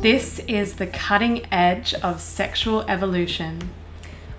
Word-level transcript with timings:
This 0.00 0.38
is 0.46 0.74
the 0.74 0.86
cutting 0.86 1.44
edge 1.52 1.92
of 1.92 2.20
sexual 2.20 2.82
evolution. 2.82 3.70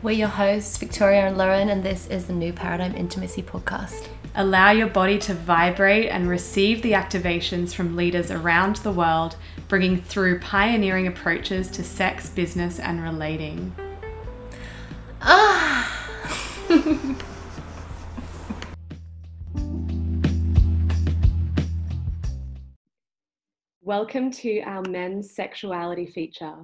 We're 0.02 0.12
your 0.12 0.30
hosts, 0.30 0.78
Victoria 0.78 1.28
and 1.28 1.38
Lauren, 1.38 1.68
and 1.68 1.84
this 1.84 2.08
is 2.08 2.28
the 2.28 2.34
New 2.34 2.54
Paradigm 2.54 2.96
Intimacy 2.96 3.44
Podcast. 3.44 4.08
Allow 4.36 4.72
your 4.72 4.88
body 4.88 5.18
to 5.18 5.34
vibrate 5.34 6.08
and 6.12 6.30
receive 6.30 6.82
the 6.82 6.94
activations 6.94 7.74
from 7.74 7.98
leaders 7.98 8.32
around 8.32 8.78
the 8.78 8.92
world, 8.94 9.36
bringing 9.68 10.02
through 10.02 10.40
pioneering 10.40 11.08
approaches 11.08 11.70
to 11.72 11.84
sex, 11.84 12.30
business, 12.30 12.80
and 12.80 13.04
relating. 13.04 13.76
Ah! 15.22 15.59
Welcome 23.90 24.30
to 24.34 24.60
our 24.68 24.84
men's 24.88 25.34
sexuality 25.34 26.06
feature. 26.06 26.58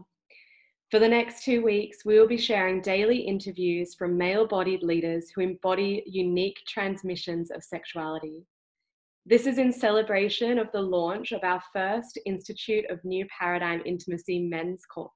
For 0.91 0.99
the 0.99 1.09
next 1.09 1.43
two 1.43 1.63
weeks, 1.63 2.05
we 2.05 2.19
will 2.19 2.27
be 2.27 2.37
sharing 2.37 2.83
daily 2.83 3.17
interviews 3.17 3.95
from 3.95 4.15
male 4.15 4.45
bodied 4.45 4.83
leaders 4.83 5.31
who 5.31 5.41
embody 5.41 6.03
unique 6.05 6.59
transmissions 6.67 7.49
of 7.49 7.63
sexuality. 7.63 8.45
This 9.25 9.47
is 9.47 9.57
in 9.57 9.73
celebration 9.73 10.59
of 10.59 10.71
the 10.71 10.83
launch 10.83 11.31
of 11.31 11.43
our 11.43 11.63
first 11.73 12.19
Institute 12.27 12.85
of 12.91 13.03
New 13.03 13.25
Paradigm 13.35 13.81
Intimacy 13.87 14.43
men's 14.43 14.85
course. 14.85 15.09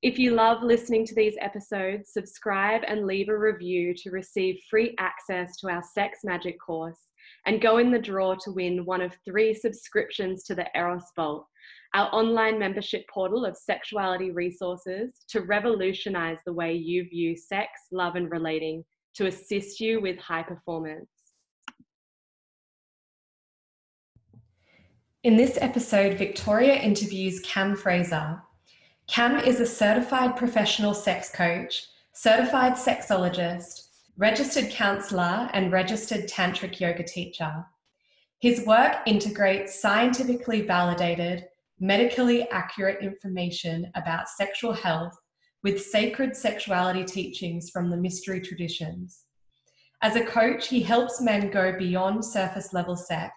If 0.00 0.16
you 0.16 0.30
love 0.30 0.62
listening 0.62 1.04
to 1.06 1.14
these 1.16 1.34
episodes, 1.40 2.12
subscribe 2.12 2.82
and 2.86 3.04
leave 3.04 3.30
a 3.30 3.36
review 3.36 3.94
to 3.96 4.12
receive 4.12 4.60
free 4.70 4.94
access 5.00 5.56
to 5.56 5.70
our 5.70 5.82
Sex 5.92 6.20
Magic 6.22 6.56
course 6.64 7.00
and 7.46 7.60
go 7.60 7.78
in 7.78 7.90
the 7.90 7.98
draw 7.98 8.34
to 8.34 8.50
win 8.50 8.84
one 8.84 9.00
of 9.00 9.16
three 9.24 9.52
subscriptions 9.54 10.44
to 10.44 10.54
the 10.54 10.66
Eros 10.74 11.04
Vault, 11.14 11.46
our 11.94 12.08
online 12.12 12.58
membership 12.58 13.04
portal 13.12 13.44
of 13.44 13.56
sexuality 13.56 14.30
resources 14.30 15.12
to 15.28 15.42
revolutionize 15.42 16.38
the 16.44 16.52
way 16.52 16.74
you 16.74 17.08
view 17.08 17.36
sex, 17.36 17.68
love, 17.92 18.16
and 18.16 18.30
relating 18.30 18.84
to 19.14 19.26
assist 19.26 19.78
you 19.80 20.00
with 20.00 20.18
high 20.18 20.42
performance. 20.42 21.08
In 25.22 25.36
this 25.36 25.56
episode, 25.60 26.18
Victoria 26.18 26.74
interviews 26.74 27.40
Cam 27.40 27.76
Fraser. 27.76 28.42
Cam 29.06 29.38
is 29.38 29.60
a 29.60 29.66
certified 29.66 30.36
professional 30.36 30.92
sex 30.92 31.30
coach, 31.30 31.86
certified 32.12 32.74
sexologist, 32.74 33.83
registered 34.16 34.70
counselor, 34.70 35.50
and 35.52 35.72
registered 35.72 36.28
tantric 36.28 36.78
yoga 36.78 37.02
teacher. 37.02 37.64
His 38.38 38.64
work 38.64 38.98
integrates 39.06 39.80
scientifically 39.80 40.62
validated, 40.62 41.46
medically 41.80 42.48
accurate 42.50 43.02
information 43.02 43.90
about 43.94 44.28
sexual 44.28 44.72
health 44.72 45.16
with 45.62 45.82
sacred 45.82 46.36
sexuality 46.36 47.04
teachings 47.04 47.70
from 47.70 47.90
the 47.90 47.96
mystery 47.96 48.40
traditions. 48.40 49.24
As 50.02 50.14
a 50.14 50.24
coach, 50.24 50.68
he 50.68 50.82
helps 50.82 51.20
men 51.20 51.50
go 51.50 51.76
beyond 51.76 52.24
surface 52.24 52.72
level 52.72 52.96
sex 52.96 53.32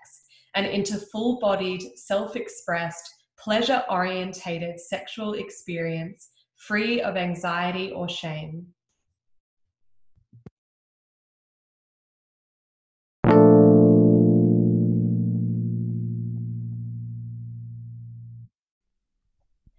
and 0.53 0.65
into 0.65 0.97
full 0.97 1.39
bodied, 1.39 1.81
self 1.95 2.35
expressed, 2.35 3.09
pleasure 3.39 3.83
orientated 3.89 4.79
sexual 4.79 5.33
experience 5.33 6.29
free 6.57 7.01
of 7.01 7.15
anxiety 7.15 7.91
or 7.91 8.09
shame. 8.09 8.67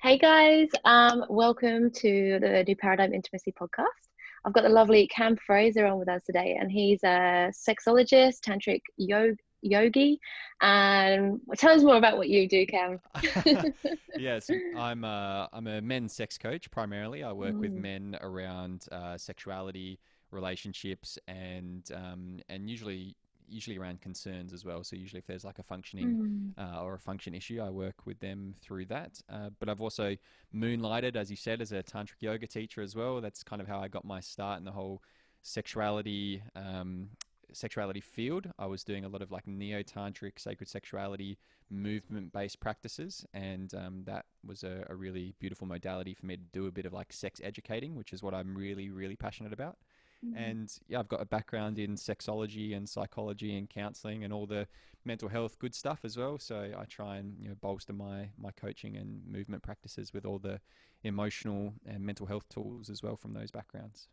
Hey 0.08 0.16
guys, 0.16 0.68
um, 0.86 1.26
welcome 1.28 1.90
to 1.90 2.38
the 2.40 2.64
New 2.66 2.74
Paradigm 2.76 3.12
Intimacy 3.12 3.52
Podcast. 3.52 4.08
I've 4.42 4.54
got 4.54 4.62
the 4.62 4.70
lovely 4.70 5.06
Cam 5.08 5.36
Fraser 5.36 5.84
on 5.84 5.98
with 5.98 6.08
us 6.08 6.22
today, 6.24 6.56
and 6.58 6.72
he's 6.72 7.04
a 7.04 7.52
sexologist, 7.52 8.40
tantric 8.40 8.80
yoga, 8.96 9.36
yogi. 9.60 10.18
And 10.62 11.42
tell 11.58 11.76
us 11.76 11.82
more 11.82 11.96
about 11.96 12.16
what 12.16 12.30
you 12.30 12.48
do, 12.48 12.64
Cam. 12.64 13.00
yes, 14.18 14.48
I'm 14.74 15.04
a, 15.04 15.46
I'm 15.52 15.66
a 15.66 15.82
men's 15.82 16.14
sex 16.14 16.38
coach 16.38 16.70
primarily. 16.70 17.22
I 17.22 17.32
work 17.32 17.52
mm. 17.52 17.60
with 17.60 17.72
men 17.72 18.16
around 18.22 18.86
uh, 18.90 19.18
sexuality, 19.18 19.98
relationships, 20.30 21.18
and 21.28 21.86
um, 21.94 22.38
and 22.48 22.70
usually 22.70 23.14
usually 23.48 23.78
around 23.78 24.00
concerns 24.00 24.52
as 24.52 24.64
well. 24.64 24.84
So 24.84 24.96
usually 24.96 25.18
if 25.18 25.26
there's 25.26 25.44
like 25.44 25.58
a 25.58 25.62
functioning 25.62 26.54
mm. 26.56 26.62
uh, 26.62 26.82
or 26.82 26.94
a 26.94 26.98
function 26.98 27.34
issue, 27.34 27.60
I 27.60 27.70
work 27.70 28.06
with 28.06 28.18
them 28.20 28.54
through 28.60 28.86
that. 28.86 29.20
Uh, 29.32 29.50
but 29.58 29.68
I've 29.68 29.80
also 29.80 30.16
moonlighted, 30.54 31.16
as 31.16 31.30
you 31.30 31.36
said, 31.36 31.60
as 31.60 31.72
a 31.72 31.82
tantric 31.82 32.20
yoga 32.20 32.46
teacher 32.46 32.82
as 32.82 32.94
well. 32.94 33.20
That's 33.20 33.42
kind 33.42 33.60
of 33.62 33.68
how 33.68 33.80
I 33.80 33.88
got 33.88 34.04
my 34.04 34.20
start 34.20 34.58
in 34.58 34.64
the 34.64 34.72
whole 34.72 35.02
sexuality 35.42 36.42
um, 36.54 37.08
sexuality 37.52 38.00
field. 38.00 38.50
I 38.58 38.66
was 38.66 38.84
doing 38.84 39.04
a 39.04 39.08
lot 39.08 39.22
of 39.22 39.30
like 39.30 39.46
neo 39.46 39.82
tantric 39.82 40.38
sacred 40.38 40.68
sexuality 40.68 41.38
movement 41.70 42.32
based 42.32 42.60
practices, 42.60 43.24
and 43.32 43.72
um, 43.74 44.02
that 44.04 44.26
was 44.44 44.64
a, 44.64 44.84
a 44.88 44.94
really 44.94 45.34
beautiful 45.38 45.66
modality 45.66 46.14
for 46.14 46.26
me 46.26 46.36
to 46.36 46.42
do 46.52 46.66
a 46.66 46.70
bit 46.70 46.86
of 46.86 46.92
like 46.92 47.12
sex 47.12 47.40
educating, 47.42 47.94
which 47.94 48.12
is 48.12 48.22
what 48.22 48.34
I'm 48.34 48.56
really 48.56 48.90
really 48.90 49.16
passionate 49.16 49.52
about. 49.52 49.76
Mm-hmm. 50.24 50.36
And 50.36 50.72
yeah, 50.88 50.98
I've 50.98 51.08
got 51.08 51.20
a 51.20 51.26
background 51.26 51.78
in 51.78 51.94
sexology 51.94 52.76
and 52.76 52.88
psychology 52.88 53.56
and 53.56 53.68
counseling 53.70 54.24
and 54.24 54.32
all 54.32 54.46
the 54.46 54.66
mental 55.04 55.28
health 55.28 55.58
good 55.58 55.74
stuff 55.74 56.00
as 56.04 56.16
well. 56.16 56.38
So 56.38 56.72
I 56.76 56.84
try 56.84 57.16
and 57.16 57.34
you 57.40 57.48
know 57.48 57.54
bolster 57.60 57.92
my 57.92 58.28
my 58.36 58.50
coaching 58.52 58.96
and 58.96 59.26
movement 59.26 59.62
practices 59.62 60.12
with 60.12 60.26
all 60.26 60.38
the 60.38 60.60
emotional 61.04 61.72
and 61.86 62.04
mental 62.04 62.26
health 62.26 62.48
tools 62.48 62.90
as 62.90 63.02
well 63.02 63.16
from 63.16 63.32
those 63.32 63.50
backgrounds. 63.50 64.08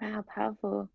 Wow, 0.00 0.24
powerful. 0.32 0.90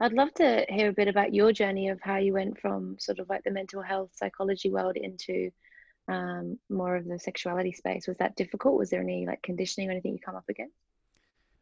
I'd 0.00 0.14
love 0.14 0.32
to 0.34 0.64
hear 0.70 0.88
a 0.88 0.94
bit 0.94 1.08
about 1.08 1.34
your 1.34 1.52
journey 1.52 1.90
of 1.90 2.00
how 2.00 2.16
you 2.16 2.32
went 2.32 2.58
from 2.58 2.96
sort 2.98 3.18
of 3.18 3.28
like 3.28 3.44
the 3.44 3.50
mental 3.50 3.82
health 3.82 4.10
psychology 4.14 4.70
world 4.70 4.96
into 4.96 5.50
um, 6.08 6.58
more 6.70 6.96
of 6.96 7.06
the 7.06 7.18
sexuality 7.18 7.72
space. 7.72 8.08
Was 8.08 8.16
that 8.16 8.34
difficult? 8.34 8.78
Was 8.78 8.88
there 8.88 9.02
any 9.02 9.26
like 9.26 9.42
conditioning 9.42 9.88
or 9.88 9.92
anything 9.92 10.14
you 10.14 10.18
come 10.18 10.36
up 10.36 10.48
against? 10.48 10.74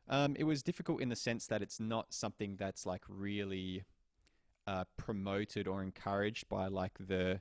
Um, 0.09 0.37
it 0.39 0.45
was 0.45 0.63
difficult 0.63 1.01
in 1.01 1.09
the 1.09 1.17
sense 1.17 1.47
that 1.47 1.63
it's 1.63 1.79
not 1.79 2.13
something 2.13 2.57
that's 2.57 2.87
like 2.87 3.03
really 3.09 3.85
uh, 4.67 4.85
promoted 4.97 5.67
or 5.69 5.83
encouraged 5.83 6.49
by 6.49 6.69
like 6.69 6.93
the 6.99 7.41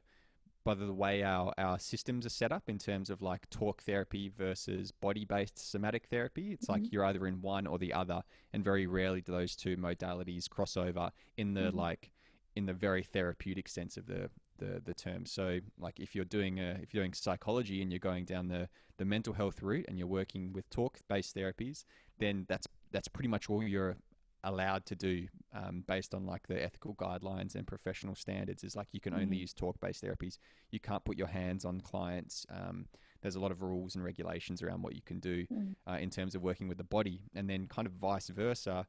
by 0.64 0.74
the 0.74 0.92
way 0.92 1.24
our, 1.24 1.54
our 1.58 1.80
systems 1.80 2.26
are 2.26 2.30
set 2.30 2.52
up 2.52 2.64
in 2.68 2.78
terms 2.78 3.10
of 3.10 3.22
like 3.22 3.50
talk 3.50 3.82
therapy 3.84 4.28
versus 4.28 4.92
body 4.92 5.24
based 5.24 5.58
somatic 5.58 6.08
therapy. 6.08 6.52
It's 6.52 6.66
mm-hmm. 6.66 6.84
like 6.84 6.92
you're 6.92 7.06
either 7.06 7.26
in 7.26 7.42
one 7.42 7.68
or 7.68 7.78
the 7.78 7.94
other, 7.94 8.22
and 8.52 8.66
very 8.66 8.86
rarely 8.86 9.22
do 9.22 9.32
those 9.32 9.56
two 9.56 9.78
modalities 9.78 10.50
cross 10.50 10.76
over 10.76 11.12
in 11.38 11.54
the 11.54 11.62
mm-hmm. 11.62 11.78
like 11.78 12.12
in 12.58 12.66
the 12.66 12.74
very 12.74 13.02
therapeutic 13.02 13.70
sense 13.70 13.96
of 13.96 14.08
the 14.08 14.30
the, 14.58 14.82
the 14.84 14.94
term. 14.94 15.26
So 15.26 15.60
like 15.80 16.00
if 16.00 16.16
you're 16.16 16.26
doing 16.26 16.60
a, 16.60 16.78
if 16.82 16.94
you're 16.94 17.04
doing 17.04 17.14
psychology 17.14 17.82
and 17.82 17.92
you're 17.92 18.00
going 18.00 18.26
down 18.26 18.48
the, 18.48 18.70
the 18.98 19.06
mental 19.06 19.34
health 19.34 19.62
route 19.62 19.86
and 19.88 19.98
you're 19.98 20.08
working 20.08 20.54
with 20.54 20.70
talk 20.70 21.00
based 21.08 21.36
therapies, 21.36 21.86
then 22.20 22.46
that's 22.48 22.68
that's 22.92 23.08
pretty 23.08 23.28
much 23.28 23.50
all 23.50 23.64
you're 23.64 23.98
allowed 24.44 24.86
to 24.86 24.96
do 24.96 25.28
um, 25.54 25.84
based 25.88 26.14
on 26.14 26.26
like 26.26 26.48
the 26.48 26.64
ethical 26.64 26.96
guidelines 26.96 27.56
and 27.56 27.66
professional 27.66 28.16
standards 28.16 28.64
is 28.64 28.76
like 28.76 28.88
you 28.92 29.00
can 29.00 29.14
mm-hmm. 29.14 29.24
only 29.24 29.38
use 29.38 29.54
talk 29.54 29.80
based 29.80 30.04
therapies 30.04 30.38
you 30.72 30.80
can't 30.80 31.04
put 31.04 31.18
your 31.18 31.28
hands 31.28 31.66
on 31.66 31.82
clients 31.82 32.46
um, 32.50 32.86
there's 33.22 33.36
a 33.36 33.40
lot 33.40 33.52
of 33.52 33.62
rules 33.62 33.96
and 33.96 34.04
regulations 34.04 34.62
around 34.62 34.82
what 34.82 34.96
you 34.96 35.02
can 35.06 35.20
do 35.20 35.46
mm. 35.48 35.74
uh, 35.90 35.98
in 36.00 36.10
terms 36.10 36.36
of 36.36 36.44
working 36.44 36.68
with 36.68 36.78
the 36.78 36.84
body 36.84 37.22
and 37.36 37.50
then 37.50 37.68
kind 37.68 37.88
of 37.88 37.94
vice 37.94 38.30
versa 38.30 38.86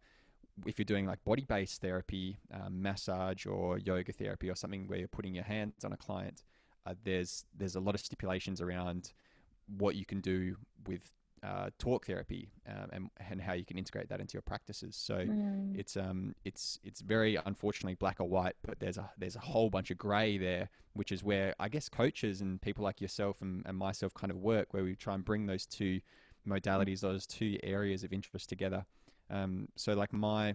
if 0.66 0.78
you're 0.78 0.84
doing 0.84 1.06
like 1.06 1.22
body 1.24 1.44
based 1.44 1.80
therapy 1.80 2.38
um, 2.52 2.82
massage 2.82 3.46
or 3.46 3.78
yoga 3.78 4.12
therapy 4.12 4.50
or 4.50 4.54
something 4.54 4.86
where 4.88 4.98
you're 4.98 5.08
putting 5.08 5.34
your 5.34 5.44
hands 5.44 5.84
on 5.84 5.92
a 5.92 5.96
client 5.96 6.42
uh, 6.86 6.94
there's 7.04 7.44
there's 7.56 7.76
a 7.76 7.80
lot 7.80 7.94
of 7.94 8.00
stipulations 8.00 8.60
around 8.60 9.12
what 9.76 9.94
you 9.94 10.06
can 10.06 10.20
do 10.20 10.56
with 10.86 11.10
uh, 11.42 11.70
talk 11.78 12.06
therapy 12.06 12.50
um, 12.68 12.88
and, 12.92 13.10
and 13.30 13.40
how 13.40 13.52
you 13.52 13.64
can 13.64 13.78
integrate 13.78 14.08
that 14.08 14.20
into 14.20 14.34
your 14.34 14.42
practices. 14.42 14.96
So 14.96 15.18
mm. 15.18 15.78
it's 15.78 15.96
um 15.96 16.34
it's 16.44 16.78
it's 16.82 17.00
very 17.00 17.38
unfortunately 17.46 17.94
black 17.94 18.20
or 18.20 18.28
white, 18.28 18.56
but 18.66 18.80
there's 18.80 18.98
a 18.98 19.10
there's 19.18 19.36
a 19.36 19.40
whole 19.40 19.70
bunch 19.70 19.90
of 19.90 19.98
grey 19.98 20.38
there, 20.38 20.68
which 20.94 21.12
is 21.12 21.22
where 21.22 21.54
I 21.60 21.68
guess 21.68 21.88
coaches 21.88 22.40
and 22.40 22.60
people 22.60 22.84
like 22.84 23.00
yourself 23.00 23.40
and, 23.42 23.62
and 23.66 23.76
myself 23.76 24.14
kind 24.14 24.30
of 24.30 24.38
work, 24.38 24.72
where 24.72 24.82
we 24.82 24.96
try 24.96 25.14
and 25.14 25.24
bring 25.24 25.46
those 25.46 25.66
two 25.66 26.00
modalities, 26.46 27.00
those 27.00 27.26
two 27.26 27.58
areas 27.62 28.04
of 28.04 28.12
interest 28.12 28.48
together. 28.48 28.84
Um, 29.30 29.68
so 29.76 29.94
like 29.94 30.12
my 30.12 30.54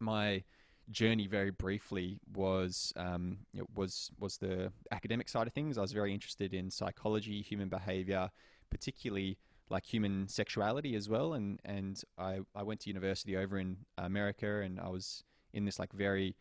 my 0.00 0.42
journey 0.90 1.26
very 1.26 1.50
briefly 1.50 2.18
was 2.34 2.92
um, 2.96 3.38
was 3.74 4.10
was 4.18 4.36
the 4.38 4.72
academic 4.90 5.28
side 5.28 5.46
of 5.46 5.52
things. 5.52 5.78
I 5.78 5.80
was 5.80 5.92
very 5.92 6.12
interested 6.12 6.54
in 6.54 6.70
psychology, 6.70 7.42
human 7.42 7.68
behavior, 7.68 8.30
particularly 8.70 9.38
like 9.70 9.84
human 9.84 10.28
sexuality 10.28 10.94
as 10.94 11.08
well. 11.08 11.34
And 11.34 11.60
and 11.64 12.02
I 12.18 12.40
I 12.54 12.62
went 12.62 12.80
to 12.80 12.90
university 12.90 13.36
over 13.36 13.58
in 13.58 13.78
America, 13.98 14.60
and 14.60 14.80
I 14.80 14.88
was 14.88 15.24
in 15.52 15.64
this 15.64 15.78
like 15.78 15.92
very 15.92 16.36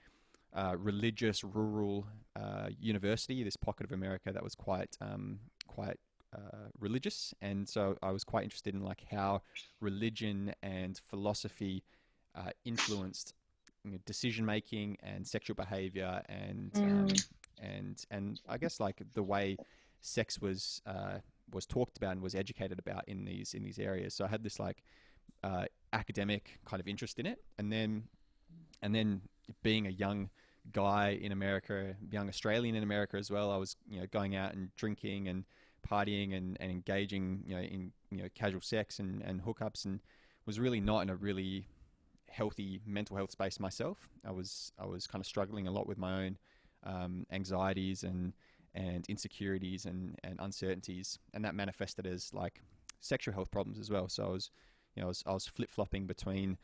uh, 0.54 0.76
religious 0.78 1.44
rural 1.44 2.06
uh, 2.36 2.70
university, 2.80 3.44
this 3.44 3.56
pocket 3.56 3.86
of 3.86 3.92
America 3.92 4.32
that 4.32 4.44
was 4.44 4.56
quite 4.56 4.98
um, 5.02 5.40
quite 5.68 6.00
uh, 6.34 6.70
religious, 6.80 7.34
and 7.42 7.68
so 7.68 7.98
I 8.02 8.12
was 8.12 8.24
quite 8.24 8.44
interested 8.44 8.74
in 8.74 8.82
like 8.82 9.04
how 9.12 9.42
religion 9.80 10.54
and 10.62 10.98
philosophy 10.98 11.84
uh, 12.36 12.52
influenced 12.66 13.34
you 13.84 13.92
know, 13.92 13.98
decision 14.06 14.46
making 14.46 14.98
and 15.04 15.28
sexual 15.28 15.56
behavior 15.56 16.22
and 16.28 16.72
um, 16.84 17.08
Mm. 17.08 17.24
and 17.60 18.06
and 18.12 18.42
I 18.50 18.58
guess 18.58 18.80
like 18.80 19.02
the 19.14 19.24
way 19.24 19.58
sex 20.02 20.42
was 20.42 20.82
uh, 20.86 21.20
was 21.52 21.66
talked 21.66 21.98
about 21.98 22.12
and 22.14 22.22
was 22.22 22.36
educated 22.36 22.80
about 22.80 23.04
in 23.08 23.26
these 23.26 23.54
in 23.54 23.64
these 23.64 23.80
areas. 23.80 24.14
So 24.14 24.26
I 24.26 24.28
had 24.28 24.44
this 24.44 24.60
like 24.60 24.84
uh, 25.44 25.66
academic 25.92 26.60
kind 26.66 26.80
of 26.82 26.88
interest 26.88 27.20
in 27.20 27.26
it, 27.26 27.40
and 27.58 27.72
then 27.72 28.04
and 28.82 28.94
then 28.96 29.22
being 29.62 29.88
a 29.88 29.92
young 29.92 30.30
guy 30.72 31.10
in 31.22 31.32
America, 31.32 31.96
young 32.10 32.30
Australian 32.30 32.76
in 32.76 32.84
America 32.84 33.18
as 33.18 33.30
well, 33.30 33.52
I 33.52 33.58
was 33.58 33.76
you 33.90 34.00
know 34.00 34.08
going 34.08 34.36
out 34.36 34.54
and 34.54 34.76
drinking 34.76 35.28
and 35.28 35.46
partying 35.88 36.36
and, 36.36 36.58
and 36.60 36.72
engaging 36.72 37.44
you 37.46 37.56
know 37.56 37.62
in 37.62 37.92
you 38.12 38.24
know 38.24 38.30
casual 38.36 38.62
sex 38.62 39.00
and, 39.00 39.22
and 39.22 39.44
hookups 39.44 39.86
and 39.86 40.00
was 40.46 40.60
really 40.60 40.80
not 40.80 41.02
in 41.02 41.10
a 41.10 41.16
really 41.16 41.68
healthy 42.30 42.82
mental 42.86 43.16
health 43.16 43.32
space 43.32 43.60
myself. 43.60 44.10
I 44.26 44.32
was 44.32 44.72
I 44.80 44.86
was 44.86 45.08
kind 45.08 45.22
of 45.22 45.28
struggling 45.28 45.68
a 45.68 45.72
lot 45.72 45.88
with 45.88 45.98
my 45.98 46.26
own 46.26 46.38
um, 46.84 47.26
anxieties 47.32 48.04
and 48.04 48.34
and 48.76 49.06
insecurities 49.08 49.86
and, 49.86 50.20
and 50.24 50.36
uncertainties, 50.40 51.20
and 51.34 51.46
that 51.46 51.54
manifested 51.56 52.08
as 52.08 52.34
like 52.34 52.62
sexual 53.00 53.34
health 53.34 53.52
problems 53.52 53.80
as 53.80 53.92
well. 53.92 54.10
So 54.10 54.26
I 54.26 54.30
was, 54.30 54.50
you 54.96 55.02
know, 55.02 55.08
I 55.08 55.10
was, 55.10 55.24
I 55.28 55.34
was 55.34 55.46
flip 55.46 55.70
flopping 55.70 56.08
between 56.08 56.58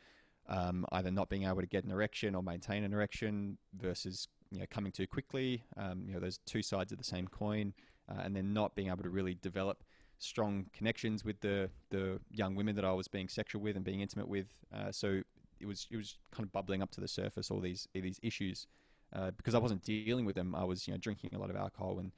um, 0.48 0.84
either 0.90 1.12
not 1.12 1.28
being 1.28 1.44
able 1.44 1.60
to 1.60 1.66
get 1.66 1.84
an 1.84 1.92
erection 1.92 2.34
or 2.34 2.42
maintain 2.42 2.82
an 2.82 2.92
erection 2.92 3.58
versus 3.80 4.26
you 4.50 4.58
know 4.58 4.66
coming 4.70 4.90
too 4.90 5.06
quickly. 5.06 5.62
Um, 5.76 6.02
you 6.06 6.14
know, 6.14 6.20
those 6.20 6.40
two 6.46 6.62
sides 6.62 6.90
of 6.90 6.98
the 6.98 7.04
same 7.04 7.28
coin, 7.28 7.72
uh, 8.10 8.20
and 8.22 8.34
then 8.34 8.52
not 8.52 8.74
being 8.74 8.88
able 8.88 9.02
to 9.02 9.10
really 9.10 9.34
develop 9.34 9.84
strong 10.18 10.66
connections 10.72 11.24
with 11.24 11.40
the 11.40 11.70
the 11.90 12.20
young 12.30 12.54
women 12.54 12.74
that 12.76 12.84
I 12.84 12.92
was 12.92 13.08
being 13.08 13.28
sexual 13.28 13.62
with 13.62 13.76
and 13.76 13.84
being 13.84 14.00
intimate 14.00 14.28
with. 14.28 14.46
Uh, 14.74 14.92
so 14.92 15.22
it 15.60 15.66
was 15.66 15.86
it 15.90 15.96
was 15.96 16.18
kind 16.30 16.44
of 16.44 16.52
bubbling 16.52 16.82
up 16.82 16.90
to 16.92 17.00
the 17.00 17.08
surface 17.08 17.50
all 17.50 17.60
these 17.60 17.88
these 17.94 18.20
issues 18.22 18.66
uh, 19.14 19.30
because 19.32 19.54
I 19.54 19.58
wasn't 19.58 19.82
dealing 19.82 20.24
with 20.24 20.36
them. 20.36 20.54
I 20.54 20.64
was 20.64 20.86
you 20.86 20.94
know 20.94 20.98
drinking 20.98 21.34
a 21.34 21.38
lot 21.38 21.50
of 21.50 21.56
alcohol 21.56 21.98
and 21.98 22.12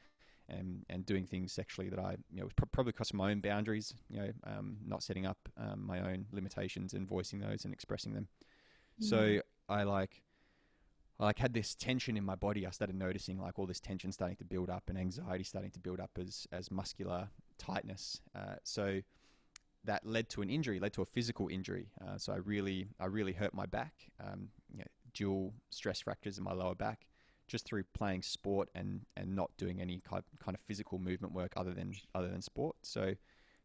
and 0.49 0.85
and 0.91 1.07
doing 1.07 1.27
things 1.27 1.53
sexually 1.53 1.89
that 1.89 1.99
I 1.99 2.17
you 2.31 2.43
know 2.43 2.49
pro- 2.57 2.69
probably 2.73 2.93
crossing 2.93 3.17
my 3.17 3.31
own 3.31 3.41
boundaries. 3.41 3.95
You 4.11 4.19
know, 4.19 4.31
um, 4.47 4.77
not 4.85 5.03
setting 5.03 5.27
up 5.27 5.39
um, 5.57 5.87
my 5.87 6.01
own 6.01 6.27
limitations 6.33 6.95
and 6.95 7.09
voicing 7.09 7.41
those 7.41 7.65
and 7.65 7.73
expressing 7.73 8.13
them. 8.15 8.29
So 9.01 9.41
I 9.69 9.83
like. 9.85 10.23
I 11.21 11.25
like 11.27 11.39
had 11.39 11.55
this 11.55 11.75
tension 11.75 12.17
in 12.17 12.25
my 12.25 12.35
body. 12.35 12.67
I 12.67 12.71
started 12.71 12.97
noticing 12.97 13.39
like 13.39 13.59
all 13.59 13.67
this 13.67 13.81
tension 13.81 14.13
starting 14.13 14.37
to 14.39 14.45
build 14.45 14.71
up 14.71 14.85
and 14.89 14.99
anxiety 14.99 15.45
starting 15.45 15.71
to 15.73 15.81
build 15.81 16.01
up 16.01 16.11
as 16.19 16.47
as 16.53 16.71
muscular 16.71 17.29
tightness. 17.59 18.21
Uh, 18.35 18.57
so 18.65 19.01
that 19.85 20.07
led 20.07 20.29
to 20.31 20.43
an 20.43 20.51
injury, 20.51 20.79
led 20.79 20.93
to 20.93 21.03
a 21.03 21.07
physical 21.07 21.49
injury. 21.49 21.89
Uh, 22.01 22.17
so 22.17 22.33
I 22.33 22.37
really, 22.37 22.89
I 23.01 23.07
really 23.07 23.33
hurt 23.33 23.53
my 23.53 23.67
back. 23.67 23.95
Um, 24.21 24.49
you 24.71 24.79
know, 24.79 24.85
dual 25.13 25.55
stress 25.71 26.01
fractures 26.01 26.39
in 26.39 26.45
my 26.45 26.53
lower 26.53 26.75
back, 26.75 27.07
just 27.49 27.67
through 27.67 27.85
playing 27.95 28.23
sport 28.23 28.69
and 28.75 29.03
and 29.17 29.35
not 29.35 29.51
doing 29.59 29.81
any 29.81 30.01
kind 30.07 30.23
of 30.47 30.61
physical 30.61 30.99
movement 30.99 31.35
work 31.35 31.53
other 31.57 31.73
than 31.73 31.95
other 32.15 32.29
than 32.29 32.43
sport. 32.43 32.77
So 32.83 33.15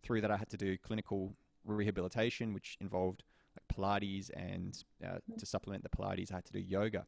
through 0.04 0.22
that, 0.22 0.32
I 0.32 0.38
had 0.38 0.50
to 0.50 0.58
do 0.58 0.78
clinical 0.78 1.36
rehabilitation, 1.66 2.54
which 2.54 2.78
involved 2.82 3.24
like 3.56 3.68
Pilates, 3.76 4.30
and 4.36 4.84
uh, 5.06 5.18
to 5.38 5.46
supplement 5.46 5.84
the 5.84 5.90
Pilates, 5.90 6.32
I 6.32 6.36
had 6.36 6.46
to 6.46 6.54
do 6.54 6.60
yoga. 6.60 7.06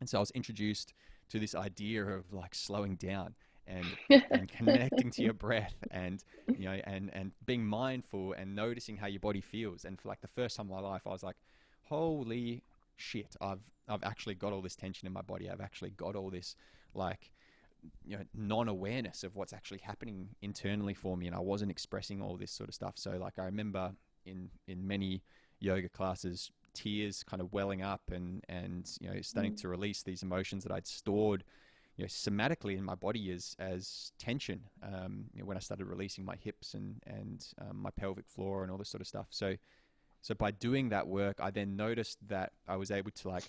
And 0.00 0.08
so 0.08 0.18
I 0.18 0.20
was 0.20 0.30
introduced 0.32 0.94
to 1.30 1.38
this 1.38 1.54
idea 1.54 2.04
of 2.04 2.32
like 2.32 2.54
slowing 2.54 2.96
down 2.96 3.34
and 3.66 3.86
and 4.30 4.48
connecting 4.48 5.10
to 5.12 5.22
your 5.22 5.32
breath 5.32 5.74
and 5.90 6.24
you 6.56 6.64
know 6.64 6.80
and 6.84 7.10
and 7.12 7.32
being 7.46 7.64
mindful 7.64 8.32
and 8.32 8.54
noticing 8.54 8.96
how 8.96 9.06
your 9.06 9.20
body 9.20 9.40
feels. 9.40 9.84
And 9.84 10.00
for 10.00 10.08
like 10.08 10.20
the 10.20 10.28
first 10.28 10.56
time 10.56 10.66
in 10.66 10.74
my 10.74 10.80
life 10.80 11.02
I 11.06 11.10
was 11.10 11.22
like 11.22 11.36
holy 11.84 12.62
shit 12.96 13.36
I've 13.40 13.60
I've 13.88 14.04
actually 14.04 14.34
got 14.34 14.52
all 14.52 14.62
this 14.62 14.76
tension 14.76 15.06
in 15.06 15.12
my 15.12 15.22
body. 15.22 15.50
I've 15.50 15.60
actually 15.60 15.90
got 15.90 16.16
all 16.16 16.30
this 16.30 16.56
like 16.94 17.30
you 18.04 18.16
know 18.16 18.24
non-awareness 18.34 19.24
of 19.24 19.36
what's 19.36 19.52
actually 19.52 19.78
happening 19.78 20.28
internally 20.42 20.92
for 20.92 21.16
me 21.16 21.26
and 21.26 21.34
I 21.34 21.40
wasn't 21.40 21.70
expressing 21.70 22.20
all 22.20 22.36
this 22.36 22.50
sort 22.50 22.68
of 22.68 22.74
stuff. 22.74 22.94
So 22.96 23.12
like 23.12 23.38
I 23.38 23.44
remember 23.44 23.92
in 24.26 24.50
in 24.66 24.86
many 24.86 25.22
yoga 25.60 25.88
classes 25.88 26.50
tears 26.74 27.22
kind 27.22 27.40
of 27.40 27.52
welling 27.52 27.82
up 27.82 28.02
and 28.12 28.44
and 28.48 28.90
you 29.00 29.10
know 29.10 29.20
starting 29.22 29.52
Mm. 29.52 29.60
to 29.60 29.68
release 29.68 30.02
these 30.02 30.22
emotions 30.22 30.64
that 30.64 30.72
I'd 30.72 30.86
stored 30.86 31.44
you 31.96 32.04
know, 32.04 32.08
somatically 32.08 32.78
in 32.78 32.84
my 32.84 32.94
body 32.94 33.30
as 33.30 33.54
as 33.58 34.12
tension. 34.18 34.60
Um, 34.82 35.26
you 35.34 35.40
know, 35.40 35.46
when 35.46 35.56
I 35.56 35.60
started 35.60 35.86
releasing 35.86 36.24
my 36.24 36.36
hips 36.36 36.74
and 36.74 36.96
and 37.06 37.46
um, 37.60 37.76
my 37.82 37.90
pelvic 37.90 38.26
floor 38.28 38.62
and 38.62 38.70
all 38.72 38.78
this 38.78 38.88
sort 38.88 39.02
of 39.02 39.06
stuff. 39.06 39.26
So, 39.30 39.56
so 40.22 40.34
by 40.34 40.50
doing 40.50 40.88
that 40.90 41.06
work, 41.06 41.36
I 41.40 41.50
then 41.50 41.76
noticed 41.76 42.16
that 42.28 42.52
I 42.66 42.76
was 42.76 42.90
able 42.90 43.10
to 43.10 43.28
like 43.28 43.44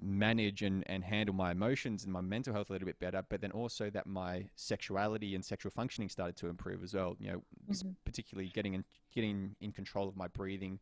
manage 0.00 0.62
and 0.62 0.82
and 0.88 1.04
handle 1.04 1.34
my 1.34 1.50
emotions 1.52 2.04
and 2.04 2.12
my 2.12 2.20
mental 2.22 2.52
health 2.54 2.70
a 2.70 2.72
little 2.72 2.86
bit 2.86 2.98
better. 2.98 3.22
But 3.28 3.40
then 3.40 3.52
also 3.52 3.90
that 3.90 4.06
my 4.06 4.48
sexuality 4.56 5.34
and 5.34 5.44
sexual 5.44 5.70
functioning 5.70 6.08
started 6.08 6.36
to 6.38 6.48
improve 6.48 6.82
as 6.82 6.94
well. 6.94 7.16
You 7.20 7.32
know, 7.32 7.42
Mhm. 7.68 7.96
particularly 8.04 8.48
getting 8.50 8.74
in 8.74 8.84
getting 9.14 9.56
in 9.60 9.72
control 9.72 10.08
of 10.08 10.16
my 10.16 10.28
breathing. 10.28 10.80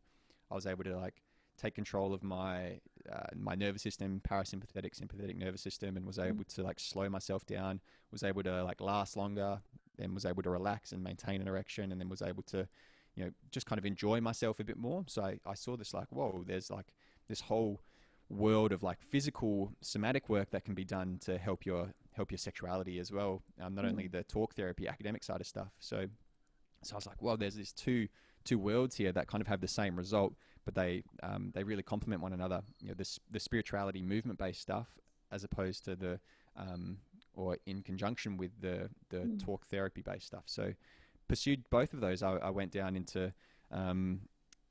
I 0.49 0.55
was 0.55 0.65
able 0.65 0.85
to 0.85 0.97
like 0.97 1.21
take 1.59 1.75
control 1.75 2.13
of 2.13 2.23
my 2.23 2.79
uh, 3.11 3.27
my 3.35 3.55
nervous 3.55 3.81
system, 3.81 4.21
parasympathetic, 4.27 4.95
sympathetic 4.95 5.37
nervous 5.37 5.61
system, 5.61 5.97
and 5.97 6.05
was 6.05 6.19
able 6.19 6.43
to 6.45 6.63
like 6.63 6.79
slow 6.79 7.09
myself 7.09 7.45
down. 7.45 7.79
Was 8.11 8.23
able 8.23 8.43
to 8.43 8.63
like 8.63 8.81
last 8.81 9.17
longer, 9.17 9.59
then 9.97 10.13
was 10.13 10.25
able 10.25 10.43
to 10.43 10.49
relax 10.49 10.91
and 10.91 11.03
maintain 11.03 11.41
an 11.41 11.47
erection, 11.47 11.91
and 11.91 11.99
then 11.99 12.09
was 12.09 12.21
able 12.21 12.43
to, 12.43 12.67
you 13.15 13.25
know, 13.25 13.31
just 13.51 13.65
kind 13.65 13.79
of 13.79 13.85
enjoy 13.85 14.21
myself 14.21 14.59
a 14.59 14.63
bit 14.63 14.77
more. 14.77 15.03
So 15.07 15.23
I, 15.23 15.39
I 15.45 15.53
saw 15.53 15.75
this 15.75 15.93
like, 15.93 16.07
whoa, 16.09 16.43
there's 16.47 16.71
like 16.71 16.87
this 17.27 17.41
whole 17.41 17.81
world 18.29 18.71
of 18.71 18.83
like 18.83 19.01
physical 19.01 19.73
somatic 19.81 20.29
work 20.29 20.51
that 20.51 20.63
can 20.63 20.75
be 20.75 20.85
done 20.85 21.17
to 21.21 21.37
help 21.37 21.65
your 21.65 21.93
help 22.13 22.31
your 22.31 22.37
sexuality 22.37 22.99
as 22.99 23.11
well. 23.11 23.41
Um, 23.61 23.75
not 23.75 23.85
only 23.85 24.07
the 24.07 24.23
talk 24.23 24.55
therapy, 24.55 24.87
academic 24.87 25.23
side 25.23 25.41
of 25.41 25.47
stuff. 25.47 25.71
So, 25.79 26.05
so 26.83 26.95
I 26.95 26.97
was 26.97 27.07
like, 27.07 27.21
well, 27.21 27.37
there's 27.37 27.55
this 27.55 27.71
two 27.71 28.07
two 28.43 28.57
worlds 28.59 28.95
here 28.95 29.11
that 29.11 29.27
kind 29.27 29.41
of 29.41 29.47
have 29.47 29.61
the 29.61 29.67
same 29.67 29.95
result, 29.95 30.33
but 30.65 30.75
they 30.75 31.03
um, 31.23 31.51
they 31.53 31.63
really 31.63 31.83
complement 31.83 32.21
one 32.21 32.33
another. 32.33 32.61
You 32.81 32.89
know, 32.89 32.93
this 32.95 33.19
the 33.31 33.39
spirituality 33.39 34.01
movement 34.01 34.39
based 34.39 34.61
stuff 34.61 34.87
as 35.31 35.43
opposed 35.43 35.85
to 35.85 35.95
the 35.95 36.19
um, 36.57 36.97
or 37.33 37.57
in 37.65 37.81
conjunction 37.83 38.37
with 38.37 38.51
the 38.61 38.89
the 39.09 39.17
Mm. 39.19 39.39
talk 39.45 39.65
therapy 39.67 40.01
based 40.01 40.27
stuff. 40.27 40.43
So 40.45 40.73
pursued 41.27 41.63
both 41.69 41.93
of 41.93 42.01
those. 42.01 42.23
I, 42.23 42.31
I 42.37 42.49
went 42.49 42.71
down 42.71 42.95
into 42.95 43.33
um, 43.71 44.21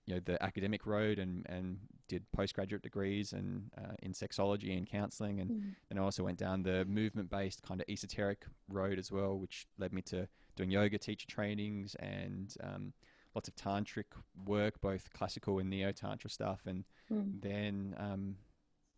you 0.06 0.14
know 0.14 0.20
the 0.24 0.42
academic 0.42 0.86
road 0.86 1.18
and 1.18 1.46
and 1.48 1.78
did 2.08 2.24
postgraduate 2.32 2.80
degrees 2.82 3.34
and 3.34 3.70
uh, 3.76 3.92
in 4.02 4.12
sexology 4.12 4.76
and 4.76 4.86
counseling 4.86 5.40
and 5.40 5.50
Mm. 5.50 5.74
then 5.90 5.98
I 5.98 6.02
also 6.02 6.24
went 6.24 6.38
down 6.38 6.62
the 6.62 6.84
movement 6.86 7.28
based 7.30 7.62
kind 7.62 7.80
of 7.82 7.86
esoteric 7.88 8.46
road 8.68 8.98
as 8.98 9.12
well, 9.12 9.38
which 9.38 9.66
led 9.78 9.92
me 9.92 10.00
to 10.02 10.26
doing 10.56 10.70
yoga 10.70 10.96
teacher 10.98 11.26
trainings 11.26 11.94
and 11.96 12.54
um, 12.62 12.92
lots 13.38 13.48
of 13.48 13.54
tantric 13.54 14.06
work, 14.46 14.80
both 14.80 15.12
classical 15.12 15.60
and 15.60 15.70
neo 15.70 15.92
tantra 15.92 16.28
stuff. 16.28 16.62
And 16.66 16.84
Mm. 17.08 17.40
then, 17.40 17.94
um, 17.96 18.36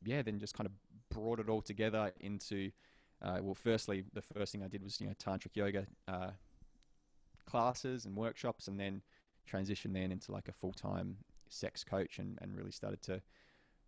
yeah, 0.03 0.23
then 0.23 0.39
just 0.39 0.55
kind 0.55 0.67
of 0.67 0.73
brought 1.11 1.41
it 1.41 1.49
all 1.51 1.61
together 1.61 2.13
into, 2.21 2.71
uh, 3.21 3.39
well, 3.43 3.55
firstly, 3.55 4.05
the 4.15 4.23
first 4.23 4.53
thing 4.53 4.63
I 4.63 4.69
did 4.69 4.83
was, 4.83 4.99
you 4.99 5.07
know, 5.07 5.15
tantric 5.15 5.55
yoga 5.57 5.87
uh, 6.09 6.31
classes 7.45 8.07
and 8.07 8.17
workshops, 8.17 8.67
and 8.67 8.81
then 8.81 9.03
transitioned 9.47 9.93
then 9.93 10.11
into 10.11 10.33
like 10.33 10.49
a 10.49 10.53
full 10.53 10.73
time 10.73 11.19
sex 11.51 11.85
coach 11.85 12.19
and, 12.19 12.39
and 12.41 12.57
really 12.57 12.71
started 12.71 13.03
to 13.03 13.21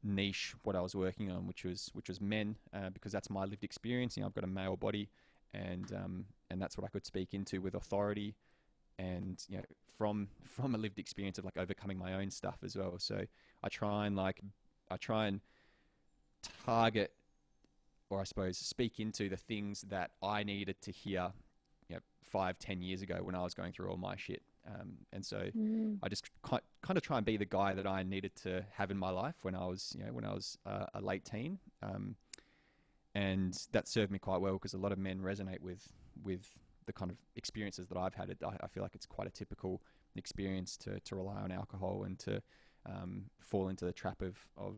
niche 0.03 0.55
what 0.65 0.77
I 0.77 0.83
was 0.83 0.95
working 0.95 1.31
on, 1.31 1.47
which 1.47 1.65
was 1.65 1.91
which 1.95 2.09
was 2.09 2.21
men, 2.21 2.57
uh, 2.75 2.91
because 2.91 3.13
that's 3.13 3.31
my 3.31 3.45
lived 3.45 3.65
experience. 3.65 4.17
You 4.17 4.23
know, 4.23 4.27
I've 4.27 4.35
got 4.35 4.45
a 4.45 4.49
male 4.61 4.77
body, 4.77 5.09
and 5.55 5.91
um, 5.95 6.27
and 6.51 6.61
that's 6.61 6.77
what 6.77 6.85
I 6.85 6.89
could 6.89 7.07
speak 7.07 7.33
into 7.33 7.63
with 7.63 7.75
authority, 7.75 8.35
and 8.99 9.43
you 9.49 9.59
know, 9.59 9.65
from 9.99 10.29
from 10.45 10.75
a 10.75 10.79
lived 10.79 10.99
experience 10.99 11.39
of 11.39 11.45
like 11.45 11.57
overcoming 11.57 11.99
my 11.99 12.15
own 12.15 12.31
stuff 12.31 12.59
as 12.65 12.77
well. 12.77 12.99
So 12.99 13.23
I 13.63 13.69
try 13.69 14.07
and 14.07 14.17
like 14.17 14.41
I 14.91 14.97
try 14.97 15.27
and 15.27 15.41
target, 16.67 17.13
or 18.11 18.21
I 18.21 18.25
suppose 18.25 18.59
speak 18.59 19.01
into 19.01 19.29
the 19.29 19.37
things 19.37 19.83
that 19.89 20.11
I 20.23 20.43
needed 20.43 20.81
to 20.83 20.91
hear, 20.91 21.33
you 21.89 21.97
know, 21.97 22.03
five 22.23 22.59
ten 22.59 22.83
years 22.83 23.03
ago 23.03 23.19
when 23.23 23.35
I 23.35 23.43
was 23.43 23.55
going 23.55 23.73
through 23.73 23.91
all 23.91 23.97
my 23.97 24.17
shit. 24.17 24.43
Um, 24.67 24.93
and 25.13 25.27
so 25.27 25.39
Mm. 25.57 25.99
I 26.05 26.09
just 26.09 26.31
ki- 26.49 26.59
kind 26.83 26.97
of 26.97 27.03
try 27.03 27.17
and 27.17 27.27
be 27.27 27.37
the 27.37 27.45
guy 27.45 27.75
that 27.75 27.87
I 27.87 28.05
needed 28.05 28.37
to 28.45 28.65
have 28.75 28.93
in 28.93 28.97
my 28.97 29.11
life 29.11 29.35
when 29.43 29.57
I 29.57 29.67
was, 29.67 29.93
you 29.99 30.05
know, 30.05 30.13
when 30.13 30.25
I 30.25 30.33
was 30.33 30.57
uh, 30.65 30.87
a 30.95 31.01
late 31.01 31.25
teen, 31.25 31.59
um, 31.83 32.15
and 33.15 33.53
that 33.73 33.89
served 33.89 34.13
me 34.13 34.19
quite 34.21 34.41
well 34.41 34.55
because 34.55 34.73
a 34.75 34.79
lot 34.79 34.93
of 34.93 34.99
men 34.99 35.21
resonate 35.21 35.61
with 35.61 35.93
with 36.23 36.47
the 36.87 36.93
kind 36.93 37.11
of 37.11 37.17
experiences 37.37 37.87
that 37.89 37.99
I've 37.99 38.15
had. 38.15 38.31
It, 38.31 38.39
I, 38.45 38.57
I 38.62 38.67
feel 38.69 38.83
like 38.83 38.95
it's 38.95 39.07
quite 39.07 39.29
a 39.29 39.31
typical 39.31 39.83
experience 40.17 40.77
to 40.79 41.01
to 41.01 41.17
rely 41.17 41.41
on 41.41 41.53
alcohol 41.53 42.05
and 42.05 42.19
to 42.21 42.43
um, 42.87 43.25
fall 43.41 43.69
into 43.69 43.85
the 43.85 43.93
trap 43.93 44.23
of 44.23 44.37
of 44.57 44.77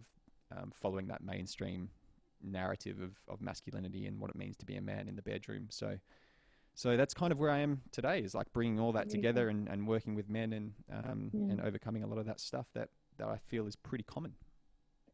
um, 0.56 0.70
following 0.73 1.08
that 1.08 1.23
mainstream 1.23 1.90
narrative 2.42 3.00
of, 3.00 3.12
of 3.28 3.40
masculinity 3.40 4.06
and 4.06 4.20
what 4.20 4.30
it 4.30 4.37
means 4.37 4.56
to 4.58 4.66
be 4.66 4.76
a 4.76 4.80
man 4.82 5.08
in 5.08 5.16
the 5.16 5.23
bedroom. 5.23 5.66
So 5.70 5.99
so 6.75 6.96
that's 6.96 7.14
kind 7.14 7.32
of 7.32 7.38
where 7.38 7.50
I 7.50 7.61
am 7.61 7.82
today 7.92 8.18
is 8.20 8.34
like 8.34 8.52
bringing 8.52 8.80
all 8.80 8.92
that 8.92 9.08
together 9.08 9.49
and, 9.49 9.68
and 9.68 9.87
working 9.87 10.14
with 10.14 10.28
men 10.28 10.52
and 10.52 10.73
um, 10.92 11.32
Mm. 11.34 11.50
and 11.50 11.61
overcoming 11.61 12.02
a 12.02 12.06
lot 12.06 12.18
of 12.18 12.26
that 12.26 12.40
stuff 12.40 12.66
that, 12.75 12.88
that 13.18 13.28
I 13.28 13.38
feel 13.38 13.66
is 13.66 13.76
pretty 13.76 14.04
common. 14.04 14.34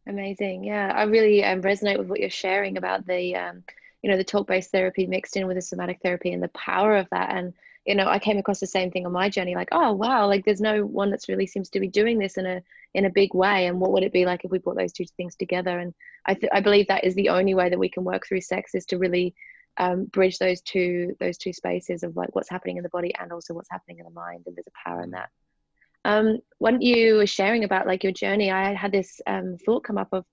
Amazing. 0.06 0.64
Yeah, 0.64 0.92
I 0.94 1.04
really 1.04 1.44
um, 1.44 1.62
resonate 1.62 1.99
with 1.99 2.09
what 2.09 2.20
you're 2.20 2.30
sharing 2.30 2.76
about 2.76 3.06
the, 3.06 3.37
um, 3.37 3.62
you 4.02 4.11
know, 4.11 4.16
the 4.16 4.25
talk-based 4.25 4.71
therapy 4.71 5.07
mixed 5.07 5.37
in 5.37 5.47
with 5.47 5.57
the 5.57 5.62
somatic 5.62 6.00
therapy 6.02 6.33
and 6.33 6.42
the 6.42 6.49
power 6.49 6.97
of 6.97 7.09
that. 7.11 7.35
And 7.35 7.52
you 7.87 7.95
know, 7.95 8.07
I 8.07 8.19
came 8.19 8.38
across 8.38 8.61
the 8.61 8.66
same 8.66 8.90
thing 8.90 9.07
on 9.07 9.12
my 9.12 9.28
journey. 9.28 9.54
Like, 9.54 9.71
oh 9.73 9.92
wow, 9.92 10.26
like 10.26 10.45
there's 10.45 10.61
no 10.61 10.85
one 10.85 11.11
that's 11.11 11.28
really 11.28 11.47
seems 11.47 11.71
to 11.71 11.80
be 11.80 11.88
doing 11.88 12.19
this 12.19 12.37
in 12.37 12.47
a 12.47 12.62
in 12.95 13.07
a 13.07 13.11
big 13.11 13.35
way. 13.35 13.66
And 13.66 13.80
what 13.80 13.92
would 13.92 14.02
it 14.02 14.12
be 14.12 14.26
like 14.26 14.45
if 14.45 14.50
we 14.50 14.59
brought 14.59 14.76
those 14.76 14.92
two 14.92 15.07
things 15.16 15.35
together? 15.37 15.78
And 15.78 15.95
I 16.26 16.35
th- 16.35 16.52
I 16.52 16.61
believe 16.61 16.88
that 16.88 17.04
is 17.04 17.14
the 17.14 17.30
only 17.30 17.54
way 17.54 17.69
that 17.69 17.78
we 17.78 17.88
can 17.88 18.04
work 18.04 18.26
through 18.26 18.42
sex 18.42 18.75
is 18.75 18.87
to 18.87 18.99
really 18.99 19.35
um, 19.78 20.04
bridge 20.07 20.38
those 20.38 20.61
two 20.61 21.16
those 21.21 21.38
two 21.38 21.52
spaces 21.52 22.02
of 22.02 22.16
like 22.16 22.35
what's 22.35 22.50
happening 22.50 22.76
in 22.76 22.83
the 22.83 22.90
body 22.90 23.14
and 23.19 23.33
also 23.33 23.54
what's 23.54 23.71
happening 23.71 23.99
in 23.99 24.04
the 24.04 24.11
mind. 24.11 24.45
And 24.47 24.57
there's 24.57 24.66
a 24.66 24.88
power 24.88 25.02
in 25.02 25.11
that. 25.12 25.30
Um, 26.04 26.38
when 26.59 26.80
you 26.80 27.16
were 27.16 27.26
sharing 27.26 27.64
about 27.64 27.87
like 27.87 28.02
your 28.02 28.12
journey, 28.12 28.50
I 28.50 28.75
had 28.75 28.92
this 28.92 29.21
um, 29.26 29.57
thought 29.64 29.85
come 29.85 29.99
up 29.99 30.09
of, 30.12 30.25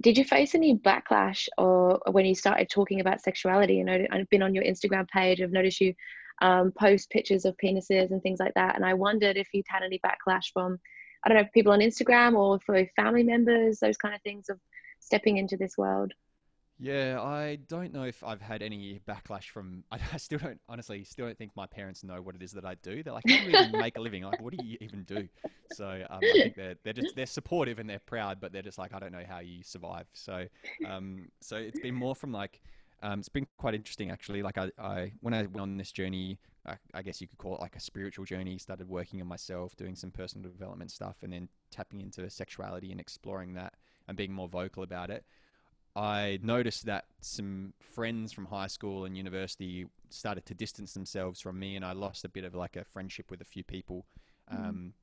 did 0.00 0.16
you 0.16 0.24
face 0.24 0.54
any 0.54 0.76
backlash 0.76 1.48
or 1.58 2.00
when 2.10 2.24
you 2.24 2.34
started 2.34 2.68
talking 2.70 3.00
about 3.00 3.20
sexuality? 3.20 3.74
You 3.74 3.84
know, 3.84 4.06
I've 4.10 4.28
been 4.30 4.42
on 4.42 4.54
your 4.54 4.64
Instagram 4.64 5.08
page. 5.08 5.40
I've 5.40 5.50
noticed 5.50 5.80
you 5.80 5.94
um, 6.40 6.72
post 6.72 7.10
pictures 7.10 7.44
of 7.44 7.56
penises 7.62 8.10
and 8.12 8.22
things 8.22 8.38
like 8.38 8.54
that, 8.54 8.76
and 8.76 8.84
I 8.84 8.94
wondered 8.94 9.36
if 9.36 9.48
you'd 9.52 9.66
had 9.68 9.82
any 9.82 9.98
backlash 9.98 10.52
from, 10.52 10.78
I 11.24 11.28
don't 11.28 11.38
know, 11.38 11.48
people 11.52 11.72
on 11.72 11.80
Instagram 11.80 12.36
or 12.36 12.60
for 12.60 12.86
family 12.94 13.24
members, 13.24 13.80
those 13.80 13.96
kind 13.96 14.14
of 14.14 14.22
things 14.22 14.48
of 14.48 14.60
stepping 15.00 15.38
into 15.38 15.56
this 15.56 15.76
world. 15.76 16.12
Yeah, 16.80 17.20
I 17.20 17.58
don't 17.66 17.92
know 17.92 18.04
if 18.04 18.22
I've 18.22 18.40
had 18.40 18.62
any 18.62 19.00
backlash 19.06 19.48
from. 19.50 19.82
I, 19.92 19.98
still 20.16 20.38
don't, 20.38 20.60
honestly, 20.68 21.02
still 21.02 21.26
don't 21.26 21.36
think 21.36 21.50
my 21.56 21.66
parents 21.66 22.04
know 22.04 22.22
what 22.22 22.36
it 22.36 22.42
is 22.42 22.52
that 22.52 22.64
I 22.64 22.76
do. 22.76 23.02
They're 23.02 23.12
like, 23.12 23.24
"How 23.28 23.38
do 23.38 23.50
you 23.50 23.58
even 23.58 23.72
make 23.72 23.98
a 23.98 24.00
living? 24.00 24.22
Like, 24.22 24.40
what 24.40 24.56
do 24.56 24.64
you 24.64 24.78
even 24.80 25.02
do?" 25.02 25.28
So 25.72 26.04
um, 26.08 26.20
I 26.22 26.32
think 26.32 26.54
they're 26.54 26.76
they're 26.84 26.92
just 26.92 27.16
they're 27.16 27.26
supportive 27.26 27.80
and 27.80 27.90
they're 27.90 27.98
proud, 27.98 28.38
but 28.40 28.52
they're 28.52 28.62
just 28.62 28.78
like, 28.78 28.94
"I 28.94 29.00
don't 29.00 29.10
know 29.10 29.24
how 29.28 29.40
you 29.40 29.64
survive." 29.64 30.06
So 30.12 30.46
um, 30.86 31.28
so 31.40 31.56
it's 31.56 31.80
been 31.80 31.96
more 31.96 32.14
from 32.14 32.30
like, 32.30 32.60
um, 33.02 33.18
it's 33.18 33.28
been 33.28 33.48
quite 33.56 33.74
interesting 33.74 34.12
actually. 34.12 34.42
Like 34.42 34.56
I, 34.56 34.70
I 34.78 35.12
when 35.20 35.34
I 35.34 35.42
went 35.42 35.60
on 35.60 35.76
this 35.78 35.90
journey, 35.90 36.38
I, 36.64 36.76
I 36.94 37.02
guess 37.02 37.20
you 37.20 37.26
could 37.26 37.38
call 37.38 37.56
it 37.56 37.60
like 37.60 37.74
a 37.74 37.80
spiritual 37.80 38.24
journey. 38.24 38.56
Started 38.56 38.88
working 38.88 39.20
on 39.20 39.26
myself, 39.26 39.74
doing 39.74 39.96
some 39.96 40.12
personal 40.12 40.48
development 40.48 40.92
stuff, 40.92 41.16
and 41.24 41.32
then 41.32 41.48
tapping 41.72 42.00
into 42.00 42.30
sexuality 42.30 42.92
and 42.92 43.00
exploring 43.00 43.54
that 43.54 43.74
and 44.06 44.16
being 44.16 44.32
more 44.32 44.48
vocal 44.48 44.84
about 44.84 45.10
it. 45.10 45.24
I 45.96 46.38
noticed 46.42 46.86
that 46.86 47.06
some 47.20 47.72
friends 47.80 48.32
from 48.32 48.46
high 48.46 48.68
school 48.68 49.04
and 49.04 49.16
university 49.16 49.86
started 50.10 50.46
to 50.46 50.54
distance 50.54 50.94
themselves 50.94 51.40
from 51.40 51.58
me, 51.58 51.76
and 51.76 51.84
I 51.84 51.92
lost 51.92 52.24
a 52.24 52.28
bit 52.28 52.44
of 52.44 52.54
like 52.54 52.76
a 52.76 52.84
friendship 52.84 53.30
with 53.30 53.40
a 53.40 53.44
few 53.44 53.64
people, 53.64 54.06
um, 54.48 54.94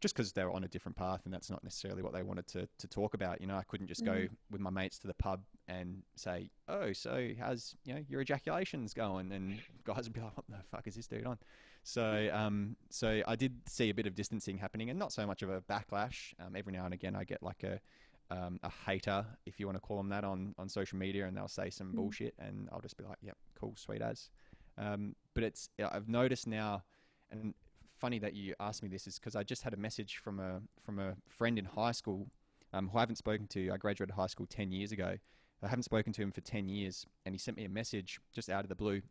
just 0.00 0.14
because 0.14 0.32
they 0.32 0.44
were 0.44 0.52
on 0.52 0.64
a 0.64 0.68
different 0.68 0.96
path, 0.96 1.22
and 1.24 1.32
that's 1.34 1.50
not 1.50 1.62
necessarily 1.64 2.02
what 2.02 2.12
they 2.12 2.22
wanted 2.22 2.46
to 2.48 2.68
to 2.78 2.88
talk 2.88 3.14
about. 3.14 3.40
You 3.40 3.46
know, 3.46 3.56
I 3.56 3.62
couldn't 3.64 3.88
just 3.88 4.04
go 4.04 4.12
Mm. 4.12 4.30
with 4.50 4.60
my 4.60 4.70
mates 4.70 4.98
to 5.00 5.06
the 5.06 5.14
pub 5.14 5.44
and 5.66 6.02
say, 6.16 6.50
"Oh, 6.68 6.92
so 6.92 7.32
how's 7.38 7.74
you 7.84 7.94
know 7.94 8.04
your 8.08 8.20
ejaculations 8.20 8.94
going?" 8.94 9.32
And 9.32 9.60
guys 9.84 10.04
would 10.04 10.12
be 10.12 10.20
like, 10.20 10.36
"What 10.36 10.46
the 10.48 10.62
fuck 10.70 10.86
is 10.86 10.94
this 10.94 11.06
dude 11.06 11.26
on?" 11.26 11.38
So, 11.84 12.28
um, 12.32 12.76
so 12.90 13.22
I 13.26 13.34
did 13.36 13.68
see 13.68 13.88
a 13.90 13.94
bit 13.94 14.06
of 14.06 14.14
distancing 14.14 14.58
happening, 14.58 14.90
and 14.90 14.98
not 14.98 15.12
so 15.12 15.26
much 15.26 15.42
of 15.42 15.50
a 15.50 15.60
backlash. 15.62 16.34
Um, 16.38 16.54
every 16.56 16.72
now 16.72 16.84
and 16.84 16.92
again, 16.94 17.14
I 17.16 17.24
get 17.24 17.42
like 17.42 17.62
a 17.62 17.80
um, 18.30 18.58
a 18.62 18.70
hater, 18.86 19.24
if 19.46 19.58
you 19.58 19.66
want 19.66 19.76
to 19.76 19.80
call 19.80 19.96
them 19.96 20.08
that, 20.10 20.24
on, 20.24 20.54
on 20.58 20.68
social 20.68 20.98
media, 20.98 21.26
and 21.26 21.36
they'll 21.36 21.48
say 21.48 21.70
some 21.70 21.92
Mm. 21.92 21.96
bullshit, 21.96 22.34
and 22.38 22.68
I'll 22.72 22.80
just 22.80 22.96
be 22.96 23.04
like, 23.04 23.18
"Yep, 23.22 23.36
cool, 23.58 23.74
sweet 23.76 24.02
as." 24.02 24.30
Um, 24.76 25.14
but 25.34 25.42
it's 25.44 25.70
I've 25.82 26.08
noticed 26.08 26.46
now, 26.46 26.82
and 27.30 27.54
funny 27.96 28.18
that 28.20 28.34
you 28.34 28.54
asked 28.60 28.82
me 28.82 28.88
this 28.88 29.06
is 29.06 29.18
because 29.18 29.34
I 29.34 29.42
just 29.42 29.62
had 29.62 29.74
a 29.74 29.76
message 29.76 30.18
from 30.18 30.38
a 30.40 30.60
from 30.80 30.98
a 30.98 31.16
friend 31.26 31.58
in 31.58 31.64
high 31.64 31.92
school 31.92 32.28
um, 32.72 32.88
who 32.88 32.98
I 32.98 33.00
haven't 33.00 33.16
spoken 33.16 33.46
to. 33.48 33.70
I 33.70 33.76
graduated 33.76 34.14
high 34.14 34.26
school 34.28 34.46
ten 34.46 34.70
years 34.70 34.92
ago. 34.92 35.16
I 35.62 35.66
haven't 35.68 35.82
spoken 35.84 36.12
to 36.12 36.22
him 36.22 36.30
for 36.30 36.40
ten 36.42 36.68
years, 36.68 37.06
and 37.24 37.34
he 37.34 37.38
sent 37.38 37.56
me 37.56 37.64
a 37.64 37.68
message 37.68 38.20
just 38.32 38.48
out 38.50 38.64
of 38.64 38.68
the 38.68 38.76
blue 38.76 39.02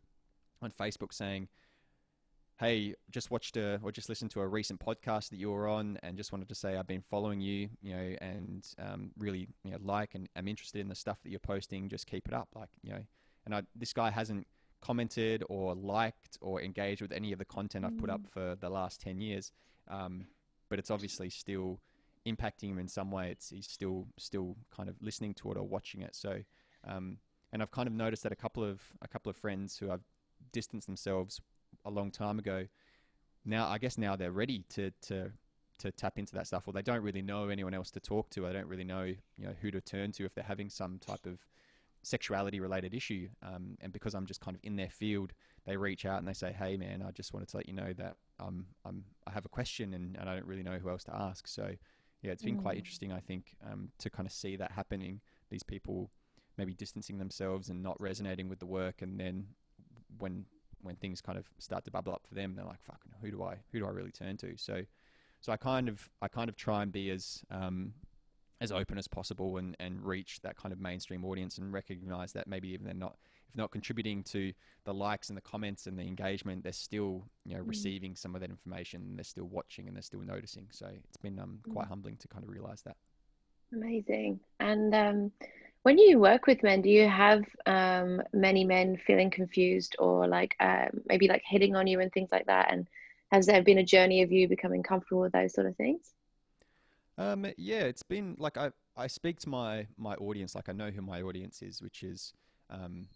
on 0.62 0.70
Facebook 0.70 1.12
saying, 1.12 1.48
"Hey, 2.58 2.94
just 3.10 3.30
watched 3.30 3.56
a 3.56 3.78
or 3.82 3.92
just 3.92 4.08
listened 4.08 4.30
to 4.32 4.40
a 4.40 4.46
recent 4.46 4.80
podcast 4.80 5.30
that 5.30 5.36
you 5.36 5.50
were 5.50 5.68
on, 5.68 5.98
and 6.02 6.16
just 6.16 6.32
wanted 6.32 6.48
to 6.48 6.54
say 6.54 6.76
I've 6.76 6.86
been 6.86 7.02
following 7.02 7.40
you, 7.40 7.68
you 7.80 7.94
know, 7.94 8.16
and 8.20 8.66
um, 8.78 9.10
really, 9.18 9.48
you 9.64 9.70
know, 9.70 9.78
like 9.80 10.14
and 10.14 10.28
I'm 10.36 10.48
interested 10.48 10.80
in 10.80 10.88
the 10.88 10.94
stuff 10.94 11.22
that 11.22 11.30
you're 11.30 11.40
posting. 11.40 11.88
Just 11.88 12.06
keep 12.06 12.26
it 12.28 12.34
up, 12.34 12.48
like, 12.54 12.70
you 12.82 12.92
know." 12.92 13.04
And 13.46 13.54
I, 13.54 13.62
this 13.74 13.92
guy 13.92 14.10
hasn't 14.10 14.46
commented 14.80 15.42
or 15.48 15.74
liked 15.74 16.38
or 16.40 16.60
engaged 16.60 17.00
with 17.00 17.12
any 17.12 17.32
of 17.32 17.38
the 17.38 17.44
content 17.44 17.84
I've 17.84 17.96
put 17.98 18.10
up 18.10 18.20
for 18.28 18.56
the 18.60 18.68
last 18.68 19.00
ten 19.00 19.20
years, 19.20 19.52
um, 19.88 20.26
but 20.68 20.78
it's 20.78 20.90
obviously 20.90 21.30
still 21.30 21.80
impacting 22.26 22.70
him 22.70 22.78
in 22.78 22.88
some 22.88 23.10
way. 23.10 23.30
It's 23.30 23.50
he's 23.50 23.68
still 23.68 24.06
still 24.18 24.56
kind 24.74 24.88
of 24.88 24.96
listening 25.00 25.34
to 25.34 25.50
it 25.52 25.56
or 25.56 25.66
watching 25.66 26.02
it. 26.02 26.14
So, 26.14 26.42
um, 26.86 27.18
and 27.52 27.62
I've 27.62 27.70
kind 27.70 27.86
of 27.86 27.94
noticed 27.94 28.22
that 28.24 28.32
a 28.32 28.36
couple 28.36 28.62
of 28.62 28.82
a 29.00 29.08
couple 29.08 29.30
of 29.30 29.36
friends 29.36 29.78
who 29.78 29.88
have 29.88 30.02
distanced 30.52 30.86
themselves 30.86 31.40
a 31.88 31.90
long 31.90 32.10
time 32.10 32.38
ago, 32.38 32.66
now 33.44 33.68
I 33.68 33.78
guess 33.78 33.98
now 33.98 34.16
they're 34.16 34.32
ready 34.32 34.64
to 34.70 34.90
to 35.02 35.32
to 35.78 35.92
tap 35.92 36.18
into 36.18 36.34
that 36.34 36.46
stuff, 36.46 36.66
or 36.66 36.72
they 36.72 36.82
don't 36.82 37.02
really 37.02 37.22
know 37.22 37.48
anyone 37.48 37.72
else 37.74 37.90
to 37.92 38.00
talk 38.00 38.30
to. 38.30 38.46
I 38.46 38.52
don't 38.52 38.66
really 38.66 38.84
know 38.84 39.04
you 39.04 39.46
know 39.46 39.54
who 39.60 39.70
to 39.70 39.80
turn 39.80 40.12
to 40.12 40.24
if 40.24 40.34
they're 40.34 40.44
having 40.44 40.70
some 40.70 40.98
type 40.98 41.26
of 41.26 41.38
sexuality 42.02 42.60
related 42.60 42.94
issue. 42.94 43.28
Um, 43.42 43.76
and 43.80 43.92
because 43.92 44.14
I'm 44.14 44.26
just 44.26 44.40
kind 44.40 44.56
of 44.56 44.60
in 44.64 44.76
their 44.76 44.90
field, 44.90 45.32
they 45.66 45.76
reach 45.76 46.04
out 46.06 46.18
and 46.18 46.28
they 46.28 46.32
say, 46.32 46.52
"Hey, 46.52 46.76
man, 46.76 47.02
I 47.06 47.10
just 47.12 47.32
wanted 47.32 47.48
to 47.50 47.56
let 47.58 47.68
you 47.68 47.74
know 47.74 47.92
that 47.94 48.16
um, 48.40 48.66
I'm 48.84 49.04
I 49.26 49.30
have 49.32 49.44
a 49.44 49.48
question 49.48 49.94
and, 49.94 50.16
and 50.16 50.28
I 50.28 50.34
don't 50.34 50.46
really 50.46 50.62
know 50.62 50.78
who 50.78 50.90
else 50.90 51.04
to 51.04 51.14
ask." 51.14 51.46
So 51.48 51.70
yeah, 52.22 52.32
it's 52.32 52.42
been 52.42 52.56
quite 52.56 52.74
Mm. 52.74 52.78
interesting, 52.78 53.12
I 53.12 53.20
think, 53.20 53.54
um, 53.70 53.90
to 53.98 54.10
kind 54.10 54.26
of 54.26 54.32
see 54.32 54.56
that 54.56 54.72
happening. 54.72 55.20
These 55.50 55.62
people 55.62 56.10
maybe 56.56 56.74
distancing 56.74 57.18
themselves 57.18 57.68
and 57.68 57.82
not 57.82 58.00
resonating 58.00 58.48
with 58.48 58.58
the 58.58 58.66
work, 58.66 59.02
and 59.02 59.18
then 59.20 59.46
when 60.18 60.46
when 60.82 60.96
things 60.96 61.20
kind 61.20 61.38
of 61.38 61.46
start 61.58 61.84
to 61.84 61.90
bubble 61.90 62.12
up 62.12 62.22
for 62.28 62.34
them, 62.34 62.54
they're 62.54 62.64
like, 62.64 62.82
"Fuck, 62.82 63.00
who 63.20 63.30
do 63.30 63.42
I 63.42 63.56
who 63.72 63.78
do 63.80 63.86
I 63.86 63.90
really 63.90 64.12
turn 64.12 64.36
to?" 64.38 64.56
So 64.56 64.82
so 65.40 65.52
I 65.52 65.56
kind 65.56 65.88
of 65.88 66.08
I 66.22 66.28
kind 66.28 66.48
of 66.48 66.56
try 66.56 66.82
and 66.82 66.92
be 66.92 67.10
as 67.10 67.44
um, 67.50 67.94
as 68.60 68.72
open 68.72 68.98
as 68.98 69.06
possible 69.06 69.56
and, 69.58 69.76
and 69.78 70.04
reach 70.04 70.40
that 70.42 70.56
kind 70.56 70.72
of 70.72 70.80
mainstream 70.80 71.24
audience 71.24 71.58
and 71.58 71.72
recognize 71.72 72.32
that 72.32 72.48
maybe 72.48 72.68
even 72.70 72.84
they're 72.84 72.94
not 72.94 73.16
if 73.48 73.56
not 73.56 73.70
contributing 73.70 74.22
to 74.24 74.52
the 74.84 74.92
likes 74.92 75.28
and 75.30 75.36
the 75.36 75.42
comments 75.42 75.86
and 75.86 75.98
the 75.98 76.02
engagement, 76.02 76.62
they're 76.62 76.72
still 76.72 77.24
you 77.44 77.54
know 77.56 77.62
Mm. 77.62 77.68
receiving 77.68 78.16
some 78.16 78.34
of 78.34 78.40
that 78.40 78.50
information. 78.50 79.02
And 79.02 79.16
they're 79.18 79.24
still 79.24 79.46
watching 79.48 79.86
and 79.88 79.96
they're 79.96 80.02
still 80.02 80.20
noticing. 80.22 80.68
So 80.70 80.86
it's 80.86 81.16
been 81.16 81.38
um, 81.38 81.60
quite 81.68 81.86
Mm. 81.86 81.88
humbling 81.88 82.16
to 82.18 82.28
kind 82.28 82.44
of 82.44 82.50
realize 82.50 82.82
that. 82.82 82.96
Amazing. 83.72 84.40
And 84.60 84.94
um, 84.94 85.32
when 85.82 85.98
you 85.98 86.18
work 86.18 86.46
with 86.46 86.62
men, 86.62 86.82
do 86.82 86.88
you 86.90 87.08
have 87.08 87.44
um, 87.66 88.22
many 88.32 88.64
men 88.64 88.96
feeling 89.06 89.30
confused 89.30 89.96
or 89.98 90.26
like 90.26 90.54
um, 90.60 91.02
maybe 91.06 91.28
like 91.28 91.42
hitting 91.46 91.76
on 91.76 91.86
you 91.86 92.00
and 92.00 92.12
things 92.12 92.30
like 92.32 92.46
that? 92.46 92.72
And 92.72 92.88
has 93.30 93.46
there 93.46 93.62
been 93.62 93.78
a 93.78 93.84
journey 93.84 94.22
of 94.22 94.32
you 94.32 94.48
becoming 94.48 94.82
comfortable 94.82 95.20
with 95.22 95.32
those 95.32 95.54
sort 95.54 95.66
of 95.66 95.76
things? 95.76 96.12
Um, 97.16 97.46
yeah, 97.56 97.80
it's 97.80 98.02
been 98.02 98.36
like 98.38 98.56
I, 98.56 98.70
I 98.96 99.06
speak 99.08 99.40
to 99.40 99.48
my 99.48 99.86
my 99.96 100.14
audience 100.14 100.54
like 100.54 100.68
I 100.68 100.72
know 100.72 100.90
who 100.90 101.02
my 101.02 101.22
audience 101.22 101.62
is, 101.62 101.82
which 101.82 102.02
is 102.02 102.32
um, 102.70 103.08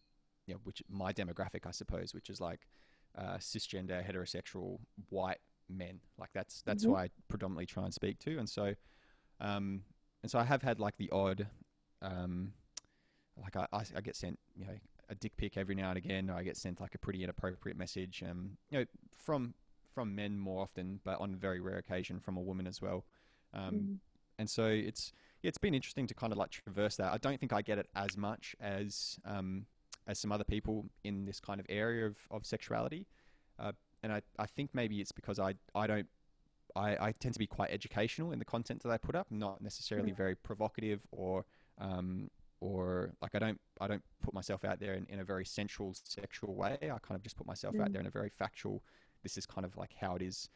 you 0.47 0.55
know, 0.55 0.61
which 0.65 0.83
my 0.89 1.13
demographic 1.13 1.67
I 1.67 1.71
suppose, 1.71 2.13
which 2.15 2.29
is 2.29 2.41
like 2.41 2.67
uh, 3.17 3.37
cisgender, 3.39 4.05
heterosexual, 4.05 4.79
white 5.11 5.39
men. 5.69 6.01
Like 6.19 6.31
that's 6.35 6.63
that's 6.63 6.83
Mhm. 6.83 6.85
who 6.85 6.97
I 6.97 7.11
predominantly 7.29 7.67
try 7.67 7.85
and 7.85 7.95
speak 7.95 8.19
to, 8.21 8.39
and 8.39 8.49
so 8.49 8.75
um, 9.41 9.83
and 10.23 10.31
so 10.31 10.39
I 10.39 10.45
have 10.45 10.63
had 10.63 10.81
like 10.81 10.97
the 10.99 11.11
odd 11.11 11.47
um, 12.03 12.53
like 13.43 13.57
I, 13.57 13.67
I, 13.73 13.85
I 13.97 14.01
get 14.01 14.17
sent 14.17 14.39
you 14.55 14.67
know 14.67 14.75
a 15.09 15.15
dick 15.15 15.37
pic 15.37 15.57
every 15.57 15.75
now 15.75 15.89
and 15.91 15.99
again, 15.99 16.31
or 16.31 16.35
I 16.35 16.43
get 16.43 16.57
sent 16.57 16.81
like 16.81 16.95
a 16.95 16.99
pretty 16.99 17.23
inappropriate 17.23 17.77
message, 17.77 18.23
um, 18.29 18.57
you 18.71 18.79
know, 18.79 18.85
from 19.15 19.55
from 19.95 20.15
men 20.15 20.39
more 20.39 20.63
often, 20.63 21.01
but 21.05 21.21
on 21.21 21.37
very 21.37 21.61
rare 21.61 21.77
occasion 21.77 22.19
from 22.19 22.37
a 22.37 22.41
woman 22.41 22.67
as 22.67 22.81
well. 22.81 23.05
Um, 23.55 23.75
Mm. 23.75 23.99
and 24.39 24.51
so 24.51 24.67
it's 24.67 25.13
yeah, 25.43 25.49
it's 25.49 25.59
been 25.59 25.75
interesting 25.75 26.07
to 26.07 26.15
kind 26.15 26.33
of 26.33 26.39
like 26.39 26.51
traverse 26.51 26.97
that. 26.97 27.13
I 27.13 27.19
don't 27.19 27.39
think 27.39 27.53
I 27.53 27.63
get 27.63 27.79
it 27.79 27.89
as 27.95 28.17
much 28.17 28.57
as 28.61 29.19
um, 29.25 29.67
as 30.07 30.19
some 30.19 30.33
other 30.33 30.45
people 30.45 30.87
in 31.05 31.25
this 31.27 31.41
kind 31.41 31.61
of 31.61 31.67
area 31.69 32.07
of, 32.07 32.17
of 32.31 32.45
sexuality, 32.47 33.07
uh, 33.59 33.73
and 34.03 34.13
I, 34.13 34.23
I 34.39 34.47
think 34.47 34.71
maybe 34.73 35.01
it's 35.01 35.13
because 35.13 35.39
I 35.39 35.55
I 35.75 35.87
don't 35.87 36.09
I, 36.75 37.09
I 37.09 37.13
tend 37.13 37.35
to 37.35 37.39
be 37.39 37.47
quite 37.47 37.71
educational 37.71 38.33
in 38.33 38.39
the 38.39 38.45
content 38.47 38.83
that 38.83 38.91
I 38.91 38.97
put 38.97 39.15
up, 39.15 39.27
not 39.31 39.61
necessarily 39.61 40.11
very 40.17 40.35
provocative 40.35 41.01
or 41.11 41.45
um, 41.79 42.31
or 42.61 43.13
like 43.21 43.35
I 43.35 43.39
don't 43.39 43.61
I 43.81 43.87
don't 43.89 44.03
put 44.23 44.35
myself 44.35 44.65
out 44.65 44.79
there 44.81 44.95
in, 44.95 45.07
in 45.09 45.21
a 45.21 45.25
very 45.25 45.45
sensual 45.45 45.95
sexual 46.05 46.55
way. 46.55 46.79
I 46.83 46.87
kind 46.99 47.17
of 47.17 47.23
just 47.23 47.37
put 47.37 47.47
myself 47.47 47.79
out 47.81 47.89
Mm. 47.89 47.93
there 47.93 48.01
in 48.01 48.07
a 48.07 48.11
very 48.11 48.29
factual. 48.31 48.83
This 49.23 49.37
is 49.37 49.47
kind 49.47 49.65
of 49.65 49.77
like 49.77 49.93
how 50.01 50.15
it 50.17 50.23
is 50.23 50.49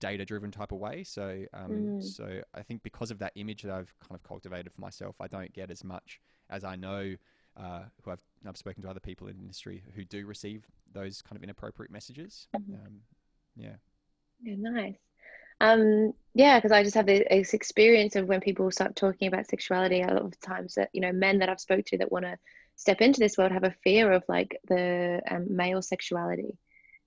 data 0.00 0.24
driven 0.24 0.50
type 0.50 0.72
of 0.72 0.78
way. 0.78 1.04
So 1.04 1.44
um, 1.54 1.70
Mm. 1.70 2.02
so 2.02 2.40
I 2.54 2.62
think 2.62 2.82
because 2.82 3.10
of 3.10 3.18
that 3.20 3.32
image 3.36 3.62
that 3.62 3.72
I've 3.72 3.94
kind 4.00 4.14
of 4.16 4.22
cultivated 4.22 4.72
for 4.72 4.80
myself, 4.80 5.16
I 5.20 5.28
don't 5.28 5.52
get 5.52 5.70
as 5.70 5.82
much 5.84 6.20
as 6.50 6.64
I 6.64 6.76
know 6.76 7.14
uh, 7.56 7.84
who 8.02 8.10
I've 8.10 8.22
I've 8.46 8.56
spoken 8.56 8.82
to 8.82 8.90
other 8.90 9.00
people 9.00 9.28
in 9.28 9.36
the 9.36 9.42
industry 9.42 9.82
who 9.94 10.04
do 10.04 10.26
receive 10.26 10.66
those 10.92 11.22
kind 11.22 11.36
of 11.36 11.42
inappropriate 11.42 11.90
messages. 11.90 12.48
Mhm. 12.54 12.74
Um, 12.86 13.00
yeah. 13.56 13.76
Yeah, 14.42 14.56
nice. 14.58 14.96
Um, 15.60 16.12
yeah, 16.34 16.58
because 16.58 16.72
I 16.72 16.82
just 16.82 16.94
have 16.96 17.06
this 17.06 17.54
experience 17.54 18.14
of 18.14 18.26
when 18.28 18.40
people 18.40 18.70
start 18.70 18.94
talking 18.94 19.28
about 19.28 19.46
sexuality, 19.46 20.02
a 20.02 20.08
lot 20.08 20.22
of 20.22 20.40
times 20.40 20.74
that 20.74 20.90
you 20.92 21.00
know 21.00 21.12
men 21.12 21.38
that 21.38 21.48
I've 21.48 21.60
spoke 21.60 21.86
to 21.86 21.98
that 21.98 22.12
want 22.12 22.26
to 22.26 22.36
step 22.76 23.00
into 23.00 23.20
this 23.20 23.38
world 23.38 23.52
have 23.52 23.64
a 23.64 23.74
fear 23.82 24.12
of 24.12 24.22
like 24.28 24.60
the 24.68 25.22
um, 25.30 25.56
male 25.56 25.80
sexuality 25.80 26.58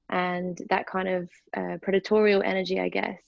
and 0.09 0.59
that 0.69 0.87
kind 0.87 1.07
of 1.07 1.29
uh, 1.55 1.77
predatorial 1.77 2.43
energy, 2.43 2.79
I 2.79 2.89
guess. 2.89 3.21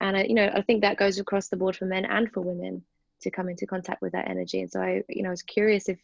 And 0.00 0.16
I, 0.16 0.22
you 0.22 0.34
know, 0.34 0.50
I 0.54 0.62
think 0.62 0.82
that 0.82 0.96
goes 0.96 1.18
across 1.18 1.48
the 1.48 1.56
board 1.56 1.76
for 1.76 1.86
men 1.86 2.04
and 2.04 2.30
for 2.30 2.40
women 2.40 2.84
to 3.22 3.30
come 3.30 3.48
into 3.48 3.66
contact 3.66 4.00
with 4.00 4.12
that 4.12 4.28
energy. 4.28 4.60
And 4.60 4.70
so 4.70 4.80
I, 4.80 5.02
you 5.08 5.22
know, 5.22 5.28
I 5.28 5.32
was 5.32 5.42
curious 5.42 5.88
if 5.88 5.98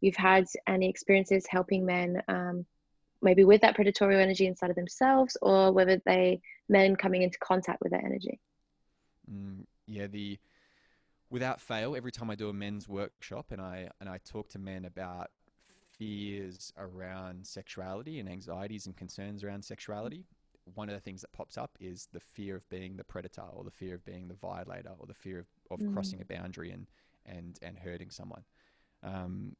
you've 0.00 0.16
had 0.16 0.46
any 0.66 0.88
experiences 0.88 1.46
helping 1.46 1.86
men. 1.86 2.22
Um, 2.28 2.66
maybe 3.22 3.44
with 3.44 3.60
that 3.62 3.74
predatory 3.74 4.20
energy 4.20 4.46
inside 4.46 4.70
of 4.70 4.76
themselves 4.76 5.36
or 5.42 5.72
whether 5.72 6.00
they 6.06 6.40
men 6.68 6.96
coming 6.96 7.22
into 7.22 7.38
contact 7.38 7.80
with 7.82 7.92
that 7.92 8.04
energy 8.04 8.40
Mm, 9.30 9.64
yeah, 9.86 10.06
the 10.06 10.38
without 11.30 11.60
fail, 11.60 11.96
every 11.96 12.12
time 12.12 12.30
I 12.30 12.34
do 12.34 12.48
a 12.48 12.52
men's 12.52 12.88
workshop 12.88 13.52
and 13.52 13.60
I 13.60 13.90
and 14.00 14.08
I 14.08 14.18
talk 14.18 14.48
to 14.50 14.58
men 14.58 14.84
about 14.84 15.30
fears 15.98 16.72
around 16.78 17.46
sexuality 17.46 18.20
and 18.20 18.28
anxieties 18.28 18.86
and 18.86 18.96
concerns 18.96 19.44
around 19.44 19.64
sexuality, 19.64 20.24
one 20.74 20.88
of 20.88 20.94
the 20.94 21.00
things 21.00 21.20
that 21.22 21.32
pops 21.32 21.58
up 21.58 21.76
is 21.80 22.08
the 22.12 22.20
fear 22.20 22.56
of 22.56 22.68
being 22.68 22.96
the 22.96 23.04
predator 23.04 23.42
or 23.52 23.64
the 23.64 23.70
fear 23.70 23.94
of 23.94 24.04
being 24.04 24.28
the 24.28 24.34
violator 24.34 24.92
or 24.98 25.06
the 25.06 25.14
fear 25.14 25.40
of, 25.40 25.46
of 25.70 25.80
Mm. 25.80 25.92
crossing 25.92 26.20
a 26.20 26.24
boundary 26.24 26.70
and 26.70 26.86
and 27.26 27.58
and 27.62 27.78
hurting 27.78 28.10
someone. 28.10 28.44
Um, 29.02 29.56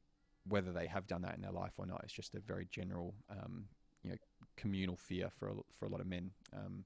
whether 0.48 0.72
they 0.72 0.86
have 0.86 1.06
done 1.06 1.22
that 1.22 1.34
in 1.34 1.42
their 1.42 1.52
life 1.52 1.72
or 1.78 1.86
not, 1.86 2.00
it's 2.04 2.12
just 2.12 2.34
a 2.34 2.40
very 2.40 2.66
general, 2.70 3.14
um, 3.30 3.64
you 4.02 4.10
know, 4.10 4.16
communal 4.56 4.96
fear 4.96 5.30
for 5.38 5.48
a, 5.48 5.54
for 5.78 5.86
a 5.86 5.88
lot 5.88 6.00
of 6.00 6.06
men. 6.06 6.30
Um, 6.54 6.84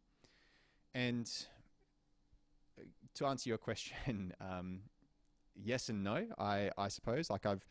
and 0.95 1.31
uh, 2.79 2.85
to 3.15 3.27
answer 3.27 3.49
your 3.49 3.59
question, 3.59 4.33
um, 4.41 4.81
yes 5.55 5.89
and 5.89 6.03
no. 6.03 6.27
I, 6.39 6.71
I 6.79 6.89
suppose 6.89 7.31
like 7.31 7.47
I've 7.47 7.67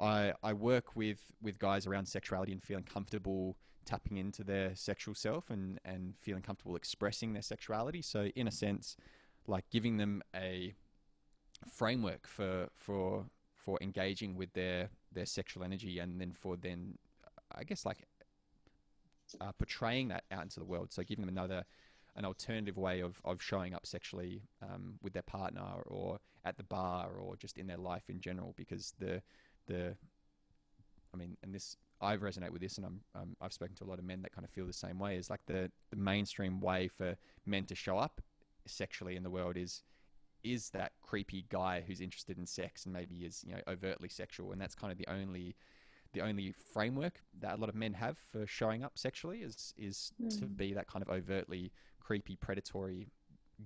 I 0.00 0.32
I 0.42 0.52
work 0.52 0.96
with 0.96 1.32
with 1.42 1.58
guys 1.58 1.86
around 1.86 2.06
sexuality 2.06 2.52
and 2.52 2.62
feeling 2.62 2.84
comfortable 2.84 3.56
tapping 3.84 4.18
into 4.18 4.44
their 4.44 4.74
sexual 4.76 5.14
self 5.14 5.50
and 5.50 5.80
and 5.84 6.14
feeling 6.20 6.42
comfortable 6.42 6.76
expressing 6.76 7.32
their 7.32 7.42
sexuality. 7.42 8.02
So 8.02 8.26
in 8.36 8.46
a 8.46 8.52
sense, 8.52 8.96
like 9.46 9.64
giving 9.70 9.96
them 9.96 10.22
a 10.34 10.74
framework 11.72 12.26
for 12.26 12.68
for 12.74 13.26
for 13.68 13.76
engaging 13.82 14.34
with 14.34 14.50
their 14.54 14.88
their 15.12 15.26
sexual 15.26 15.62
energy 15.62 15.98
and 15.98 16.18
then 16.18 16.32
for 16.32 16.56
then 16.56 16.96
I 17.54 17.64
guess 17.64 17.84
like 17.84 17.98
uh, 19.42 19.52
portraying 19.52 20.08
that 20.08 20.24
out 20.32 20.42
into 20.42 20.58
the 20.58 20.64
world. 20.64 20.90
So 20.90 21.02
giving 21.02 21.26
them 21.26 21.36
another 21.36 21.66
an 22.16 22.24
alternative 22.24 22.78
way 22.78 23.00
of, 23.00 23.20
of 23.26 23.42
showing 23.42 23.74
up 23.74 23.84
sexually 23.84 24.40
um, 24.62 24.94
with 25.02 25.12
their 25.12 25.22
partner 25.22 25.82
or 25.84 26.18
at 26.46 26.56
the 26.56 26.62
bar 26.62 27.10
or 27.20 27.36
just 27.36 27.58
in 27.58 27.66
their 27.66 27.76
life 27.76 28.04
in 28.08 28.20
general 28.20 28.54
because 28.56 28.94
the 28.98 29.20
the 29.66 29.94
I 31.12 31.18
mean 31.18 31.36
and 31.42 31.54
this 31.54 31.76
I 32.00 32.16
resonate 32.16 32.52
with 32.52 32.62
this 32.62 32.78
and 32.78 32.86
I'm 32.86 33.00
um, 33.14 33.36
I've 33.42 33.52
spoken 33.52 33.76
to 33.76 33.84
a 33.84 33.90
lot 33.90 33.98
of 33.98 34.06
men 34.06 34.22
that 34.22 34.32
kind 34.32 34.46
of 34.46 34.50
feel 34.50 34.66
the 34.66 34.72
same 34.72 34.98
way 34.98 35.18
is 35.18 35.28
like 35.28 35.44
the, 35.44 35.70
the 35.90 35.96
mainstream 35.96 36.58
way 36.58 36.88
for 36.88 37.14
men 37.44 37.66
to 37.66 37.74
show 37.74 37.98
up 37.98 38.22
sexually 38.64 39.14
in 39.14 39.22
the 39.22 39.30
world 39.30 39.58
is 39.58 39.82
is 40.44 40.70
that 40.70 40.92
creepy 41.02 41.44
guy 41.48 41.82
who's 41.86 42.00
interested 42.00 42.38
in 42.38 42.46
sex 42.46 42.84
and 42.84 42.92
maybe 42.92 43.16
is 43.24 43.44
you 43.46 43.52
know 43.52 43.60
overtly 43.68 44.08
sexual 44.08 44.52
and 44.52 44.60
that's 44.60 44.74
kind 44.74 44.92
of 44.92 44.98
the 44.98 45.06
only 45.08 45.54
the 46.12 46.20
only 46.22 46.52
framework 46.52 47.20
that 47.40 47.54
a 47.56 47.60
lot 47.60 47.68
of 47.68 47.74
men 47.74 47.92
have 47.92 48.16
for 48.18 48.46
showing 48.46 48.82
up 48.84 48.96
sexually 48.98 49.38
is 49.42 49.74
is 49.76 50.12
to 50.30 50.46
Mm. 50.46 50.56
be 50.56 50.72
that 50.74 50.86
kind 50.86 51.02
of 51.02 51.08
overtly 51.10 51.72
creepy 52.00 52.36
predatory 52.36 53.08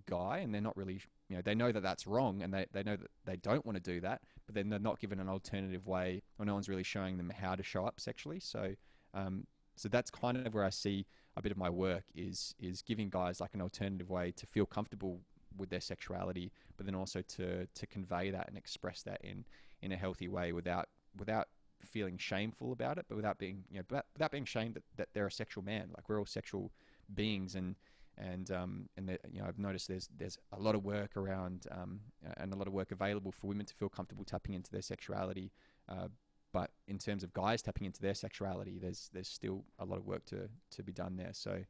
guy 0.07 0.39
and 0.39 0.55
they're 0.55 0.61
not 0.63 0.77
really 0.77 1.01
you 1.29 1.37
know 1.37 1.43
they 1.43 1.55
know 1.55 1.71
that 1.71 1.83
that's 1.83 2.07
wrong 2.07 2.43
and 2.43 2.53
they, 2.53 2.65
they 2.73 2.83
know 2.83 2.97
that 2.97 3.11
they 3.27 3.37
don't 3.37 3.65
want 3.67 3.77
to 3.77 3.83
do 3.83 4.01
that 4.01 4.23
but 4.47 4.55
then 4.55 4.69
they're 4.71 4.79
not 4.79 4.99
given 4.99 5.21
an 5.21 5.29
alternative 5.29 5.87
way 5.87 6.23
or 6.39 6.47
no 6.47 6.55
one's 6.55 6.69
really 6.69 6.83
showing 6.83 7.19
them 7.19 7.31
how 7.31 7.55
to 7.55 7.63
show 7.63 7.85
up 7.85 8.01
sexually 8.01 8.41
so 8.41 8.75
um, 9.15 9.47
so 9.77 9.89
that's 9.89 10.11
kind 10.11 10.47
of 10.47 10.55
where 10.55 10.65
I 10.65 10.71
see 10.71 11.07
a 11.37 11.43
bit 11.43 11.53
of 11.53 11.59
my 11.59 11.69
work 11.69 12.05
is 12.15 12.55
is 12.59 12.81
giving 12.83 13.11
guys 13.11 13.41
like 13.41 13.53
an 13.55 13.61
alternative 13.61 14.09
way 14.09 14.33
to 14.33 14.47
feel 14.47 14.65
comfortable 14.67 15.21
with 15.57 15.71
their 15.71 15.81
sexuality 15.81 16.53
but 16.77 16.87
then 16.87 16.95
also 16.95 17.23
to 17.23 17.67
to 17.75 17.87
convey 17.87 18.31
that 18.31 18.49
and 18.49 18.57
express 18.57 19.03
that 19.03 19.21
in 19.23 19.45
in 19.81 19.93
a 19.93 19.97
healthy 19.97 20.29
way 20.29 20.53
without 20.53 20.89
without 21.19 21.49
feeling 21.85 22.17
shameful 22.17 22.73
about 22.73 22.99
it 22.99 23.07
but 23.09 23.17
without 23.17 23.39
being 23.39 23.65
you 23.71 23.79
know 23.79 23.85
without, 23.89 24.07
without 24.15 24.31
being 24.31 24.45
shamed 24.45 24.75
that, 24.75 24.85
that 24.97 25.09
they're 25.13 25.27
a 25.27 25.33
sexual 25.33 25.65
man 25.65 25.91
like 25.97 26.09
we're 26.09 26.19
all 26.19 26.27
sexual 26.27 26.71
beings 27.15 27.55
and 27.55 27.75
and 28.19 28.51
um, 28.51 28.89
and 28.97 29.19
you 29.33 29.41
know 29.41 29.47
I've 29.47 29.59
noticed 29.59 29.89
there's 29.89 30.09
there's 30.19 30.39
a 30.53 30.61
lot 30.61 30.75
of 30.75 30.85
work 30.85 31.17
around 31.17 31.67
um, 31.71 32.01
and 32.37 32.53
a 32.53 32.57
lot 32.57 32.67
of 32.67 32.73
work 32.73 32.93
available 32.93 33.33
for 33.33 33.47
women 33.47 33.67
to 33.67 33.75
feel 33.75 33.89
comfortable 33.89 34.25
tapping 34.25 34.55
into 34.55 34.71
their 34.71 34.83
sexuality. 34.83 35.51
Uh, 35.89 36.09
but 36.53 36.71
in 36.87 36.99
terms 36.99 37.23
of 37.25 37.33
guys 37.33 37.63
tapping 37.63 37.87
into 37.87 38.03
their 38.03 38.15
sexuality, 38.15 38.79
there's 38.79 39.09
there's 39.13 39.29
still 39.29 39.65
a 39.79 39.85
lot 39.85 39.99
of 39.99 40.07
work 40.07 40.25
to 40.27 40.49
to 40.73 40.83
be 40.83 40.93
done 40.93 41.17
there. 41.17 41.33
So 41.33 41.61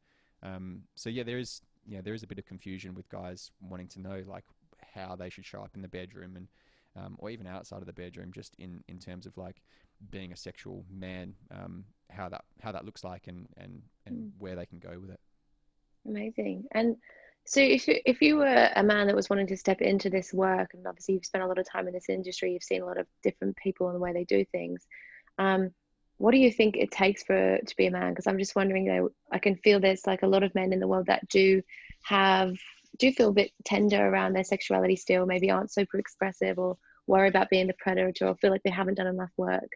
um, 0.43 0.83
so 0.95 1.09
yeah, 1.11 1.23
there 1.23 1.39
is 1.39 1.63
yeah 1.87 2.01
there 2.01 2.15
is 2.15 2.23
a 2.23 2.27
bit 2.27 2.39
of 2.39 2.45
confusion 2.47 2.95
with 2.95 3.09
guys 3.09 3.51
wanting 3.61 3.89
to 3.89 4.01
know 4.01 4.23
like 4.27 4.45
how 4.95 5.17
they 5.17 5.31
should 5.31 5.45
show 5.47 5.61
up 5.63 5.71
in 5.75 5.83
the 5.83 5.89
bedroom 5.89 6.37
and 6.37 6.49
um, 6.97 7.17
or 7.19 7.31
even 7.31 7.47
outside 7.47 7.81
of 7.81 7.87
the 7.87 7.93
bedroom, 7.93 8.33
just 8.33 8.55
in, 8.59 8.83
in 8.89 8.99
terms 8.99 9.27
of 9.27 9.37
like 9.37 9.63
being 10.11 10.33
a 10.33 10.37
sexual 10.37 10.85
man, 10.91 11.35
um, 11.51 11.85
how 12.11 12.29
that 12.29 12.45
how 12.61 12.73
that 12.73 12.85
looks 12.85 13.05
like 13.05 13.29
and 13.29 13.49
and, 13.57 13.83
and 14.07 14.17
Mm. 14.17 14.31
where 14.39 14.57
they 14.57 14.67
can 14.67 14.79
go 14.79 14.99
with 14.99 15.11
it. 15.11 15.21
Amazing. 16.07 16.65
And 16.73 16.97
so 17.45 17.61
if 17.61 17.89
you, 17.89 17.97
if 18.05 18.21
you 18.21 18.37
were 18.37 18.71
a 18.77 18.83
man 18.83 19.07
that 19.07 19.17
was 19.17 19.31
wanting 19.31 19.47
to 19.49 19.57
step 19.57 19.81
into 19.81 20.11
this 20.11 20.33
work, 20.33 20.75
and 20.75 20.87
obviously 20.87 21.15
you've 21.15 21.27
spent 21.27 21.45
a 21.45 21.47
lot 21.47 21.59
of 21.59 21.69
time 21.69 21.87
in 21.89 21.95
this 21.95 22.09
industry, 22.09 22.53
you've 22.53 22.63
seen 22.63 22.83
a 22.83 22.87
lot 22.87 22.99
of 22.99 23.07
different 23.23 23.57
people 23.57 23.89
and 23.89 23.97
the 23.97 24.01
way 24.01 24.13
they 24.13 24.25
do 24.25 24.45
things. 24.53 24.87
Um, 25.39 25.71
what 26.23 26.31
do 26.31 26.39
you 26.39 26.53
think 26.53 26.77
it 26.77 26.93
takes 26.93 27.25
for 27.25 27.59
to 27.59 27.77
be 27.77 27.87
a 27.87 27.91
man? 27.91 28.11
Because 28.11 28.29
I'm 28.29 28.39
just 28.39 28.55
wondering, 28.55 28.85
know, 28.85 29.09
I 29.33 29.41
can 29.41 29.57
feel 29.57 29.81
there's 29.81 30.07
like 30.07 30.23
a 30.23 30.29
lot 30.29 30.45
of 30.45 30.55
men 30.55 30.73
in 30.73 30.79
the 30.79 30.87
world 30.87 31.07
that 31.07 31.29
do 31.29 31.61
have 32.05 32.55
do 32.97 33.11
feel 33.11 33.31
a 33.31 33.33
bit 33.33 33.51
tender 33.65 34.07
around 34.07 34.33
their 34.33 34.45
sexuality 34.45 34.95
still, 34.95 35.27
maybe 35.27 35.51
aren't 35.51 35.73
super 35.73 35.99
expressive 35.99 36.61
or 36.61 36.77
worry 37.09 37.27
about 37.27 37.51
being 37.51 37.67
the 37.67 37.75
predator 37.81 38.29
or 38.29 38.37
feel 38.37 38.53
like 38.53 38.63
they 38.63 38.71
haven't 38.71 38.99
done 38.99 39.09
enough 39.09 39.33
work. 39.37 39.69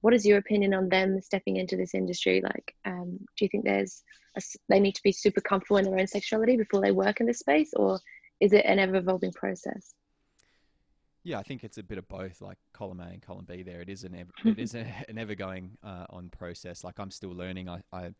What 0.00 0.14
is 0.14 0.24
your 0.24 0.38
opinion 0.38 0.72
on 0.72 0.88
them 0.88 1.20
stepping 1.20 1.56
into 1.58 1.76
this 1.76 1.94
industry? 1.94 2.40
Like, 2.42 2.74
um, 2.86 3.18
do 3.36 3.44
you 3.44 3.50
think 3.50 3.66
there's 3.66 4.02
a 4.34 4.40
they 4.70 4.80
need 4.80 4.94
to 4.94 5.02
be 5.02 5.12
super 5.12 5.42
comfortable 5.42 5.76
in 5.76 5.84
their 5.84 5.98
own 5.98 6.06
sexuality 6.06 6.56
before 6.56 6.80
they 6.80 6.92
work 6.92 7.20
in 7.20 7.26
this 7.26 7.40
space, 7.40 7.74
or 7.76 8.00
is 8.40 8.54
it 8.54 8.64
an 8.64 8.78
ever 8.78 8.96
evolving 8.96 9.32
process? 9.32 9.92
Yeah, 11.24 11.38
I 11.38 11.42
think 11.44 11.62
it's 11.62 11.78
a 11.78 11.82
bit 11.82 11.98
of 11.98 12.08
both, 12.08 12.40
like 12.40 12.58
column 12.72 13.00
A 13.00 13.04
and 13.04 13.22
column 13.22 13.44
B. 13.48 13.62
There, 13.62 13.80
it 13.80 13.88
is 13.88 14.02
an 14.04 14.14
ever, 14.14 14.30
it 14.44 14.58
is 14.58 14.74
a, 14.74 14.86
an 15.08 15.18
ever 15.18 15.34
going 15.34 15.76
uh, 15.84 16.06
on 16.10 16.28
process. 16.30 16.82
Like 16.84 16.98
I'm 16.98 17.10
still 17.10 17.30
learning. 17.30 17.68
I, 17.68 17.82
I 17.92 18.06
you 18.06 18.12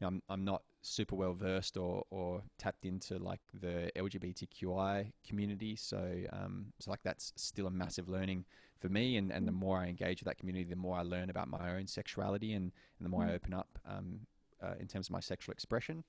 know, 0.00 0.08
I'm 0.08 0.22
I'm 0.28 0.44
not 0.44 0.62
super 0.82 1.16
well 1.16 1.34
versed 1.34 1.76
or 1.76 2.04
or 2.10 2.42
tapped 2.58 2.84
into 2.86 3.18
like 3.18 3.40
the 3.60 3.90
LGBTQI 3.96 5.12
community. 5.26 5.76
So 5.76 5.98
um, 6.32 6.66
so 6.78 6.90
like 6.90 7.00
that's 7.02 7.32
still 7.36 7.66
a 7.66 7.70
massive 7.70 8.08
learning 8.08 8.44
for 8.80 8.88
me. 8.88 9.16
And 9.18 9.30
and 9.32 9.46
the 9.46 9.52
more 9.52 9.78
I 9.78 9.86
engage 9.88 10.20
with 10.20 10.26
that 10.26 10.38
community, 10.38 10.64
the 10.64 10.76
more 10.76 10.96
I 10.98 11.02
learn 11.02 11.28
about 11.30 11.48
my 11.48 11.76
own 11.76 11.86
sexuality 11.86 12.52
and 12.54 12.72
and 12.98 13.04
the 13.04 13.10
more 13.10 13.24
I 13.24 13.28
Mm. 13.28 13.34
open 13.34 13.54
up 13.54 13.78
um, 13.86 14.20
uh, 14.62 14.74
in 14.80 14.86
terms 14.86 15.08
of 15.08 15.12
my 15.12 15.20
sexual 15.20 15.52
expression. 15.52 16.04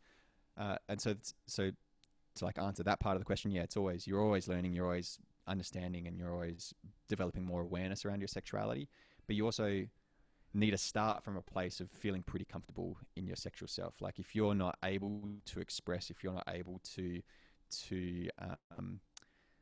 Uh, 0.58 0.78
and 0.90 1.00
so 1.02 1.10
it's- 1.12 1.34
so 1.46 1.72
to 2.36 2.46
like 2.46 2.58
answer 2.58 2.84
that 2.84 3.00
part 3.00 3.16
of 3.16 3.22
the 3.22 3.26
question, 3.26 3.52
yeah, 3.52 3.64
it's 3.64 3.76
always 3.78 4.08
you're 4.08 4.22
always 4.22 4.48
learning, 4.48 4.74
you're 4.74 4.86
always 4.86 5.20
understanding, 5.48 6.08
and 6.08 6.18
you're 6.18 6.34
always 6.34 6.74
developing 7.08 7.46
more 7.46 7.62
awareness 7.62 8.06
around 8.06 8.22
your 8.22 8.28
sexuality. 8.28 8.90
But 9.26 9.36
you 9.36 9.46
also 9.46 9.86
need 10.54 10.72
to 10.72 10.78
start 10.78 11.24
from 11.24 11.38
a 11.38 11.42
place 11.42 11.80
of 11.80 11.92
feeling 11.92 12.24
pretty 12.24 12.46
comfortable 12.46 12.98
in 13.16 13.28
your 13.28 13.36
sexual 13.36 13.68
self. 13.68 13.96
Like 14.02 14.20
if 14.20 14.36
you're 14.36 14.56
not 14.56 14.78
able 14.84 15.22
to 15.46 15.60
express, 15.60 16.10
if 16.10 16.24
you're 16.24 16.34
not 16.34 16.48
able 16.50 16.80
to 16.96 17.22
to 17.88 18.30
um, 18.78 19.00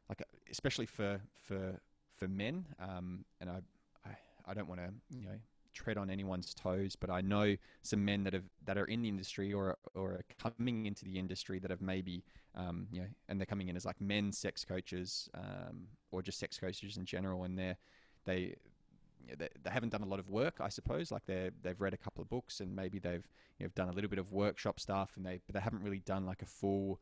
like 0.10 0.22
especially 0.52 0.86
for 0.86 1.20
for 1.42 1.80
for 2.14 2.28
men, 2.28 2.66
um, 2.80 3.26
and 3.42 3.50
I 3.50 3.60
I, 4.06 4.12
I 4.46 4.54
don't 4.54 4.68
want 4.68 4.82
to 4.82 4.90
you 5.18 5.26
know 5.26 5.40
tread 5.76 5.98
on 5.98 6.10
anyone's 6.10 6.54
toes, 6.54 6.96
but 6.96 7.10
I 7.10 7.22
know 7.22 7.56
some 7.84 8.04
men 8.04 8.24
that 8.24 8.34
have 8.34 8.46
that 8.66 8.78
are 8.78 8.86
in 8.86 9.02
the 9.02 9.10
industry 9.10 9.54
or 9.54 9.78
or 9.94 10.12
are 10.12 10.52
coming 10.58 10.86
into 10.86 11.06
the 11.06 11.20
industry 11.20 11.60
that 11.60 11.70
have 11.70 11.82
maybe 11.82 12.24
um, 12.56 12.88
you 12.92 13.02
know, 13.02 13.08
and 13.28 13.40
they're 13.40 13.46
coming 13.46 13.68
in 13.68 13.76
as 13.76 13.86
like 13.86 14.00
men 14.00 14.32
sex 14.32 14.64
coaches 14.66 15.30
um, 15.36 15.88
or 16.12 16.22
just 16.22 16.40
sex 16.40 16.58
coaches 16.58 16.98
in 16.98 17.06
general, 17.06 17.44
and 17.44 17.60
they're 17.60 17.78
they 18.26 18.56
they, 19.38 19.50
they 19.64 19.70
haven't 19.70 19.90
done 19.90 20.04
a 20.04 20.08
lot 20.08 20.20
of 20.20 20.30
work, 20.30 20.56
I 20.60 20.70
suppose. 20.70 21.12
Like 21.12 21.26
they 21.26 21.52
they've 21.62 21.80
read 21.80 21.94
a 21.94 21.98
couple 21.98 22.22
of 22.22 22.30
books 22.30 22.62
and 22.62 22.76
maybe 22.76 23.00
they've 23.00 23.28
you 23.60 23.66
know, 23.66 23.72
done 23.76 23.90
a 23.90 23.92
little 23.92 24.10
bit 24.10 24.20
of 24.20 24.32
workshop 24.32 24.80
stuff, 24.80 25.12
and 25.18 25.26
they 25.26 25.42
but 25.46 25.54
they 25.54 25.62
haven't 25.62 25.84
really 25.84 26.00
done 26.00 26.26
like 26.26 26.42
a 26.42 26.46
full 26.48 27.00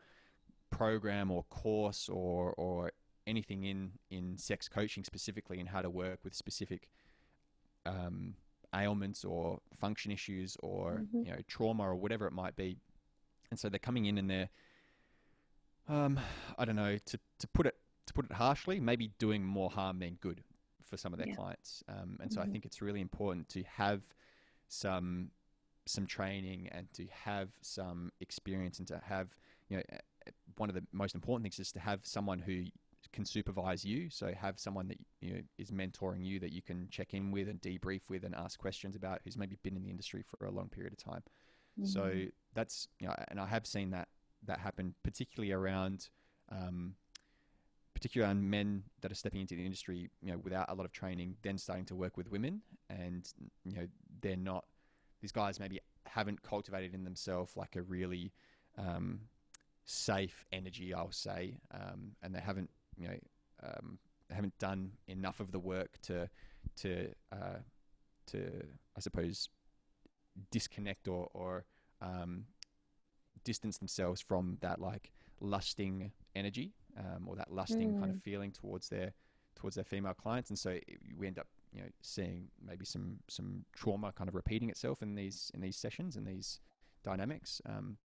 program 0.70 1.30
or 1.30 1.44
course 1.44 2.10
or 2.10 2.54
or 2.58 2.92
anything 3.28 3.64
in 3.64 3.92
in 4.10 4.38
sex 4.38 4.68
coaching 4.68 5.04
specifically 5.04 5.60
and 5.60 5.70
how 5.70 5.82
to 5.82 5.90
work 5.90 6.20
with 6.24 6.34
specific 6.34 6.90
um, 7.86 8.36
ailments 8.74 9.24
or 9.26 9.60
function 9.76 10.12
issues 10.12 10.58
or 10.62 11.04
Mhm. 11.14 11.24
you 11.24 11.32
know 11.32 11.38
trauma 11.48 11.84
or 11.84 11.96
whatever 11.96 12.28
it 12.28 12.34
might 12.34 12.56
be, 12.56 12.78
and 13.52 13.60
so 13.60 13.70
they're 13.70 13.80
coming 13.80 14.06
in 14.06 14.18
and 14.18 14.30
they're 14.30 14.50
um, 15.88 16.20
I 16.58 16.66
don't 16.66 16.76
know 16.76 16.98
to 16.98 17.20
to 17.40 17.48
put 17.48 17.66
it 17.68 17.76
to 18.08 18.14
put 18.14 18.26
it 18.26 18.32
harshly, 18.34 18.80
maybe 18.80 19.12
doing 19.20 19.44
more 19.44 19.70
harm 19.70 20.00
than 20.00 20.16
good 20.22 20.44
for 20.82 20.98
some 20.98 21.14
of 21.14 21.18
their 21.18 21.28
Yeah. 21.28 21.36
clients. 21.36 21.84
Um, 21.88 22.18
and 22.22 22.32
so 22.32 22.42
I 22.42 22.46
Mhm. 22.46 22.52
think 22.52 22.66
it's 22.66 22.82
really 22.82 23.02
important 23.02 23.50
to 23.50 23.64
have 23.64 24.02
some 24.68 25.32
some 25.86 26.06
training 26.08 26.70
and 26.72 26.92
to 26.94 27.06
have 27.08 27.50
some 27.62 28.12
experience 28.22 28.80
and 28.80 28.88
to 28.88 29.02
have 29.06 29.28
you 29.70 29.78
know 29.78 29.84
one 30.58 30.70
of 30.70 30.76
the 30.76 30.84
most 30.94 31.16
important 31.16 31.44
things 31.44 31.60
is 31.60 31.72
to 31.74 31.80
have 31.80 32.00
someone 32.06 32.40
who 32.40 32.64
can 33.14 33.24
supervise 33.26 33.86
you. 33.86 34.10
So 34.10 34.34
have 34.34 34.60
someone 34.60 34.88
that 34.90 34.98
you 35.22 35.34
know 35.34 35.42
is 35.58 35.72
mentoring 35.72 36.26
you 36.26 36.40
that 36.40 36.52
you 36.52 36.62
can 36.62 36.88
check 36.90 37.14
in 37.14 37.32
with 37.32 37.48
and 37.48 37.62
debrief 37.62 38.02
with 38.10 38.24
and 38.26 38.36
ask 38.36 38.60
questions 38.60 38.96
about 38.96 39.22
who's 39.24 39.38
maybe 39.38 39.56
been 39.64 39.78
in 39.78 39.84
the 39.84 39.90
industry 39.90 40.24
for 40.24 40.46
a 40.46 40.52
long 40.52 40.68
period 40.70 40.92
of 40.94 41.00
time. 41.00 41.24
So 41.84 42.02
Mhm. 42.04 42.32
that's 42.54 42.88
you 43.00 43.08
know 43.08 43.16
and 43.30 43.40
I 43.40 43.46
have 43.48 43.66
seen 43.66 43.92
that 43.92 44.10
that 44.46 44.60
happen 44.60 44.94
particularly 45.04 45.54
around 45.54 46.10
um, 46.50 46.96
particularly 47.94 48.28
around 48.30 48.50
men 48.50 48.84
that 49.02 49.12
are 49.12 49.16
stepping 49.16 49.42
into 49.42 49.56
the 49.56 49.66
industry 49.66 50.10
you 50.22 50.32
know 50.32 50.38
without 50.40 50.70
a 50.70 50.74
lot 50.74 50.86
of 50.86 50.92
training 50.92 51.38
then 51.42 51.58
starting 51.58 51.86
to 51.86 51.96
work 51.96 52.18
with 52.18 52.30
women. 52.30 52.62
And 52.90 53.32
you 53.64 53.76
know 53.76 53.88
they're 54.22 54.36
not 54.36 54.66
these 55.22 55.32
guys 55.32 55.60
maybe 55.60 55.80
haven't 56.06 56.42
cultivated 56.44 56.94
in 56.94 57.04
themselves 57.04 57.56
like 57.56 57.76
a 57.76 57.82
really 57.82 58.34
um, 58.78 59.22
safe 59.86 60.46
energy, 60.52 60.94
I'll 60.94 61.12
say, 61.12 61.60
um, 61.72 62.16
and 62.22 62.34
they 62.34 62.40
haven't, 62.40 62.70
you 62.98 63.08
know, 63.08 63.18
um, 63.64 63.98
haven't 64.32 64.58
done 64.60 64.92
enough 65.08 65.40
of 65.40 65.52
the 65.52 65.60
work 65.60 66.00
to, 66.04 66.30
to, 66.78 67.10
uh, 67.32 67.60
to, 68.28 68.50
I 68.96 69.00
suppose, 69.00 69.50
disconnect 70.52 71.08
or, 71.08 71.30
or 71.34 71.66
um, 72.02 72.46
distance 73.44 73.78
themselves 73.78 74.22
from 74.22 74.58
that 74.62 74.80
like 74.80 75.12
lusting 75.40 76.12
energy 76.36 76.74
um, 76.98 77.28
or 77.28 77.36
that 77.36 77.52
lusting 77.52 78.00
kind 78.00 78.12
of 78.12 78.22
feeling 78.22 78.52
towards 78.52 78.90
their 78.90 79.14
towards 79.56 79.76
their 79.76 79.86
female 79.86 80.14
clients, 80.14 80.50
and 80.50 80.60
so 80.60 80.78
we 81.18 81.28
end 81.28 81.40
up 81.40 81.48
you 81.72 81.82
know 81.82 81.88
seeing 82.02 82.48
maybe 82.66 82.86
some 82.86 83.18
some 83.30 83.66
trauma 83.74 84.12
kind 84.12 84.28
of 84.28 84.36
repeating 84.36 84.70
itself 84.70 85.02
in 85.02 85.16
these 85.16 85.52
in 85.54 85.62
these 85.62 85.78
sessions 85.78 86.16
and 86.16 86.26
these 86.26 86.60
dynamics. 87.04 87.62
Um, 87.68 87.98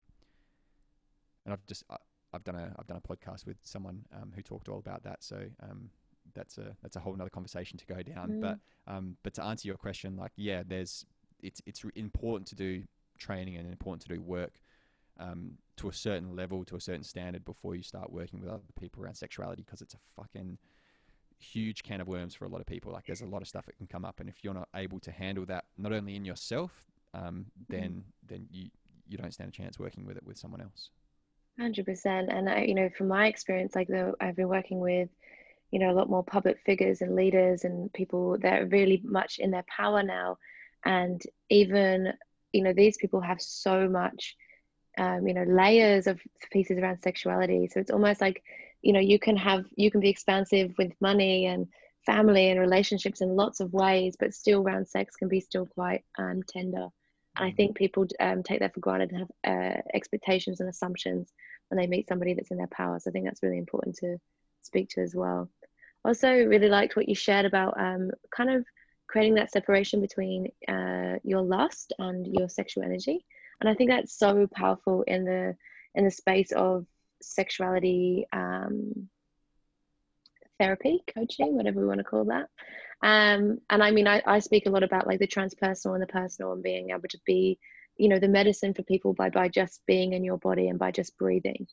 and 1.46 1.54
I've 1.54 1.66
just 1.66 1.84
I, 1.90 1.98
I've 2.34 2.44
done 2.44 2.56
a 2.56 2.74
I've 2.78 2.88
done 2.88 3.02
a 3.04 3.08
podcast 3.08 3.46
with 3.46 3.58
someone 3.64 4.06
um, 4.14 4.32
who 4.36 4.42
talked 4.42 4.70
all 4.70 4.80
about 4.80 5.04
that. 5.04 5.24
So 5.24 5.44
um, 5.62 5.90
that's 6.34 6.58
a 6.58 6.76
that's 6.82 6.96
a 6.96 7.00
whole 7.00 7.16
other 7.20 7.30
conversation 7.30 7.78
to 7.78 7.86
go 7.86 8.02
down. 8.02 8.30
Mm. 8.30 8.42
But 8.42 8.60
um, 8.88 9.18
but 9.24 9.34
to 9.36 9.44
answer 9.44 9.68
your 9.68 9.78
question, 9.78 10.18
like 10.18 10.32
yeah, 10.36 10.64
there's 10.66 11.06
it's 11.42 11.62
it's 11.66 11.84
important 11.96 12.48
to 12.48 12.56
do 12.56 12.84
training 13.18 13.58
and 13.58 13.70
important 13.70 14.02
to 14.04 14.16
do 14.16 14.22
work 14.22 14.60
um, 15.20 15.54
to 15.78 15.90
a 15.90 15.94
certain 15.94 16.36
level, 16.36 16.64
to 16.66 16.76
a 16.76 16.82
certain 16.82 17.04
standard 17.04 17.44
before 17.46 17.76
you 17.76 17.84
start 17.84 18.12
working 18.12 18.40
with 18.40 18.50
other 18.50 18.62
people 18.80 19.04
around 19.04 19.16
sexuality 19.16 19.64
because 19.64 19.82
it's 19.82 19.94
a 19.94 19.98
fucking 20.16 20.58
huge 21.40 21.84
can 21.84 22.02
of 22.02 22.08
worms 22.08 22.34
for 22.34 22.46
a 22.46 22.50
lot 22.50 22.62
of 22.62 22.68
people. 22.68 22.92
Like 22.92 23.06
there's 23.06 23.22
a 23.22 23.26
lot 23.26 23.42
of 23.42 23.48
stuff 23.48 23.66
that 23.66 23.78
can 23.78 23.88
come 23.88 24.06
up, 24.06 24.20
and 24.20 24.30
if 24.30 24.44
you're 24.44 24.54
not 24.54 24.70
able 24.76 25.00
to 25.02 25.12
handle 25.12 25.46
that, 25.46 25.66
not 25.78 25.94
only 25.94 26.16
in 26.16 26.26
yourself, 26.26 26.72
um, 27.14 27.46
then 27.70 28.04
then 28.28 28.48
you 28.52 28.70
you 29.08 29.18
don't 29.18 29.34
stand 29.34 29.50
a 29.50 29.54
chance 29.54 29.80
working 29.80 30.06
with 30.06 30.18
it 30.18 30.26
with 30.26 30.38
someone 30.38 30.62
else. 30.62 30.90
Hundred 31.60 31.86
percent, 31.88 32.30
and 32.32 32.48
I, 32.48 32.62
you 32.66 32.76
know, 32.76 32.90
from 32.96 33.08
my 33.08 33.28
experience, 33.28 33.76
like 33.76 33.88
though 33.88 34.14
I've 34.22 34.36
been 34.36 34.48
working 34.48 34.80
with, 34.80 35.10
you 35.72 35.80
know, 35.80 35.90
a 35.90 35.98
lot 35.98 36.10
more 36.10 36.24
public 36.24 36.60
figures 36.66 37.02
and 37.02 37.16
leaders 37.16 37.64
and 37.64 37.92
people 37.94 38.38
that 38.40 38.62
are 38.62 38.66
really 38.68 39.02
much 39.04 39.40
in 39.40 39.50
their 39.50 39.66
power 39.68 40.04
now, 40.04 40.38
and 40.86 41.20
even, 41.50 42.14
you 42.54 42.62
know, 42.62 42.74
these 42.74 42.98
people 42.98 43.22
have 43.22 43.42
so 43.42 43.90
much, 43.90 44.36
um, 45.00 45.28
you 45.28 45.34
know, 45.34 45.46
layers 45.48 46.06
of 46.06 46.20
pieces 46.52 46.78
around 46.78 47.02
sexuality. 47.02 47.68
So 47.68 47.80
it's 47.80 47.92
almost 47.92 48.22
like, 48.22 48.44
you 48.84 48.94
know, 48.94 49.00
you 49.00 49.18
can 49.18 49.36
have, 49.36 49.66
you 49.76 49.90
can 49.90 50.00
be 50.00 50.10
expansive 50.10 50.76
with 50.78 50.92
money 51.02 51.48
and 51.48 51.68
family 52.06 52.52
and 52.52 52.60
relationships 52.60 53.22
in 53.22 53.36
lots 53.36 53.62
of 53.62 53.74
ways, 53.74 54.16
but 54.20 54.36
still 54.36 54.62
around 54.62 54.88
sex 54.88 55.16
can 55.16 55.28
be 55.28 55.40
still 55.40 55.66
quite 55.66 56.04
um, 56.20 56.44
tender. 56.48 56.90
And 57.38 57.48
I 57.48 57.52
think 57.52 57.78
people 57.78 58.06
um, 58.20 58.44
take 58.44 58.60
that 58.60 58.74
for 58.74 58.80
granted 58.80 59.12
and 59.12 59.20
have 59.20 59.78
uh, 59.78 59.82
expectations 59.94 60.60
and 60.60 60.70
assumptions 60.70 61.32
when 61.70 61.80
they 61.80 61.88
meet 61.88 62.08
somebody 62.08 62.34
that's 62.34 62.52
in 62.52 62.58
their 62.58 62.68
power. 62.68 63.00
So 63.00 63.10
I 63.10 63.12
think 63.12 63.26
that's 63.26 63.44
really 63.44 63.58
important 63.60 63.96
to 63.98 64.18
speak 64.62 64.90
to 64.90 65.02
as 65.02 65.14
well. 65.16 65.50
Also, 66.04 66.30
really 66.30 66.70
liked 66.70 66.96
what 66.96 67.10
you 67.10 67.16
shared 67.16 67.46
about 67.46 67.80
um, 67.80 68.12
kind 68.36 68.50
of 68.50 68.66
creating 69.08 69.36
that 69.36 69.52
separation 69.52 70.02
between 70.02 70.48
uh, 70.68 71.20
your 71.24 71.42
lust 71.42 71.94
and 72.00 72.28
your 72.28 72.50
sexual 72.50 72.84
energy. 72.84 73.26
And 73.60 73.70
I 73.70 73.74
think 73.74 73.90
that's 73.90 74.18
so 74.18 74.48
powerful 74.48 75.04
in 75.04 75.26
the 75.26 75.56
in 75.96 76.06
the 76.06 76.12
space 76.12 76.52
of 76.52 76.86
sexuality 77.22 78.28
um, 78.32 79.10
therapy, 80.60 81.04
coaching, 81.14 81.56
whatever 81.56 81.80
we 81.82 81.88
want 81.88 82.00
to 82.00 82.04
call 82.04 82.26
that. 82.26 82.50
Um, 83.02 83.60
and 83.70 83.84
I 83.84 83.92
mean, 83.92 84.08
I, 84.08 84.22
I 84.26 84.40
speak 84.40 84.66
a 84.66 84.70
lot 84.70 84.84
about 84.84 85.08
like 85.08 85.20
the 85.20 85.28
transpersonal 85.28 85.94
and 85.94 86.02
the 86.02 86.08
personal 86.08 86.54
and 86.54 86.64
being 86.64 86.90
able 86.90 87.08
to 87.10 87.20
be, 87.26 87.60
you 87.98 88.10
know, 88.10 88.20
the 88.20 88.28
medicine 88.28 88.74
for 88.74 88.84
people 88.84 89.14
by 89.14 89.30
by 89.30 89.50
just 89.50 89.82
being 89.86 90.14
in 90.14 90.24
your 90.24 90.38
body 90.38 90.68
and 90.68 90.80
by 90.80 90.92
just 90.92 91.18
breathing. 91.18 91.68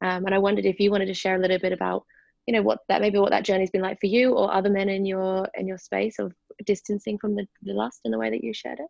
Um, 0.00 0.26
and 0.26 0.34
I 0.34 0.38
wondered 0.38 0.66
if 0.66 0.78
you 0.78 0.90
wanted 0.90 1.06
to 1.06 1.14
share 1.14 1.34
a 1.34 1.40
little 1.40 1.58
bit 1.58 1.72
about, 1.72 2.04
you 2.46 2.52
know, 2.52 2.62
what 2.62 2.80
that 2.88 3.00
maybe 3.00 3.18
what 3.18 3.30
that 3.30 3.44
journey's 3.44 3.70
been 3.70 3.82
like 3.82 3.98
for 4.00 4.06
you 4.06 4.34
or 4.34 4.52
other 4.52 4.70
men 4.70 4.88
in 4.88 5.04
your 5.04 5.48
in 5.54 5.66
your 5.66 5.78
space 5.78 6.18
of 6.20 6.32
distancing 6.64 7.18
from 7.18 7.34
the, 7.34 7.46
the 7.62 7.72
lust 7.72 8.00
in 8.04 8.12
the 8.12 8.18
way 8.18 8.30
that 8.30 8.44
you 8.44 8.54
shared 8.54 8.78
it. 8.78 8.86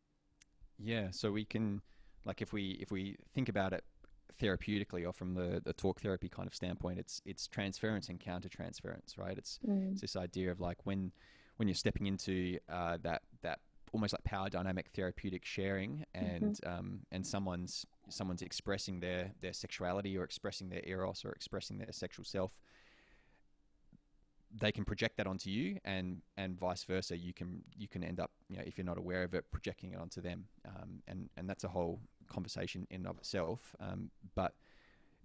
Yeah, 0.79 1.09
so 1.11 1.33
we 1.33 1.44
can, 1.44 1.83
like, 2.24 2.40
if 2.40 2.53
we 2.53 2.79
if 2.81 2.90
we 2.90 3.16
think 3.35 3.48
about 3.48 3.72
it 3.72 3.85
therapeutically 4.40 5.05
or 5.07 5.12
from 5.12 5.35
the, 5.35 5.61
the 5.64 5.72
talk 5.72 6.01
therapy 6.01 6.29
kind 6.29 6.46
of 6.46 6.55
standpoint, 6.55 6.98
it's 6.98 7.20
it's 7.24 7.48
transference 7.48 8.09
and 8.09 8.20
counter 8.20 8.48
transference, 8.48 9.18
right? 9.18 9.37
It's 9.37 9.59
Mm. 9.66 9.92
it's 9.92 10.03
this 10.03 10.16
idea 10.16 10.51
of 10.51 10.61
like 10.61 10.85
when 10.85 11.12
when 11.59 11.68
you're 11.68 11.75
stepping 11.75 12.07
into 12.07 12.59
uh, 12.68 12.99
that 13.03 13.23
that 13.42 13.61
almost 13.92 14.12
like 14.12 14.25
power 14.25 14.49
dynamic 14.49 14.88
therapeutic 14.94 15.44
sharing 15.44 16.05
and 16.14 16.59
um, 16.66 17.01
and 17.12 17.27
someone's 17.27 17.87
someone's 18.09 18.42
expressing 18.42 19.01
their 19.01 19.31
their 19.40 19.53
sexuality 19.53 20.16
or 20.16 20.25
expressing 20.25 20.68
their 20.68 20.83
eros 20.85 21.25
or 21.25 21.33
expressing 21.33 21.79
their 21.79 21.92
sexual 21.92 22.25
self 22.25 22.53
they 24.55 24.73
can 24.73 24.85
project 24.85 25.16
that 25.16 25.27
onto 25.27 25.51
you 25.51 25.79
and 25.85 26.23
and 26.37 26.59
vice 26.59 26.85
versa. 26.85 27.16
You 27.16 27.33
can 27.33 27.62
you 27.77 27.88
can 27.88 28.03
end 28.03 28.21
up 28.21 28.31
you 28.49 28.57
know 28.57 28.62
if 28.66 28.79
you're 28.79 28.85
not 28.85 28.99
aware 28.99 29.23
of 29.23 29.35
it 29.35 29.44
projecting 29.51 29.92
it 29.92 29.99
onto 29.99 30.21
them. 30.21 30.47
Um, 30.66 31.03
and 31.07 31.29
and 31.37 31.49
that's 31.49 31.64
a 31.64 31.68
whole 31.68 32.01
conversation 32.29 32.87
in 32.90 33.03
and 33.03 33.07
of 33.07 33.18
itself. 33.18 33.77
Um, 33.81 34.11
but 34.35 34.55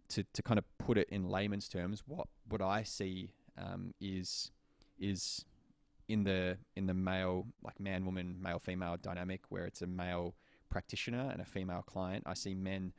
to, 0.09 0.23
to 0.33 0.43
kind 0.43 0.57
of 0.57 0.65
put 0.77 0.97
it 0.97 1.07
in 1.09 1.29
layman's 1.29 1.69
terms 1.69 2.03
what 2.05 2.27
what 2.49 2.61
I 2.61 2.83
see 2.83 3.31
um, 3.57 3.93
is 4.01 4.51
is 4.99 5.45
in 6.07 6.23
the 6.23 6.57
in 6.75 6.85
the 6.85 6.93
male 6.93 7.47
like 7.63 7.79
man 7.79 8.05
woman 8.05 8.35
male 8.41 8.59
female 8.59 8.97
dynamic 9.01 9.41
where 9.49 9.65
it's 9.65 9.81
a 9.81 9.87
male 9.87 10.35
practitioner 10.69 11.29
and 11.31 11.41
a 11.41 11.45
female 11.45 11.83
client 11.83 12.23
I 12.25 12.33
see 12.33 12.53
men 12.53 12.93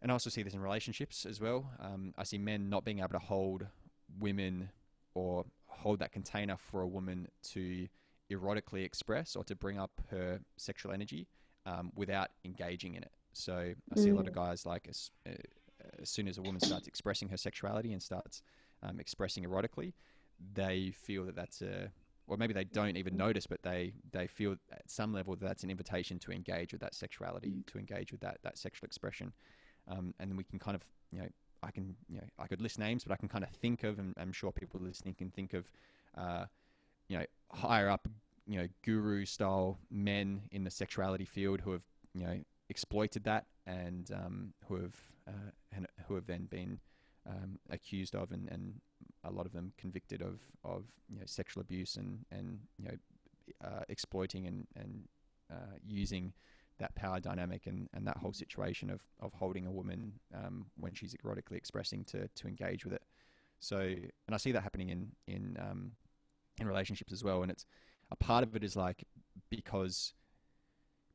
and 0.00 0.10
I 0.10 0.14
also 0.14 0.30
see 0.30 0.42
this 0.42 0.54
in 0.54 0.60
relationships 0.60 1.24
as 1.24 1.40
well 1.40 1.70
um, 1.80 2.14
I 2.18 2.24
see 2.24 2.38
men 2.38 2.68
not 2.68 2.84
being 2.84 2.98
able 2.98 3.10
to 3.10 3.18
hold 3.18 3.66
women 4.18 4.70
or 5.14 5.44
hold 5.66 5.98
that 6.00 6.12
container 6.12 6.56
for 6.56 6.82
a 6.82 6.86
woman 6.86 7.28
to 7.42 7.88
erotically 8.30 8.84
express 8.84 9.36
or 9.36 9.44
to 9.44 9.54
bring 9.54 9.78
up 9.78 10.00
her 10.10 10.40
sexual 10.56 10.92
energy 10.92 11.28
um, 11.66 11.92
without 11.94 12.30
engaging 12.44 12.94
in 12.94 13.02
it. 13.02 13.12
So 13.32 13.74
I 13.92 14.00
see 14.00 14.10
a 14.10 14.14
lot 14.14 14.28
of 14.28 14.34
guys 14.34 14.66
like 14.66 14.86
as, 14.88 15.10
uh, 15.26 15.32
as 16.00 16.10
soon 16.10 16.28
as 16.28 16.38
a 16.38 16.42
woman 16.42 16.60
starts 16.60 16.86
expressing 16.86 17.28
her 17.28 17.36
sexuality 17.36 17.92
and 17.92 18.02
starts 18.02 18.42
um, 18.82 19.00
expressing 19.00 19.44
erotically, 19.44 19.92
they 20.54 20.92
feel 20.94 21.24
that 21.26 21.36
that's 21.36 21.62
a, 21.62 21.90
or 22.26 22.36
maybe 22.36 22.52
they 22.52 22.64
don't 22.64 22.96
even 22.96 23.16
notice, 23.16 23.46
but 23.46 23.62
they 23.62 23.92
they 24.10 24.26
feel 24.26 24.56
at 24.72 24.90
some 24.90 25.12
level 25.12 25.34
that 25.36 25.44
that's 25.44 25.64
an 25.64 25.70
invitation 25.70 26.18
to 26.20 26.32
engage 26.32 26.72
with 26.72 26.80
that 26.80 26.94
sexuality, 26.94 27.62
to 27.66 27.78
engage 27.78 28.12
with 28.12 28.20
that 28.20 28.38
that 28.42 28.58
sexual 28.58 28.86
expression, 28.86 29.32
um, 29.88 30.14
and 30.18 30.30
then 30.30 30.36
we 30.36 30.44
can 30.44 30.58
kind 30.58 30.74
of 30.74 30.84
you 31.10 31.20
know 31.20 31.28
I 31.62 31.70
can, 31.70 31.94
you 32.08 32.16
know, 32.16 32.26
I 32.38 32.46
could 32.46 32.60
list 32.60 32.78
names, 32.78 33.04
but 33.04 33.12
I 33.12 33.16
can 33.16 33.28
kind 33.28 33.44
of 33.44 33.50
think 33.50 33.84
of, 33.84 33.98
and 33.98 34.14
I'm 34.18 34.32
sure 34.32 34.50
people 34.50 34.80
listening 34.80 35.14
can 35.14 35.30
think 35.30 35.54
of, 35.54 35.70
uh, 36.16 36.46
you 37.08 37.18
know, 37.18 37.24
higher 37.52 37.88
up, 37.88 38.08
you 38.46 38.58
know, 38.58 38.68
guru 38.84 39.24
style 39.24 39.78
men 39.90 40.42
in 40.50 40.64
the 40.64 40.70
sexuality 40.70 41.24
field 41.24 41.60
who 41.60 41.72
have, 41.72 41.84
you 42.14 42.24
know, 42.24 42.40
exploited 42.68 43.24
that 43.24 43.46
and 43.66 44.10
um, 44.12 44.52
who 44.66 44.76
have 44.76 44.96
uh, 45.28 45.50
and 45.72 45.86
who 46.08 46.14
have 46.16 46.26
then 46.26 46.46
been 46.46 46.80
um, 47.28 47.58
accused 47.70 48.14
of 48.16 48.32
and, 48.32 48.48
and 48.50 48.80
a 49.24 49.30
lot 49.30 49.46
of 49.46 49.52
them 49.52 49.72
convicted 49.78 50.22
of 50.22 50.40
of 50.64 50.84
you 51.08 51.18
know 51.18 51.26
sexual 51.26 51.60
abuse 51.60 51.96
and 51.96 52.24
and 52.30 52.58
you 52.78 52.84
know 52.84 52.96
uh, 53.64 53.82
exploiting 53.88 54.46
and 54.46 54.66
and 54.76 55.08
uh, 55.50 55.76
using 55.86 56.32
that 56.78 56.94
power 56.94 57.20
dynamic 57.20 57.66
and, 57.66 57.88
and 57.94 58.06
that 58.06 58.16
whole 58.16 58.32
situation 58.32 58.90
of, 58.90 59.00
of 59.20 59.32
holding 59.34 59.66
a 59.66 59.70
woman 59.70 60.12
um, 60.34 60.66
when 60.76 60.92
she's 60.94 61.14
erotically 61.24 61.56
expressing 61.56 62.04
to, 62.04 62.28
to 62.34 62.48
engage 62.48 62.84
with 62.84 62.94
it. 62.94 63.02
So, 63.60 63.78
and 63.78 64.32
I 64.32 64.36
see 64.38 64.52
that 64.52 64.62
happening 64.62 64.88
in 64.88 65.12
in 65.28 65.56
um, 65.60 65.92
in 66.60 66.66
relationships 66.66 67.12
as 67.12 67.22
well. 67.22 67.42
And 67.42 67.50
it's 67.50 67.64
a 68.10 68.16
part 68.16 68.42
of 68.42 68.56
it 68.56 68.64
is 68.64 68.74
like 68.74 69.04
because 69.50 70.14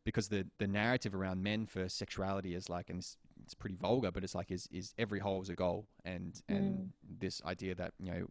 because 0.06 0.30
the 0.30 0.48
the 0.58 0.68
narrative 0.68 1.14
around 1.14 1.44
men 1.44 1.66
for 1.66 1.90
sexuality 1.90 2.56
is 2.56 2.70
like 2.70 2.90
and 2.90 3.00
it's, 3.00 3.18
it's 3.48 3.56
pretty 3.56 3.78
vulgar 3.78 4.12
but 4.12 4.24
it's 4.26 4.36
like 4.36 4.52
is 4.52 4.68
is 4.72 4.94
every 4.98 5.20
hole 5.20 5.42
is 5.42 5.50
a 5.50 5.56
goal 5.56 5.88
and 6.06 6.42
and 6.50 6.66
Mm. 6.66 7.20
this 7.20 7.42
idea 7.46 7.74
that 7.76 7.94
you 8.00 8.12
know 8.12 8.28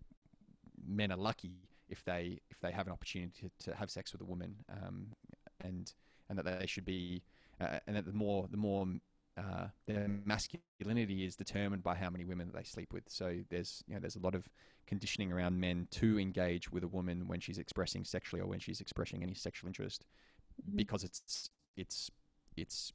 men 0.86 1.10
are 1.12 1.16
lucky 1.18 1.52
if 1.88 2.04
they 2.04 2.38
if 2.50 2.60
they 2.60 2.70
have 2.72 2.86
an 2.86 2.92
opportunity 2.92 3.32
to, 3.40 3.70
to 3.70 3.76
have 3.76 3.90
sex 3.90 4.12
with 4.12 4.20
a 4.20 4.24
woman 4.24 4.56
um, 4.70 5.08
and 5.60 5.94
and 6.28 6.38
that 6.38 6.44
they 6.60 6.66
should 6.66 6.84
be 6.84 7.22
uh, 7.60 7.78
and 7.86 7.96
that 7.96 8.04
the 8.06 8.12
more 8.12 8.46
the 8.50 8.56
more 8.56 8.86
uh, 9.38 9.66
their 9.86 10.08
masculinity 10.24 11.24
is 11.24 11.36
determined 11.36 11.82
by 11.82 11.94
how 11.94 12.10
many 12.10 12.24
women 12.24 12.46
that 12.48 12.56
they 12.56 12.64
sleep 12.64 12.92
with. 12.92 13.04
So 13.08 13.38
there's 13.50 13.82
you 13.86 13.94
know 13.94 14.00
there's 14.00 14.16
a 14.16 14.20
lot 14.20 14.34
of 14.34 14.48
conditioning 14.86 15.32
around 15.32 15.60
men 15.60 15.88
to 15.92 16.18
engage 16.18 16.72
with 16.72 16.84
a 16.84 16.88
woman 16.88 17.28
when 17.28 17.40
she's 17.40 17.58
expressing 17.58 18.04
sexually 18.04 18.42
or 18.42 18.46
when 18.46 18.60
she's 18.60 18.80
expressing 18.80 19.22
any 19.22 19.34
sexual 19.34 19.68
interest 19.68 20.04
Mhm. 20.62 20.76
because 20.76 21.04
it's 21.04 21.50
it's 21.76 22.10
it's 22.56 22.92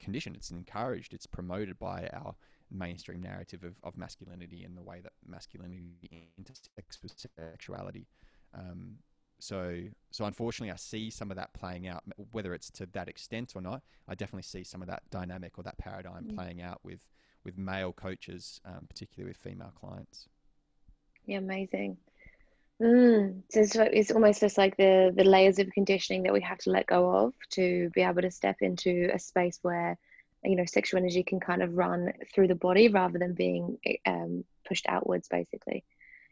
conditioned, 0.00 0.36
it's 0.36 0.50
encouraged, 0.50 1.14
it's 1.14 1.26
promoted 1.26 1.78
by 1.78 2.08
our 2.12 2.34
mainstream 2.70 3.22
narrative 3.22 3.64
of, 3.64 3.74
of 3.84 3.96
masculinity 3.96 4.64
and 4.64 4.76
the 4.76 4.82
way 4.82 5.00
that 5.00 5.12
masculinity 5.26 6.32
intersects 6.38 7.02
with 7.02 7.12
sexuality. 7.16 8.06
Um, 8.54 8.96
so 9.38 9.82
so 10.10 10.24
unfortunately, 10.24 10.72
I 10.72 10.76
see 10.76 11.10
some 11.10 11.30
of 11.30 11.36
that 11.36 11.52
playing 11.52 11.86
out, 11.86 12.02
whether 12.32 12.54
it's 12.54 12.70
to 12.72 12.86
that 12.92 13.08
extent 13.08 13.52
or 13.54 13.60
not. 13.62 13.82
I 14.08 14.14
definitely 14.14 14.42
see 14.44 14.64
some 14.64 14.80
of 14.82 14.88
that 14.88 15.02
dynamic 15.10 15.58
or 15.58 15.62
that 15.64 15.78
paradigm 15.78 16.24
Mm. 16.24 16.34
playing 16.34 16.62
out 16.62 16.80
with 16.84 17.00
with 17.44 17.58
male 17.58 17.92
coaches, 17.92 18.60
um, 18.64 18.86
particularly 18.88 19.28
with 19.30 19.36
female 19.36 19.72
clients. 19.78 20.28
Yeah, 21.26 21.38
amazing. 21.38 21.98
Mm. 22.80 23.42
So 23.50 23.60
it's, 23.60 23.76
it's 23.76 24.10
almost 24.10 24.40
just 24.40 24.58
like 24.58 24.76
the 24.76 25.12
the 25.16 25.24
layers 25.24 25.58
of 25.58 25.70
conditioning 25.70 26.24
that 26.24 26.32
we 26.32 26.42
have 26.42 26.58
to 26.58 26.70
let 26.70 26.86
go 26.86 27.08
of 27.10 27.34
to 27.52 27.90
be 27.94 28.02
able 28.02 28.22
to 28.22 28.30
step 28.30 28.56
into 28.60 29.10
a 29.14 29.18
space 29.18 29.58
where, 29.62 29.98
you 30.44 30.56
know, 30.56 30.64
sexual 30.66 30.98
energy 30.98 31.22
can 31.22 31.40
kind 31.40 31.62
of 31.62 31.74
run 31.74 32.12
through 32.34 32.48
the 32.48 32.54
body 32.54 32.88
rather 32.88 33.18
than 33.18 33.32
being 33.32 33.78
um, 34.04 34.44
pushed 34.68 34.84
outwards, 34.88 35.28
basically. 35.28 35.84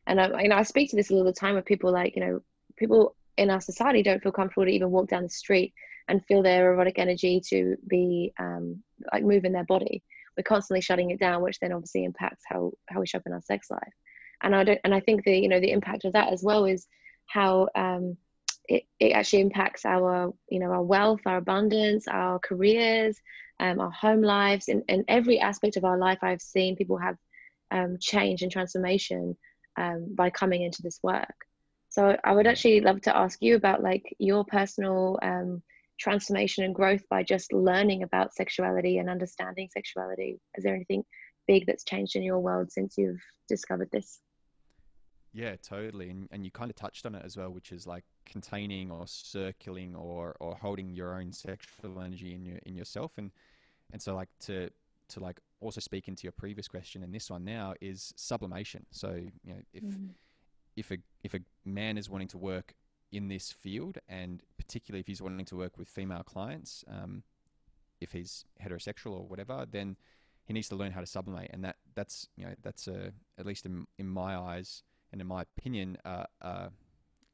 And 0.07 0.20
I, 0.20 0.42
you 0.42 0.48
know, 0.48 0.57
I 0.57 0.64
speak 0.64 0.90
to 0.90 0.96
this 0.96 1.11
all 1.11 1.24
the 1.24 1.33
time 1.33 1.54
with 1.54 1.64
people 1.64 1.90
like, 1.90 2.14
you 2.14 2.24
know, 2.24 2.40
people 2.76 3.16
in 3.38 3.48
our 3.48 3.61
society 3.62 4.02
don't 4.02 4.22
feel 4.22 4.33
comfortable 4.33 4.66
to 4.66 4.72
even 4.72 4.90
walk 4.90 5.09
down 5.09 5.22
the 5.22 5.30
street 5.30 5.72
and 6.09 6.24
feel 6.26 6.42
their 6.42 6.74
erotic 6.74 6.98
energy 6.98 7.40
to 7.48 7.76
be 7.88 8.35
um, 8.38 8.83
like 9.12 9.24
move 9.24 9.46
in 9.46 9.52
their 9.52 9.64
body. 9.64 10.02
We're 10.37 10.42
constantly 10.42 10.83
shutting 10.83 11.11
it 11.11 11.18
down, 11.18 11.40
which 11.40 11.59
then 11.61 11.72
obviously 11.72 12.04
impacts 12.04 12.44
how 12.46 12.72
how 12.87 13.00
we 13.00 13.07
show 13.07 13.16
up 13.16 13.26
in 13.26 13.33
our 13.33 13.40
sex 13.40 13.70
life 13.70 13.94
and 14.44 14.54
I 14.54 14.62
don't 14.62 14.80
and 14.85 14.94
I 14.94 15.00
think 15.00 15.24
the 15.24 15.37
you 15.37 15.48
know 15.48 15.61
the 15.61 15.72
impact 15.72 16.04
of 16.04 16.12
that 16.12 16.33
as 16.33 16.42
well 16.42 16.66
is 16.66 16.87
how 17.26 17.68
um, 17.74 18.16
it, 18.68 18.85
it 19.00 19.12
actually 19.12 19.40
impacts 19.40 19.85
our 19.85 20.33
you 20.48 20.61
know 20.61 20.70
our 20.70 20.83
wealth, 20.83 21.20
our 21.26 21.38
abundance, 21.38 22.07
our 22.07 22.38
careers, 22.38 23.18
um, 23.59 23.80
our 23.80 23.90
home 23.90 24.22
lives, 24.22 24.68
and 24.68 24.85
in, 24.88 25.00
in 25.00 25.04
every 25.09 25.40
aspect 25.40 25.76
of 25.76 25.85
our 25.85 25.98
life. 25.98 26.18
I've 26.22 26.42
seen 26.42 26.76
people 26.76 26.98
have 26.98 27.16
um, 27.70 27.96
change 28.00 28.42
and 28.42 28.52
transformation 28.52 29.37
um, 29.76 30.14
by 30.14 30.30
coming 30.30 30.62
into 30.62 30.83
this 30.83 31.00
work. 31.02 31.35
So 31.88 32.16
I 32.24 32.33
would 32.33 32.46
actually 32.46 32.80
love 32.80 33.00
to 33.02 33.16
ask 33.16 33.38
you 33.40 33.57
about 33.57 33.83
like 33.83 34.14
your 34.18 34.44
personal 34.44 35.18
um, 35.22 35.62
transformation 35.98 36.64
and 36.64 36.74
growth 36.74 37.02
by 37.09 37.22
just 37.22 37.52
learning 37.52 38.02
about 38.02 38.35
sexuality 38.35 38.98
and 38.98 39.09
understanding 39.09 39.68
sexuality. 39.72 40.40
Is 40.57 40.64
there 40.64 40.74
anything 40.74 41.04
big 41.46 41.66
that's 41.66 41.85
changed 41.85 42.16
in 42.16 42.22
your 42.22 42.40
world 42.40 42.72
since 42.72 42.98
you've 42.98 43.22
discovered 43.48 43.90
this? 43.92 44.18
Yeah, 45.35 45.57
totally. 45.57 46.11
And, 46.11 46.29
and 46.31 46.44
you 46.44 46.53
kind 46.53 46.70
of 46.70 46.77
touched 46.77 47.05
on 47.07 47.14
it 47.16 47.23
as 47.25 47.37
well, 47.37 47.51
which 47.51 47.73
is 47.73 47.87
like 47.88 48.05
containing 48.25 48.92
or 48.92 49.07
circling 49.09 49.97
or, 49.97 50.37
or 50.38 50.55
holding 50.55 50.94
your 50.94 51.18
own 51.20 51.33
sexual 51.33 52.01
energy 52.01 52.35
in 52.35 52.44
your 52.44 52.59
in 52.64 52.77
yourself. 52.77 53.12
And 53.18 53.33
and 53.92 54.01
so 54.01 54.14
like 54.14 54.29
to 54.42 54.70
to 55.09 55.20
like 55.20 55.40
also 55.61 55.81
speak 55.81 56.07
into 56.09 56.23
your 56.23 56.33
previous 56.33 56.68
question 56.68 57.03
and 57.03 57.12
this 57.12 57.31
one 57.31 57.44
now 57.44 57.75
is 57.81 58.14
sublimation. 58.16 58.87
So, 58.92 59.11
you 59.44 59.55
know, 59.55 59.61
if 59.73 59.83
Mm. 59.83 60.14
if 60.77 60.90
a 60.92 60.99
if 61.25 61.35
a 61.35 61.40
man 61.64 61.99
is 61.99 62.09
wanting 62.09 62.29
to 62.29 62.38
work 62.38 62.75
in 63.11 63.29
this 63.29 63.51
field 63.53 63.99
and 64.09 64.42
particularly 64.57 65.01
if 65.01 65.07
he's 65.09 65.20
wanting 65.23 65.47
to 65.47 65.57
work 65.57 65.79
with 65.79 65.88
female 65.88 66.23
clients, 66.23 66.85
um, 66.88 67.25
if 68.01 68.12
he's 68.12 68.44
heterosexual 68.62 69.12
or 69.12 69.27
whatever, 69.27 69.66
then 69.68 69.97
he 70.47 70.53
needs 70.53 70.68
to 70.68 70.77
learn 70.77 70.92
how 70.92 71.01
to 71.01 71.07
sublimate. 71.07 71.51
And 71.53 71.64
that 71.64 71.77
that's 71.94 72.29
you 72.37 72.44
know, 72.47 72.55
that's 72.62 72.87
a 72.87 73.12
at 73.37 73.47
least 73.47 73.66
in 73.66 73.87
in 73.99 74.09
my 74.09 74.37
eyes 74.37 74.85
and 75.14 75.20
in 75.22 75.29
my 75.29 75.42
opinion, 75.42 75.96
uh, 76.05 76.24
uh, 76.42 76.68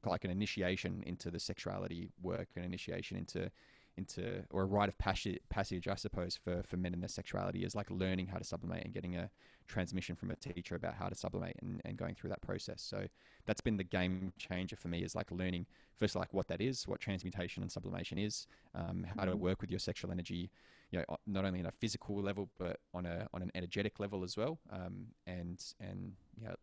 like 0.05 0.25
an 0.25 0.31
initiation 0.31 1.03
into 1.07 1.31
the 1.31 1.40
sexuality 1.40 2.11
work, 2.23 2.49
an 2.57 2.64
initiation 2.64 3.16
into 3.16 3.51
into 3.97 4.45
or 4.51 4.62
a 4.62 4.66
rite 4.66 4.88
of 4.88 4.97
passage, 4.99 5.38
passage, 5.51 5.88
I 5.88 5.97
suppose, 5.97 6.37
for 6.37 6.62
for 6.62 6.77
men 6.77 6.95
in 6.95 7.01
their 7.01 7.09
sexuality 7.09 7.64
is 7.64 7.75
like 7.75 7.90
learning 7.90 8.29
how 8.29 8.38
to 8.38 8.45
sublimate 8.45 8.85
and 8.85 8.95
getting 8.95 9.16
a 9.16 9.31
transmission 9.69 10.16
from 10.16 10.31
a 10.31 10.37
teacher 10.37 10.75
about 10.77 10.95
how 10.95 11.09
to 11.09 11.14
sublimate 11.14 11.57
and, 11.62 11.83
and 11.85 11.97
going 11.97 12.14
through 12.14 12.31
that 12.31 12.43
process. 12.43 12.83
So 12.83 13.07
that's 13.47 13.61
been 13.61 13.77
the 13.79 13.85
game 13.85 14.33
changer 14.38 14.77
for 14.77 14.88
me 14.88 15.03
is 15.03 15.14
like 15.14 15.31
learning 15.31 15.66
first 15.99 16.16
like 16.16 16.33
what 16.33 16.49
that 16.49 16.61
is, 16.61 16.88
what 16.88 17.01
transmutation 17.01 17.62
and 17.62 17.71
sublimation 17.71 18.19
is, 18.19 18.47
um, 18.75 19.05
how 19.16 19.25
to 19.27 19.33
Mhm. 19.33 19.40
work 19.49 19.61
with 19.61 19.71
your 19.71 19.81
sexual 19.81 20.12
energy, 20.12 20.51
you 20.93 20.99
know, 21.01 21.05
not 21.27 21.45
only 21.45 21.61
on 21.61 21.66
a 21.66 21.73
physical 21.73 22.23
level 22.23 22.49
but 22.59 22.81
on 22.95 23.07
a 23.07 23.29
on 23.35 23.43
an 23.43 23.51
energetic 23.55 24.01
level 24.01 24.23
as 24.25 24.37
well, 24.37 24.59
um, 24.71 25.09
and 25.27 25.75
and 25.81 26.14
yeah, 26.40 26.55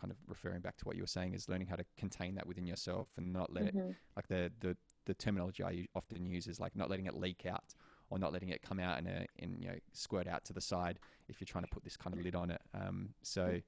kind 0.00 0.10
of 0.10 0.16
referring 0.26 0.60
back 0.60 0.76
to 0.78 0.84
what 0.86 0.94
you 0.96 1.02
were 1.02 1.14
saying 1.18 1.34
is 1.34 1.48
learning 1.48 1.66
how 1.66 1.76
to 1.76 1.84
contain 1.96 2.34
that 2.36 2.46
within 2.46 2.66
yourself 2.66 3.08
and 3.16 3.32
not 3.32 3.52
let 3.52 3.64
it 3.66 3.74
Mhm. 3.74 3.94
like 4.16 4.28
the 4.28 4.42
the 4.60 4.76
the 5.06 5.14
terminology 5.14 5.62
I 5.64 5.86
often 5.94 6.24
use 6.26 6.46
is 6.46 6.60
like 6.60 6.74
not 6.76 6.88
letting 6.90 7.06
it 7.06 7.14
leak 7.14 7.46
out 7.46 7.74
or 8.10 8.18
not 8.18 8.32
letting 8.32 8.50
it 8.50 8.60
come 8.62 8.78
out 8.78 8.98
and 8.98 9.08
and 9.38 9.62
you 9.62 9.68
know 9.68 9.78
squirt 9.92 10.26
out 10.26 10.44
to 10.46 10.52
the 10.52 10.60
side 10.60 10.98
if 11.28 11.40
you're 11.40 11.46
trying 11.46 11.64
to 11.64 11.70
put 11.70 11.82
this 11.84 11.96
kind 11.96 12.14
of 12.14 12.20
lid 12.22 12.34
on 12.34 12.50
it. 12.50 12.60
Um, 12.74 13.14
so 13.22 13.60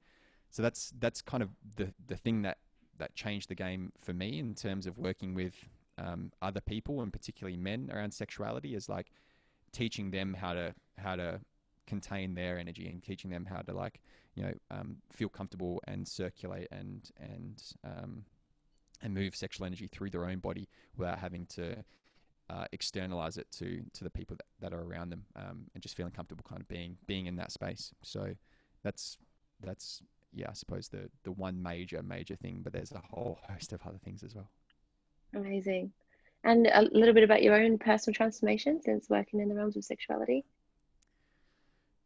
so 0.49 0.61
that's 0.61 0.91
that's 0.99 1.21
kind 1.21 1.43
of 1.43 1.49
the 1.77 1.93
the 2.07 2.15
thing 2.17 2.43
that 2.43 2.57
that 2.97 3.15
changed 3.15 3.49
the 3.49 3.55
game 3.55 3.91
for 3.97 4.13
me 4.13 4.37
in 4.39 4.53
terms 4.55 4.85
of 4.87 4.97
working 4.97 5.33
with 5.33 5.55
um, 5.97 6.31
other 6.41 6.61
people 6.61 7.01
and 7.01 7.11
particularly 7.11 7.57
men 7.57 7.89
around 7.93 8.13
sexuality 8.13 8.75
is 8.75 8.87
like 8.87 9.11
teaching 9.71 10.11
them 10.11 10.33
how 10.35 10.53
to 10.53 10.73
how 10.97 11.15
to 11.15 11.39
contain 11.87 12.33
their 12.35 12.57
energy 12.57 12.87
and 12.87 13.03
teaching 13.03 13.29
them 13.29 13.45
how 13.45 13.61
to 13.61 13.73
like 13.73 14.01
you 14.35 14.43
know 14.43 14.53
um, 14.69 14.97
feel 15.09 15.29
comfortable 15.29 15.81
and 15.87 16.07
circulate 16.07 16.67
and 16.71 17.11
and 17.19 17.63
um, 17.83 18.23
and 19.01 19.13
move 19.13 19.35
sexual 19.35 19.65
energy 19.65 19.87
through 19.87 20.09
their 20.09 20.25
own 20.25 20.39
body 20.39 20.67
without 20.97 21.19
having 21.19 21.45
to 21.47 21.75
uh, 22.49 22.65
externalize 22.71 23.37
it 23.37 23.47
to 23.51 23.81
to 23.93 24.03
the 24.03 24.09
people 24.09 24.35
that, 24.35 24.45
that 24.59 24.77
are 24.77 24.83
around 24.83 25.09
them 25.09 25.25
um, 25.35 25.65
and 25.73 25.81
just 25.81 25.95
feeling 25.95 26.11
comfortable 26.11 26.45
kind 26.47 26.61
of 26.61 26.67
being 26.67 26.97
being 27.07 27.25
in 27.25 27.35
that 27.35 27.51
space 27.51 27.91
so 28.03 28.33
that's 28.83 29.17
that's 29.61 30.01
yeah 30.33 30.47
I 30.49 30.53
suppose 30.53 30.87
the 30.87 31.09
the 31.23 31.31
one 31.31 31.61
major 31.61 32.01
major 32.03 32.35
thing 32.35 32.61
but 32.63 32.73
there's 32.73 32.91
a 32.91 33.01
whole 33.11 33.39
host 33.49 33.73
of 33.73 33.81
other 33.85 33.99
things 34.03 34.23
as 34.23 34.35
well 34.35 34.49
Amazing. 35.33 35.91
And 36.43 36.67
a 36.67 36.81
little 36.81 37.13
bit 37.13 37.23
about 37.23 37.43
your 37.43 37.55
own 37.55 37.77
personal 37.77 38.15
transformation 38.15 38.81
since 38.81 39.09
working 39.09 39.39
in 39.39 39.49
the 39.49 39.55
realms 39.55 39.77
of 39.77 39.85
sexuality. 39.85 40.43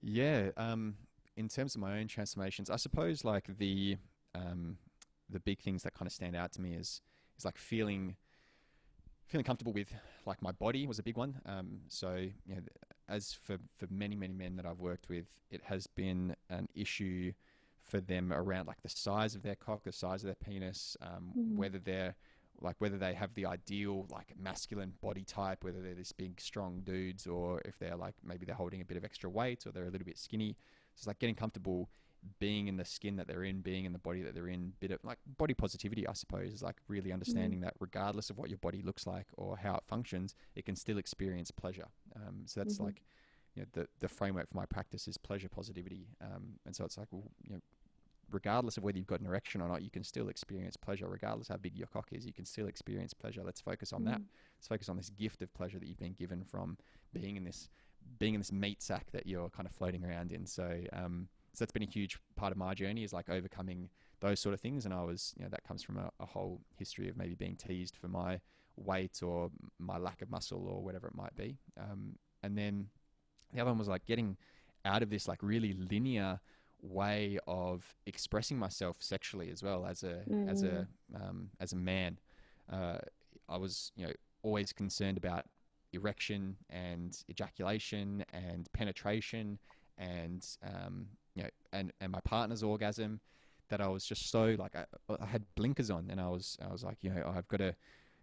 Yeah, 0.08 0.52
um, 0.56 0.96
in 1.36 1.48
terms 1.50 1.74
of 1.74 1.82
my 1.82 1.98
own 2.00 2.08
transformations, 2.08 2.70
I 2.70 2.76
suppose 2.76 3.26
like 3.26 3.48
the 3.58 3.98
um, 4.36 4.78
the 5.30 5.40
big 5.40 5.60
things 5.60 5.82
that 5.84 5.96
kind 5.96 6.06
of 6.06 6.14
stand 6.14 6.36
out 6.36 6.52
to 6.54 6.62
me 6.62 6.74
is 6.76 7.02
is 7.40 7.44
like 7.44 7.58
feeling 7.58 8.16
feeling 9.26 9.44
comfortable 9.44 9.74
with 9.74 9.92
like 10.28 10.42
my 10.44 10.52
body 10.52 10.86
was 10.86 11.00
a 11.00 11.04
big 11.04 11.18
one. 11.18 11.42
Um, 11.48 11.80
so 11.88 12.16
you 12.46 12.56
know, 12.56 12.62
as 13.10 13.34
for 13.34 13.58
for 13.76 13.88
many 13.90 14.16
many 14.16 14.34
men 14.36 14.56
that 14.58 14.66
I've 14.68 14.80
worked 14.80 15.10
with, 15.10 15.26
it 15.50 15.64
has 15.64 15.88
been 15.88 16.36
an 16.52 16.68
issue 16.76 17.34
for 17.82 18.00
them 18.00 18.32
around 18.32 18.68
like 18.68 18.82
the 18.84 18.90
size 18.90 19.34
of 19.34 19.42
their 19.42 19.56
cock, 19.56 19.84
the 19.86 19.92
size 19.92 20.24
of 20.24 20.28
their 20.28 20.36
penis, 20.36 20.96
um, 21.02 21.34
Mm. 21.36 21.56
whether 21.56 21.80
they're 21.80 22.16
like 22.62 22.76
whether 22.80 22.98
they 22.98 23.14
have 23.14 23.34
the 23.34 23.46
ideal 23.46 24.08
like 24.10 24.34
masculine 24.38 24.94
body 25.02 25.24
type, 25.24 25.64
whether 25.64 25.82
they're 25.82 25.96
this 25.96 26.12
big 26.12 26.40
strong 26.40 26.82
dudes, 26.84 27.28
or 27.28 27.62
if 27.66 27.78
they're 27.80 27.96
like 27.96 28.16
maybe 28.24 28.46
they're 28.46 28.56
holding 28.56 28.82
a 28.82 28.86
bit 28.86 28.98
of 28.98 29.04
extra 29.04 29.30
weight 29.30 29.66
or 29.66 29.72
they're 29.72 29.88
a 29.88 29.92
little 29.92 30.06
bit 30.06 30.18
skinny. 30.18 30.56
So 30.96 31.00
it's 31.00 31.08
like 31.08 31.20
getting 31.20 31.36
comfortable 31.36 31.90
being 32.40 32.68
in 32.68 32.78
the 32.78 32.86
skin 32.86 33.18
that 33.18 33.28
they're 33.28 33.44
in, 33.44 33.62
being 33.62 33.86
in 33.86 33.94
the 33.94 34.00
body 34.00 34.22
that 34.24 34.34
they're 34.34 34.48
in, 34.48 34.74
bit 34.80 34.92
of 34.92 35.00
like 35.04 35.20
body 35.38 35.54
positivity, 35.54 36.08
I 36.08 36.14
suppose, 36.14 36.54
is 36.54 36.64
like 36.64 36.78
really 36.88 37.12
understanding 37.12 37.60
that 37.62 37.76
regardless 37.80 38.30
of 38.32 38.38
what 38.38 38.50
your 38.50 38.58
body 38.58 38.82
looks 38.82 39.06
like 39.06 39.28
or 39.38 39.58
how 39.58 39.76
it 39.76 39.84
functions, 39.86 40.34
it 40.56 40.66
can 40.66 40.76
still 40.76 40.98
experience 40.98 41.52
pleasure. 41.52 41.88
Um, 42.16 42.44
so 42.48 42.62
that's 42.62 42.80
Mhm. 42.80 42.86
like, 42.86 43.02
you 43.54 43.62
know, 43.62 43.68
the 43.74 43.88
the 44.00 44.08
framework 44.08 44.48
for 44.50 44.58
my 44.58 44.66
practice 44.66 45.08
is 45.08 45.18
pleasure 45.18 45.50
positivity. 45.50 46.08
Um, 46.20 46.60
and 46.66 46.76
so 46.76 46.84
it's 46.84 46.98
like, 46.98 47.10
well, 47.12 47.30
you 47.44 47.54
know, 47.54 47.62
regardless 48.32 48.78
of 48.78 48.84
whether 48.84 48.98
you've 48.98 49.08
got 49.08 49.20
an 49.20 49.26
erection 49.26 49.62
or 49.62 49.68
not, 49.68 49.82
you 49.82 49.90
can 49.90 50.04
still 50.04 50.30
experience 50.30 50.76
pleasure. 50.76 51.08
Regardless 51.08 51.48
how 51.48 51.58
big 51.58 51.78
your 51.78 51.88
cock 51.88 52.10
is, 52.12 52.26
you 52.26 52.34
can 52.34 52.46
still 52.46 52.68
experience 52.68 53.14
pleasure. 53.14 53.42
Let's 53.44 53.62
focus 53.62 53.94
on 53.94 54.04
that. 54.06 54.20
Mm. 54.20 54.26
Let's 54.58 54.68
focus 54.68 54.90
on 54.90 54.98
this 54.98 55.10
gift 55.10 55.42
of 55.42 55.54
pleasure 55.54 55.80
that 55.80 55.88
you've 55.88 56.00
been 56.00 56.14
given 56.14 56.44
from 56.44 56.78
being 57.14 57.38
in 57.38 57.44
this 57.44 57.70
being 58.20 58.36
in 58.36 58.40
this 58.40 58.52
meat 58.52 58.84
sack 58.84 59.08
that 59.12 59.26
you're 59.26 59.50
kind 59.50 59.68
of 59.68 59.74
floating 59.74 60.06
around 60.06 60.32
in. 60.32 60.46
So 60.46 60.80
um, 60.94 61.28
so 61.54 61.64
that's 61.64 61.72
been 61.72 61.84
a 61.84 61.92
huge 61.92 62.18
part 62.36 62.52
of 62.52 62.58
my 62.58 62.74
journey 62.74 63.04
is 63.04 63.14
like 63.14 63.30
overcoming 63.30 63.90
those 64.20 64.40
sort 64.40 64.54
of 64.54 64.60
things. 64.60 64.86
And 64.86 64.94
I 64.94 65.04
was, 65.04 65.34
you 65.38 65.44
know, 65.44 65.50
that 65.50 65.64
comes 65.64 65.82
from 65.82 65.98
a, 65.98 66.10
a 66.20 66.26
whole 66.26 66.62
history 66.78 67.08
of 67.10 67.18
maybe 67.18 67.36
being 67.36 67.56
teased 67.56 67.96
for 67.96 68.08
my 68.08 68.40
weight 68.76 69.24
or 69.24 69.50
my 69.80 69.98
lack 69.98 70.22
of 70.22 70.30
muscle 70.30 70.68
or 70.68 70.84
whatever 70.84 71.08
it 71.08 71.16
might 71.16 71.36
be. 71.36 71.58
Um, 71.80 72.18
and 72.44 72.58
then 72.58 72.88
the 73.54 73.62
other 73.62 73.72
one 73.72 73.80
was 73.80 73.88
like 73.88 74.06
getting 74.06 74.38
out 74.84 75.02
of 75.02 75.10
this 75.10 75.28
like 75.28 75.40
really 75.42 75.74
linear 75.74 76.40
way 76.82 77.40
of 77.48 77.84
expressing 78.06 78.58
myself 78.58 78.98
sexually 79.00 79.50
as 79.52 79.64
well 79.64 79.86
as 79.86 80.04
a 80.04 80.22
mm. 80.30 80.50
as 80.50 80.64
a 80.64 80.88
um, 81.16 81.50
as 81.60 81.74
a 81.74 81.76
man. 81.76 82.20
Uh, 82.72 82.98
I 83.50 83.58
was 83.58 83.92
you 83.96 84.08
know 84.08 84.14
always 84.44 84.74
concerned 84.74 85.18
about 85.18 85.46
erection 85.94 86.56
and 86.70 87.18
ejaculation 87.30 88.26
and 88.34 88.72
penetration 88.74 89.58
and 89.98 90.46
um, 90.64 91.08
you 91.36 91.44
know 91.44 91.50
and 91.74 91.92
and 92.02 92.12
my 92.12 92.22
partner's 92.22 92.64
orgasm 92.64 93.20
that 93.70 93.82
I 93.82 93.88
was 93.88 94.06
just 94.06 94.30
so 94.30 94.56
like 94.60 94.76
I, 94.76 94.86
I 95.20 95.26
had 95.26 95.44
blinkers 95.56 95.90
on 95.90 96.08
and 96.10 96.20
I 96.20 96.28
was 96.28 96.58
I 96.62 96.72
was 96.72 96.84
like 96.84 96.98
you 97.02 97.10
know 97.10 97.34
I've 97.36 97.48
got 97.48 97.58
to 97.58 97.76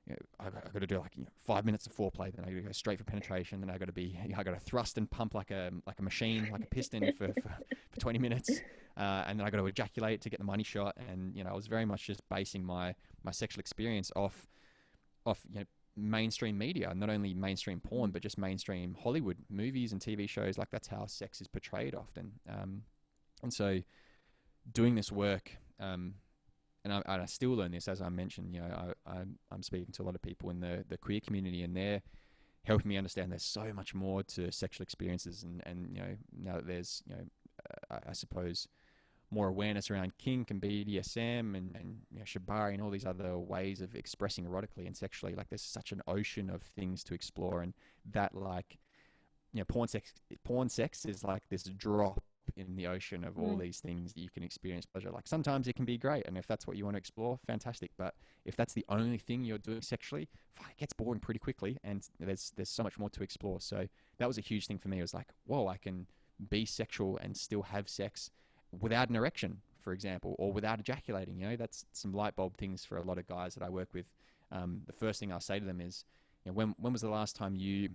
you 0.07 0.15
know, 0.15 0.19
I've, 0.41 0.55
got 0.55 0.81
to 0.81 0.87
do 0.87 0.99
like 0.99 1.17
you 1.17 1.23
know, 1.23 1.29
five 1.47 1.65
minutes 1.65 1.87
of 1.87 1.95
foreplay, 1.95 2.35
then 2.35 2.45
I 2.45 2.49
got 2.49 2.57
to 2.57 2.61
go 2.63 2.73
straight 2.73 2.99
for 2.99 3.05
penetration, 3.05 3.61
then 3.61 3.71
I 3.71 3.79
got 3.79 3.87
to 3.87 3.93
be, 3.93 4.19
you 4.23 4.31
know, 4.31 4.37
I 4.39 4.43
got 4.43 4.53
to 4.53 4.61
thrust 4.61 4.99
and 4.99 5.09
pump 5.11 5.35
like 5.35 5.51
a 5.51 5.71
like 5.87 5.99
a 5.99 6.03
machine, 6.03 6.49
like 6.51 6.63
a 6.63 6.67
piston 6.67 7.13
for, 7.13 7.29
for, 7.41 7.57
for 7.91 8.01
20 8.01 8.19
minutes, 8.19 8.51
uh, 8.97 9.25
and 9.27 9.39
then 9.39 9.47
I 9.47 9.51
got 9.51 9.59
to 9.59 9.67
ejaculate 9.67 10.21
to 10.23 10.31
get 10.31 10.39
the 10.39 10.45
money 10.45 10.65
shot, 10.65 10.97
and 11.09 11.35
you 11.37 11.45
know, 11.45 11.51
I 11.51 11.55
was 11.55 11.67
very 11.67 11.85
much 11.85 12.07
just 12.07 12.29
basing 12.29 12.65
my 12.65 12.95
my 13.23 13.31
sexual 13.31 13.61
experience 13.61 14.11
off 14.17 14.49
off 15.25 15.41
you 15.53 15.61
know 15.61 15.67
mainstream 15.97 16.59
media, 16.59 16.93
not 16.95 17.11
only 17.11 17.35
mainstream 17.35 17.79
porn, 17.79 18.11
but 18.11 18.23
just 18.23 18.39
mainstream 18.39 18.97
Hollywood 19.01 19.37
movies 19.51 19.93
and 19.93 20.01
TV 20.01 20.29
shows. 20.29 20.59
Like 20.59 20.71
that's 20.71 20.89
how 20.89 21.07
sex 21.07 21.41
is 21.41 21.47
portrayed 21.47 21.95
often, 21.95 22.33
um, 22.49 22.83
and 23.43 23.53
so 23.53 23.79
doing 24.73 24.95
this 24.97 25.13
work. 25.13 25.53
Um, 25.79 26.15
and 26.85 26.93
I, 26.93 27.03
I 27.07 27.25
still 27.27 27.51
learn 27.51 27.73
this 27.73 27.89
as 27.89 28.01
I 28.01 28.09
mentioned. 28.09 28.55
You 28.55 28.61
know, 28.61 28.95
I, 29.07 29.11
I'm, 29.11 29.39
I'm 29.51 29.63
speaking 29.63 29.93
to 29.93 30.03
a 30.03 30.05
lot 30.05 30.15
of 30.15 30.23
people 30.23 30.51
in 30.51 30.61
the 30.61 30.85
the 30.89 30.99
queer 30.99 31.21
community, 31.21 31.63
and 31.63 31.77
they're 31.77 32.03
helping 32.65 32.89
me 32.89 32.97
understand 32.97 33.31
there's 33.31 33.45
so 33.45 33.73
much 33.75 33.95
more 33.95 34.23
to 34.23 34.51
sexual 34.53 34.83
experiences, 34.83 35.43
and 35.43 35.63
and 35.67 35.91
you 35.95 36.03
know 36.03 36.17
now 36.43 36.57
that 36.57 36.67
there's 36.67 37.03
you 37.07 37.15
know 37.15 37.23
I, 37.91 38.11
I 38.11 38.13
suppose 38.13 38.69
more 39.33 39.49
awareness 39.49 39.91
around 39.91 40.13
kink 40.19 40.51
and 40.51 40.61
BDSM 40.61 41.57
and, 41.57 41.75
and 41.75 41.97
you 42.13 42.19
know, 42.19 42.25
shibari 42.25 42.75
and 42.75 42.83
all 42.83 42.91
these 42.91 43.07
other 43.07 43.39
ways 43.39 43.81
of 43.81 43.95
expressing 43.95 44.45
erotically 44.45 44.87
and 44.87 44.95
sexually. 44.95 45.35
Like 45.35 45.49
there's 45.49 45.63
such 45.63 45.91
an 45.91 46.03
ocean 46.07 46.51
of 46.51 46.63
things 46.63 47.03
to 47.05 47.15
explore, 47.15 47.63
and 47.63 47.73
that 48.13 48.35
like 48.35 48.79
you 49.53 49.61
know 49.61 49.65
porn 49.65 49.89
sex 49.89 50.13
porn 50.45 50.69
sex 50.69 51.05
is 51.05 51.25
like 51.25 51.49
this 51.49 51.65
drop 51.65 52.23
in 52.57 52.77
the 52.77 52.87
ocean 52.87 53.25
of 53.25 53.39
all 53.39 53.57
mm. 53.57 53.61
these 53.61 53.81
things 53.81 54.13
that 54.13 54.21
you 54.21 54.31
can 54.31 54.43
experience 54.43 54.87
pleasure. 54.87 55.11
Like 55.11 55.27
sometimes 55.27 55.69
it 55.69 55.75
can 55.75 55.85
be 55.85 55.99
great, 55.99 56.27
and 56.27 56.37
if 56.37 56.47
that's 56.47 56.67
what 56.67 56.77
you 56.77 56.85
want 56.85 56.95
to 56.95 56.99
explore, 56.99 57.39
fantastic. 57.47 57.91
But 57.97 58.15
if 58.45 58.57
that's 58.57 58.73
the 58.73 58.85
only 58.89 59.19
thing 59.19 59.45
you're 59.45 59.59
doing 59.59 59.83
sexually, 59.83 60.29
it 60.71 60.79
gets 60.79 60.93
boring 60.93 61.21
pretty 61.21 61.41
quickly, 61.41 61.79
and 61.85 62.07
there's 62.19 62.53
there's 62.57 62.71
so 62.71 62.83
much 62.83 62.99
more 62.99 63.11
to 63.11 63.23
explore. 63.23 63.61
So 63.61 63.87
that 64.19 64.29
was 64.29 64.39
a 64.39 64.43
huge 64.43 64.67
thing 64.67 64.79
for 64.79 64.89
me. 64.89 64.99
It 64.99 65.03
was 65.03 65.15
like, 65.15 65.29
whoa, 65.47 65.69
I 65.69 65.77
can 65.77 66.07
be 66.51 66.65
sexual 66.65 67.19
and 67.19 67.37
still 67.37 67.63
have 67.63 67.89
sex 67.89 68.31
without 68.81 69.09
an 69.09 69.17
erection, 69.17 69.61
for 69.81 69.93
example, 69.93 70.35
or 70.39 70.53
without 70.53 70.81
ejaculating. 70.81 71.39
You 71.39 71.51
know, 71.51 71.57
that's 71.57 71.85
some 71.93 72.13
light 72.13 72.37
bulb 72.37 72.57
things 72.57 72.85
for 72.85 72.97
a 72.97 73.03
lot 73.03 73.19
of 73.19 73.27
guys 73.27 73.55
that 73.55 73.63
I 73.63 73.69
work 73.69 73.89
with. 73.93 74.07
Um, 74.51 74.83
the 74.87 74.93
first 74.93 75.21
thing 75.21 75.33
I 75.33 75.39
say 75.39 75.59
to 75.59 75.65
them 75.65 75.81
is, 75.81 76.05
you 76.45 76.51
know, 76.51 76.55
when 76.55 76.75
when 76.79 76.93
was 76.93 77.03
the 77.03 77.11
last 77.11 77.37
time 77.37 77.57
you 77.57 77.91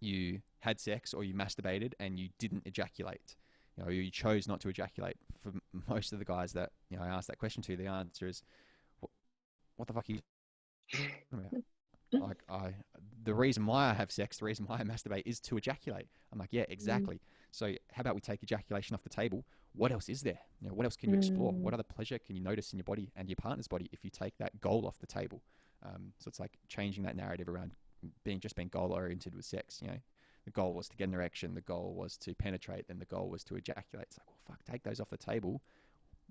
you 0.00 0.40
had 0.60 0.80
sex 0.80 1.14
or 1.14 1.24
you 1.24 1.34
masturbated 1.34 1.92
and 2.00 2.18
you 2.18 2.28
didn't 2.38 2.62
ejaculate? 2.66 3.36
You 3.76 3.84
know, 3.84 3.90
you 3.90 4.10
chose 4.10 4.48
not 4.48 4.60
to 4.60 4.68
ejaculate. 4.68 5.16
For 5.40 5.52
most 5.88 6.12
of 6.12 6.18
the 6.18 6.24
guys 6.24 6.52
that 6.52 6.70
you 6.90 6.96
know 6.96 7.02
I 7.02 7.08
asked 7.08 7.28
that 7.28 7.38
question 7.38 7.62
to, 7.64 7.76
the 7.76 7.86
answer 7.86 8.26
is, 8.26 8.42
"What, 9.00 9.10
what 9.76 9.88
the 9.88 9.94
fuck 9.94 10.06
are 10.08 10.12
you?" 10.12 10.20
like 12.12 12.42
I, 12.48 12.74
the 13.24 13.34
reason 13.34 13.66
why 13.66 13.90
I 13.90 13.94
have 13.94 14.10
sex, 14.10 14.38
the 14.38 14.44
reason 14.44 14.66
why 14.66 14.76
I 14.76 14.82
masturbate 14.82 15.22
is 15.26 15.40
to 15.40 15.56
ejaculate. 15.56 16.08
I'm 16.32 16.38
like, 16.38 16.52
yeah, 16.52 16.62
mm. 16.62 16.70
exactly. 16.70 17.16
Mm. 17.16 17.20
So 17.50 17.66
how 17.92 18.00
about 18.00 18.14
we 18.14 18.20
take 18.20 18.42
ejaculation 18.42 18.94
off 18.94 19.02
the 19.02 19.08
table? 19.08 19.44
What 19.74 19.92
else 19.92 20.08
is 20.08 20.22
there? 20.22 20.38
You 20.60 20.68
know, 20.68 20.74
what 20.74 20.84
else 20.84 20.96
can 20.96 21.10
you 21.10 21.16
explore? 21.16 21.52
Mm. 21.52 21.58
What 21.58 21.74
other 21.74 21.82
pleasure 21.82 22.18
can 22.18 22.36
you 22.36 22.42
notice 22.42 22.72
in 22.72 22.78
your 22.78 22.84
body 22.84 23.10
and 23.16 23.28
your 23.28 23.36
partner's 23.36 23.68
body 23.68 23.88
if 23.92 24.04
you 24.04 24.10
take 24.10 24.36
that 24.38 24.60
goal 24.60 24.86
off 24.86 24.98
the 24.98 25.06
table? 25.06 25.42
Um, 25.84 26.12
so 26.18 26.28
it's 26.28 26.40
like 26.40 26.58
changing 26.68 27.04
that 27.04 27.16
narrative 27.16 27.48
around 27.48 27.72
being 28.24 28.40
just 28.40 28.56
being 28.56 28.68
goal 28.68 28.92
oriented 28.92 29.34
with 29.34 29.44
sex. 29.44 29.80
You 29.82 29.88
know, 29.88 29.98
the 30.46 30.52
goal 30.52 30.72
was 30.72 30.88
to 30.88 30.96
get 30.96 31.08
an 31.08 31.14
erection, 31.14 31.54
the 31.54 31.60
goal 31.60 31.94
was 31.94 32.16
to 32.18 32.34
penetrate, 32.34 32.86
then 32.88 32.98
the 32.98 33.04
goal 33.04 33.28
was 33.28 33.44
to 33.44 33.56
ejaculate. 33.56 34.06
It's 34.08 34.18
like, 34.18 34.26
well, 34.28 34.38
fuck, 34.46 34.64
take 34.64 34.82
those 34.84 35.00
off 35.00 35.10
the 35.10 35.18
table. 35.18 35.60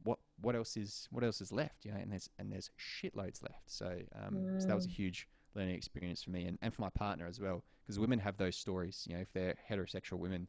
What 0.04 0.20
what 0.42 0.56
else 0.56 0.78
is 0.78 1.08
what 1.12 1.24
else 1.24 1.42
is 1.42 1.52
left? 1.52 1.86
You 1.86 1.92
know, 1.92 1.98
and 1.98 2.12
there's 2.12 2.30
and 2.40 2.52
there's 2.52 2.72
shitloads 2.80 3.44
left. 3.44 3.64
So 3.68 3.98
um, 4.16 4.36
mm. 4.36 4.62
so 4.62 4.68
that 4.68 4.76
was 4.76 4.86
a 4.86 4.90
mm. 4.90 4.94
huge 4.94 5.28
learning 5.54 5.76
experience 5.76 6.24
for 6.24 6.32
me 6.32 6.46
and, 6.46 6.58
and 6.62 6.74
for 6.74 6.82
my 6.82 6.90
partner 6.90 7.28
as 7.28 7.40
well. 7.40 7.64
Because 7.84 8.00
women 8.00 8.20
have 8.20 8.38
those 8.38 8.56
stories. 8.56 9.06
You 9.08 9.16
know, 9.16 9.22
if 9.22 9.32
they're 9.34 9.56
heterosexual 9.70 10.18
women, 10.18 10.48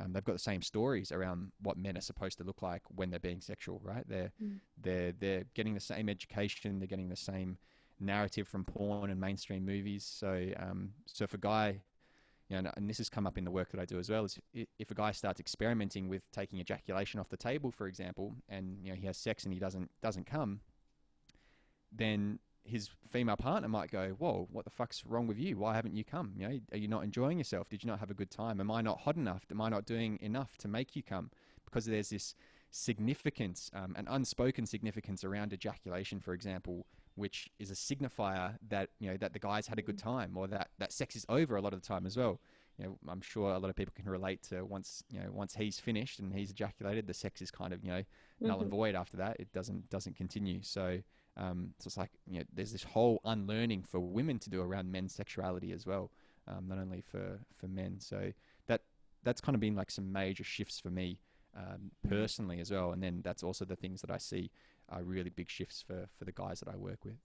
um, 0.00 0.12
they've 0.12 0.24
got 0.24 0.32
the 0.32 0.38
same 0.38 0.62
stories 0.62 1.12
around 1.12 1.52
what 1.62 1.76
men 1.76 1.96
are 1.96 2.02
supposed 2.02 2.38
to 2.38 2.44
look 2.44 2.62
like 2.62 2.82
when 2.94 3.10
they're 3.10 3.20
being 3.20 3.40
sexual, 3.40 3.80
right? 3.84 4.04
They're 4.08 4.32
mm. 4.42 4.58
they're 4.82 5.12
they're 5.12 5.44
getting 5.54 5.74
the 5.74 5.80
same 5.80 6.08
education, 6.08 6.80
they're 6.80 6.88
getting 6.88 7.08
the 7.08 7.16
same 7.16 7.58
narrative 8.00 8.48
from 8.48 8.64
porn 8.64 9.10
and 9.10 9.20
mainstream 9.20 9.64
movies. 9.64 10.04
So 10.04 10.48
um, 10.58 10.90
so 11.06 11.24
if 11.24 11.34
a 11.34 11.38
guy 11.38 11.82
you 12.48 12.62
know, 12.62 12.70
and 12.76 12.88
this 12.88 12.98
has 12.98 13.08
come 13.08 13.26
up 13.26 13.36
in 13.36 13.44
the 13.44 13.50
work 13.50 13.70
that 13.70 13.80
I 13.80 13.84
do 13.84 13.98
as 13.98 14.08
well, 14.08 14.24
is 14.24 14.38
if 14.78 14.90
a 14.90 14.94
guy 14.94 15.10
starts 15.12 15.40
experimenting 15.40 16.08
with 16.08 16.30
taking 16.30 16.60
ejaculation 16.60 17.18
off 17.18 17.28
the 17.28 17.36
table, 17.36 17.70
for 17.70 17.86
example, 17.86 18.34
and 18.48 18.78
you 18.82 18.90
know 18.90 18.96
he 18.96 19.06
has 19.06 19.16
sex 19.16 19.44
and 19.44 19.52
he 19.52 19.58
doesn't 19.58 19.90
doesn't 20.00 20.26
come, 20.26 20.60
then 21.90 22.38
his 22.62 22.90
female 23.06 23.36
partner 23.36 23.68
might 23.68 23.90
go, 23.90 24.10
"Whoa, 24.18 24.48
what 24.52 24.64
the 24.64 24.70
fuck's 24.70 25.04
wrong 25.04 25.26
with 25.26 25.38
you? 25.38 25.56
Why 25.56 25.74
haven't 25.74 25.96
you 25.96 26.04
come? 26.04 26.34
You 26.36 26.48
know, 26.48 26.60
are 26.72 26.78
you 26.78 26.88
not 26.88 27.04
enjoying 27.04 27.38
yourself? 27.38 27.68
Did 27.68 27.82
you 27.82 27.88
not 27.88 27.98
have 27.98 28.10
a 28.10 28.14
good 28.14 28.30
time? 28.30 28.60
Am 28.60 28.70
I 28.70 28.80
not 28.80 29.00
hot 29.00 29.16
enough? 29.16 29.44
Am 29.50 29.60
I 29.60 29.68
not 29.68 29.84
doing 29.84 30.18
enough 30.20 30.56
to 30.58 30.68
make 30.68 30.94
you 30.94 31.02
come?" 31.02 31.30
Because 31.64 31.86
there's 31.86 32.10
this 32.10 32.34
significance, 32.70 33.70
um, 33.74 33.94
an 33.96 34.06
unspoken 34.08 34.66
significance 34.66 35.24
around 35.24 35.52
ejaculation, 35.52 36.20
for 36.20 36.32
example, 36.32 36.86
which 37.16 37.50
is 37.58 37.70
a 37.70 37.74
signifier 37.74 38.54
that 38.68 38.90
you 39.00 39.10
know 39.10 39.16
that 39.16 39.32
the 39.32 39.38
guy's 39.38 39.66
had 39.66 39.78
a 39.78 39.82
good 39.82 39.98
time 39.98 40.36
or 40.36 40.46
that 40.46 40.68
that 40.78 40.92
sex 40.92 41.16
is 41.16 41.26
over 41.28 41.56
a 41.56 41.60
lot 41.60 41.72
of 41.72 41.80
the 41.80 41.86
time 41.86 42.06
as 42.06 42.16
well. 42.16 42.40
You 42.78 42.84
know, 42.84 42.98
I'm 43.08 43.22
sure 43.22 43.52
a 43.52 43.58
lot 43.58 43.70
of 43.70 43.74
people 43.74 43.94
can 43.96 44.08
relate 44.08 44.42
to 44.50 44.64
once 44.64 45.02
you 45.10 45.18
know 45.18 45.30
once 45.32 45.54
he's 45.54 45.80
finished 45.80 46.20
and 46.20 46.32
he's 46.32 46.50
ejaculated, 46.50 47.06
the 47.06 47.14
sex 47.14 47.42
is 47.42 47.50
kind 47.50 47.72
of 47.72 47.82
you 47.82 47.90
know 47.90 48.00
mm-hmm. 48.00 48.46
null 48.46 48.60
and 48.60 48.68
mm-hmm. 48.68 48.76
void 48.76 48.94
after 48.94 49.16
that. 49.16 49.36
It 49.40 49.52
doesn't 49.52 49.88
doesn't 49.90 50.16
continue. 50.16 50.60
So 50.62 50.98
um, 51.36 51.70
so 51.78 51.88
it's 51.88 51.96
like 51.96 52.10
you 52.26 52.38
know 52.38 52.44
there's 52.52 52.72
this 52.72 52.84
whole 52.84 53.20
unlearning 53.24 53.82
for 53.82 53.98
women 54.00 54.38
to 54.40 54.50
do 54.50 54.62
around 54.62 54.92
men's 54.92 55.14
sexuality 55.14 55.72
as 55.72 55.86
well, 55.86 56.10
um, 56.46 56.66
not 56.68 56.78
only 56.78 57.00
for 57.00 57.40
for 57.56 57.66
men. 57.66 57.98
So 57.98 58.32
that 58.66 58.82
that's 59.24 59.40
kind 59.40 59.54
of 59.54 59.60
been 59.60 59.74
like 59.74 59.90
some 59.90 60.12
major 60.12 60.44
shifts 60.44 60.78
for 60.78 60.90
me 60.90 61.18
um, 61.56 61.90
personally 62.08 62.60
as 62.60 62.70
well. 62.70 62.92
And 62.92 63.02
then 63.02 63.20
that's 63.24 63.42
also 63.42 63.64
the 63.64 63.76
things 63.76 64.00
that 64.02 64.10
I 64.10 64.18
see 64.18 64.50
are 64.88 65.02
really 65.02 65.30
big 65.30 65.50
shifts 65.50 65.82
for 65.86 66.08
for 66.18 66.24
the 66.24 66.32
guys 66.32 66.60
that 66.60 66.68
I 66.68 66.76
work 66.76 67.04
with. 67.04 67.16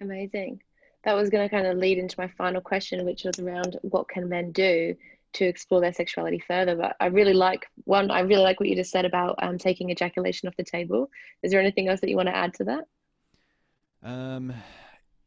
Amazing. 0.00 0.62
That 1.04 1.14
was 1.14 1.30
going 1.30 1.48
to 1.48 1.54
kind 1.54 1.66
of 1.66 1.78
lead 1.78 1.98
into 1.98 2.14
my 2.18 2.28
final 2.28 2.60
question, 2.60 3.04
which 3.06 3.24
was 3.24 3.38
around 3.38 3.78
what 3.82 4.08
can 4.08 4.28
men 4.28 4.52
do 4.52 4.94
to 5.32 5.44
explore 5.44 5.80
their 5.80 5.92
sexuality 5.92 6.42
further. 6.46 6.76
But 6.76 6.96
I 7.00 7.06
really 7.06 7.32
like 7.32 7.66
one. 7.84 8.10
I 8.10 8.20
really 8.20 8.42
like 8.42 8.60
what 8.60 8.68
you 8.68 8.76
just 8.76 8.90
said 8.90 9.04
about 9.04 9.36
um, 9.42 9.58
taking 9.58 9.90
ejaculation 9.90 10.48
off 10.48 10.56
the 10.56 10.64
table. 10.64 11.10
Is 11.42 11.50
there 11.50 11.60
anything 11.60 11.88
else 11.88 12.00
that 12.00 12.10
you 12.10 12.16
want 12.16 12.28
to 12.28 12.36
add 12.36 12.54
to 12.54 12.64
that? 12.64 12.84
Um, 14.02 14.52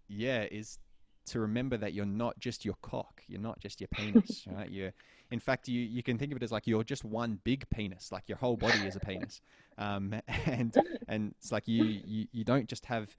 yeah, 0.08 0.44
is 0.44 0.80
to 1.28 1.39
remember 1.39 1.78
that 1.78 1.94
you're 1.94 2.06
not 2.06 2.38
just 2.39 2.66
your 2.66 2.76
cock, 2.82 3.22
you're 3.28 3.42
not 3.42 3.60
just 3.60 3.80
your 3.80 3.88
penis, 3.88 4.46
right? 4.52 4.70
You're 4.70 4.94
in 5.32 5.39
fact, 5.39 5.68
you, 5.68 5.82
you 5.82 6.04
can 6.04 6.18
think 6.18 6.32
of 6.32 6.38
it 6.38 6.44
as 6.44 6.52
like 6.52 6.68
you're 6.68 6.84
just 6.84 7.04
one 7.04 7.39
big 7.44 7.68
penis, 7.70 8.12
like 8.12 8.24
your 8.28 8.38
whole 8.38 8.58
body 8.58 8.86
is 8.86 8.96
a 8.96 9.00
penis. 9.00 9.42
Um, 9.78 10.16
and 10.46 10.76
and 11.08 11.34
it's 11.40 11.52
like 11.52 11.68
you, 11.68 12.02
you, 12.06 12.28
you 12.32 12.44
don't 12.44 12.67
just 12.67 12.86
have 12.86 13.15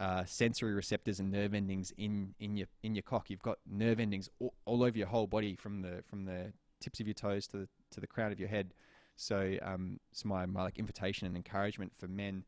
uh, 0.00 0.24
sensory 0.24 0.74
receptors 0.74 1.20
and 1.20 1.30
nerve 1.30 1.54
endings 1.54 1.92
in, 1.96 2.34
in 2.40 2.56
your 2.56 2.66
in 2.82 2.94
your 2.94 3.02
cock. 3.02 3.30
You've 3.30 3.42
got 3.42 3.58
nerve 3.70 4.00
endings 4.00 4.28
all, 4.38 4.54
all, 4.64 4.82
over 4.82 4.96
your 4.96 5.06
whole 5.06 5.26
body, 5.26 5.54
from 5.56 5.82
the 5.82 6.02
from 6.08 6.24
the 6.24 6.52
tips 6.80 7.00
of 7.00 7.06
your 7.06 7.14
toes 7.14 7.46
to 7.48 7.58
the 7.58 7.68
to 7.92 8.00
the 8.00 8.06
crown 8.06 8.32
of 8.32 8.40
your 8.40 8.48
head. 8.48 8.74
So, 9.16 9.56
um, 9.62 10.00
it's 10.10 10.24
my 10.24 10.46
my 10.46 10.62
like 10.62 10.78
invitation 10.78 11.26
and 11.26 11.36
encouragement 11.36 11.92
for 11.94 12.08
men, 12.08 12.44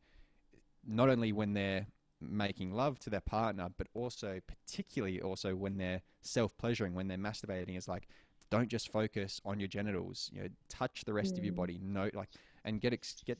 not 0.85 1.09
only 1.09 1.31
when 1.31 1.53
they're 1.53 1.87
making 2.19 2.73
love 2.73 2.99
to 2.99 3.09
their 3.09 3.21
partner, 3.21 3.69
but 3.77 3.87
also 3.93 4.39
particularly 4.47 5.21
also 5.21 5.55
when 5.55 5.77
they're 5.77 6.01
self 6.21 6.57
pleasuring, 6.57 6.93
when 6.93 7.07
they're 7.07 7.17
masturbating, 7.17 7.77
is 7.77 7.87
like 7.87 8.07
don't 8.49 8.69
just 8.69 8.91
focus 8.91 9.41
on 9.45 9.59
your 9.59 9.67
genitals. 9.67 10.29
You 10.33 10.43
know, 10.43 10.47
touch 10.69 11.03
the 11.05 11.13
rest 11.13 11.35
mm. 11.35 11.37
of 11.39 11.45
your 11.45 11.53
mm. 11.53 11.57
body. 11.57 11.79
Note 11.81 12.13
like 12.13 12.29
and 12.65 12.81
get 12.81 12.93
ex- 12.93 13.23
get 13.25 13.39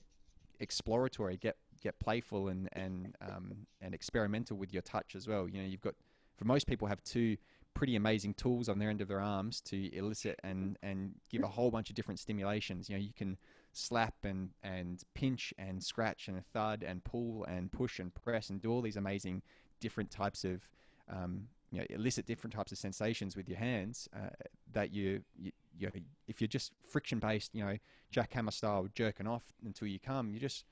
exploratory. 0.60 1.38
Get 1.38 1.58
get 1.82 2.00
playful 2.00 2.48
and 2.48 2.70
and 2.74 3.16
um, 3.22 3.68
and 3.82 3.94
experimental 3.94 4.58
with 4.58 4.74
your 4.74 4.82
touch 4.82 5.16
as 5.16 5.28
well. 5.28 5.48
You 5.48 5.62
know, 5.62 5.68
you've 5.68 5.82
got 5.82 5.96
for 6.38 6.46
most 6.46 6.68
people 6.68 6.88
have 6.88 7.04
two 7.04 7.38
pretty 7.74 7.96
amazing 7.96 8.34
tools 8.34 8.70
on 8.70 8.80
their 8.80 8.90
end 8.90 9.02
of 9.02 9.08
their 9.08 9.22
arms 9.22 9.62
to 9.62 9.96
elicit 9.96 10.40
and 10.44 10.78
and 10.82 11.14
give 11.30 11.44
a 11.44 11.48
whole 11.48 11.70
bunch 11.70 11.90
of 11.90 11.96
different 11.96 12.20
stimulations. 12.20 12.90
You 12.90 12.96
know, 12.96 13.02
you 13.02 13.14
can 13.16 13.38
slap 13.74 14.16
and 14.24 14.50
and 14.64 15.04
pinch 15.14 15.54
and 15.58 15.84
scratch 15.84 16.28
and 16.28 16.44
thud 16.54 16.84
and 16.84 17.04
pull 17.04 17.46
and 17.46 17.72
push 17.72 18.00
and 18.00 18.14
press 18.14 18.50
and 18.50 18.62
do 18.62 18.72
all 18.72 18.82
these 18.82 18.98
amazing 18.98 19.42
different 19.80 20.10
types 20.10 20.44
of 20.44 20.68
um, 21.10 21.48
you 21.72 21.80
know, 21.80 21.86
elicit 21.90 22.26
different 22.26 22.54
types 22.54 22.72
of 22.72 22.78
sensations 22.78 23.36
with 23.36 23.50
your 23.50 23.58
hands 23.58 24.08
uh, 24.16 24.30
that 24.72 24.94
you, 24.94 25.22
you, 25.38 25.52
you 25.78 25.88
know, 25.88 26.02
if 26.28 26.42
you're 26.42 26.48
just 26.48 26.72
friction 26.90 27.20
based, 27.20 27.54
you 27.54 27.64
know, 27.64 27.78
jackhammer 28.14 28.54
style 28.54 28.88
jerking 28.94 29.28
off 29.28 29.44
until 29.66 29.88
you 29.88 30.00
come, 30.00 30.32
you're 30.32 30.42
just 30.42 30.66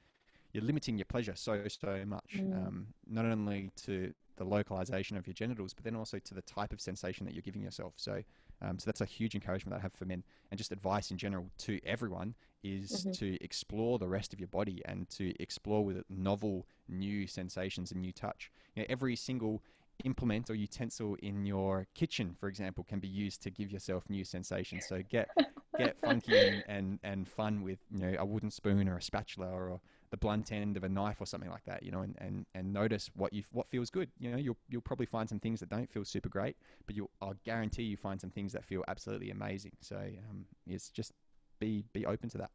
you're 0.54 0.64
limiting 0.64 0.98
your 0.98 1.06
pleasure 1.06 1.36
so 1.36 1.62
so 1.68 2.04
much. 2.06 2.38
Mm. 2.38 2.68
Um, 2.68 2.88
not 3.08 3.26
only 3.26 3.72
to 3.84 4.14
the 4.38 4.44
localization 4.44 5.18
of 5.18 5.28
your 5.28 5.34
genitals, 5.34 5.74
but 5.74 5.84
then 5.84 5.96
also 5.96 6.20
to 6.20 6.34
the 6.34 6.42
type 6.42 6.74
of 6.74 6.82
sensation 6.82 7.26
that 7.26 7.34
you're 7.34 7.42
giving 7.42 7.62
yourself. 7.62 7.94
So, 7.96 8.22
um, 8.62 8.78
so 8.80 8.86
that's 8.86 9.02
a 9.02 9.06
huge 9.06 9.36
encouragement 9.36 9.72
that 9.74 9.80
I 9.80 9.82
have 9.82 9.94
for 9.94 10.06
men, 10.06 10.24
and 10.52 10.58
just 10.58 10.72
advice 10.72 11.12
in 11.12 11.18
general 11.18 11.50
to 11.60 11.80
everyone 11.86 12.36
is 12.64 12.92
mm-hmm. 12.92 13.12
to 13.12 13.44
explore 13.44 14.00
the 14.00 14.08
rest 14.08 14.34
of 14.34 14.40
your 14.40 14.48
body 14.48 14.82
and 14.86 15.08
to 15.10 15.34
explore 15.42 15.86
with 15.86 16.04
novel, 16.10 16.66
new 16.90 17.28
sensations 17.28 17.92
and 17.92 18.02
new 18.02 18.12
touch. 18.12 18.52
You 18.76 18.82
know, 18.82 18.88
every 18.90 19.16
single 19.16 19.62
implement 20.04 20.50
or 20.50 20.56
utensil 20.56 21.16
in 21.22 21.46
your 21.46 21.88
kitchen, 21.94 22.36
for 22.40 22.48
example, 22.48 22.84
can 22.84 23.00
be 23.00 23.08
used 23.08 23.42
to 23.44 23.50
give 23.50 23.72
yourself 23.72 24.04
new 24.10 24.24
sensations. 24.24 24.86
So 24.88 25.02
get 25.10 25.30
get 25.78 25.98
funky 26.04 26.38
and, 26.38 26.64
and, 26.68 27.00
and 27.04 27.28
fun 27.28 27.64
with 27.64 27.80
you 27.92 28.00
know 28.00 28.16
a 28.20 28.26
wooden 28.26 28.52
spoon 28.52 28.88
or 28.88 28.98
a 28.98 29.02
spatula 29.02 29.48
or 29.48 29.80
the 30.12 30.18
blunt 30.18 30.52
end 30.52 30.78
of 30.78 30.84
a 30.84 30.90
knife 30.90 31.20
or 31.20 31.26
something 31.26 31.50
like 31.50 31.66
that, 31.66 31.84
you 31.84 31.92
know, 31.92 32.02
and, 32.02 32.16
and, 32.20 32.46
and 32.54 32.72
notice 32.72 33.10
what 33.16 33.34
you 33.34 33.44
what 33.52 33.68
feels 33.68 33.90
good. 33.90 34.10
You 34.20 34.32
know, 34.32 34.38
you'll 34.38 34.58
you'll 34.70 34.82
probably 34.82 35.06
find 35.06 35.28
some 35.28 35.40
things 35.40 35.60
that 35.60 35.70
don't 35.70 35.92
feel 35.92 36.06
super 36.06 36.30
great, 36.30 36.58
but 36.86 36.96
you 36.96 37.10
I'll 37.22 37.36
guarantee 37.44 37.84
you 37.84 37.98
find 37.98 38.20
some 38.20 38.30
things 38.32 38.54
that 38.54 38.64
feel 38.64 38.84
absolutely 38.88 39.32
amazing. 39.32 39.74
So 39.82 39.98
um, 39.98 40.46
it's 40.68 40.90
just 40.90 41.12
be 41.60 41.84
be 41.94 42.06
open 42.06 42.30
to 42.30 42.38
that. 42.40 42.52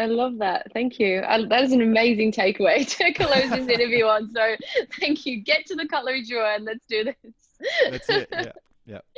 I 0.00 0.06
love 0.06 0.38
that. 0.38 0.72
Thank 0.72 0.98
you. 0.98 1.22
I, 1.26 1.44
that 1.44 1.64
is 1.64 1.72
an 1.72 1.82
amazing 1.82 2.32
takeaway 2.32 2.86
to 2.96 3.12
close 3.12 3.50
this 3.50 3.68
interview 3.68 4.06
on. 4.06 4.30
So 4.30 4.56
thank 4.98 5.26
you. 5.26 5.42
Get 5.42 5.66
to 5.66 5.74
the 5.74 5.86
cutlery 5.86 6.24
drawer 6.24 6.52
and 6.52 6.64
let's 6.64 6.84
do 6.88 7.04
this. 7.04 7.16
That's 7.90 8.08
it. 8.08 8.28
Yeah. 8.32 8.52
Yeah. 8.86 9.00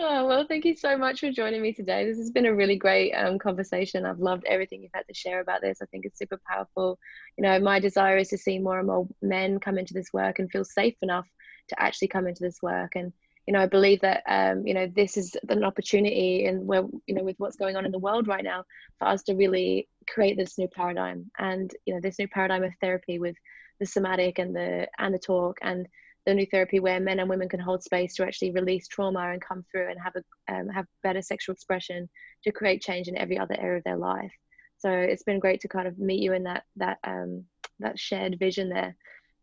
Oh, 0.00 0.28
well, 0.28 0.46
thank 0.46 0.64
you 0.64 0.76
so 0.76 0.96
much 0.96 1.18
for 1.18 1.32
joining 1.32 1.60
me 1.60 1.72
today. 1.72 2.06
This 2.06 2.18
has 2.18 2.30
been 2.30 2.46
a 2.46 2.54
really 2.54 2.76
great 2.76 3.12
um, 3.14 3.36
conversation. 3.36 4.06
I've 4.06 4.20
loved 4.20 4.44
everything 4.44 4.80
you've 4.80 4.92
had 4.94 5.08
to 5.08 5.12
share 5.12 5.40
about 5.40 5.60
this. 5.60 5.78
I 5.82 5.86
think 5.86 6.06
it's 6.06 6.20
super 6.20 6.40
powerful. 6.48 7.00
You 7.36 7.42
know, 7.42 7.58
my 7.58 7.80
desire 7.80 8.16
is 8.16 8.28
to 8.28 8.38
see 8.38 8.60
more 8.60 8.78
and 8.78 8.86
more 8.86 9.08
men 9.22 9.58
come 9.58 9.76
into 9.76 9.92
this 9.92 10.12
work 10.12 10.38
and 10.38 10.48
feel 10.48 10.64
safe 10.64 10.94
enough 11.02 11.26
to 11.70 11.82
actually 11.82 12.08
come 12.08 12.28
into 12.28 12.44
this 12.44 12.62
work. 12.62 12.92
And, 12.94 13.12
you 13.48 13.54
know, 13.54 13.62
I 13.62 13.66
believe 13.66 14.02
that, 14.02 14.22
um, 14.28 14.66
you 14.66 14.74
know, 14.74 14.86
this 14.94 15.16
is 15.16 15.34
an 15.48 15.64
opportunity 15.64 16.44
and 16.44 16.66
where, 16.66 16.82
you 17.06 17.14
know, 17.14 17.24
with 17.24 17.36
what's 17.38 17.56
going 17.56 17.76
on 17.76 17.86
in 17.86 17.92
the 17.92 17.98
world 17.98 18.28
right 18.28 18.44
now 18.44 18.62
for 18.98 19.08
us 19.08 19.22
to 19.22 19.34
really 19.34 19.88
create 20.06 20.36
this 20.36 20.58
new 20.58 20.68
paradigm 20.68 21.30
and, 21.38 21.74
you 21.86 21.94
know, 21.94 22.00
this 22.02 22.18
new 22.18 22.28
paradigm 22.28 22.62
of 22.62 22.74
therapy 22.82 23.18
with 23.18 23.34
the 23.80 23.86
somatic 23.86 24.38
and 24.38 24.54
the, 24.54 24.86
and 24.98 25.14
the 25.14 25.18
talk 25.18 25.56
and, 25.62 25.88
the 26.26 26.34
new 26.34 26.44
therapy 26.44 26.78
where 26.78 27.00
men 27.00 27.20
and 27.20 27.30
women 27.30 27.48
can 27.48 27.60
hold 27.60 27.82
space 27.82 28.14
to 28.14 28.26
actually 28.26 28.50
release 28.50 28.86
trauma 28.86 29.30
and 29.30 29.40
come 29.40 29.64
through 29.70 29.88
and 29.88 29.98
have 29.98 30.12
a 30.14 30.54
um, 30.54 30.68
have 30.68 30.84
better 31.02 31.22
sexual 31.22 31.54
expression 31.54 32.06
to 32.44 32.52
create 32.52 32.82
change 32.82 33.08
in 33.08 33.16
every 33.16 33.38
other 33.38 33.56
area 33.58 33.78
of 33.78 33.84
their 33.84 33.96
life. 33.96 34.34
So 34.76 34.90
it's 34.90 35.22
been 35.22 35.38
great 35.38 35.60
to 35.62 35.68
kind 35.68 35.88
of 35.88 35.98
meet 35.98 36.20
you 36.20 36.34
in 36.34 36.42
that 36.42 36.64
that 36.76 36.98
um, 37.02 37.44
that 37.78 37.98
shared 37.98 38.38
vision 38.38 38.68
there, 38.68 38.94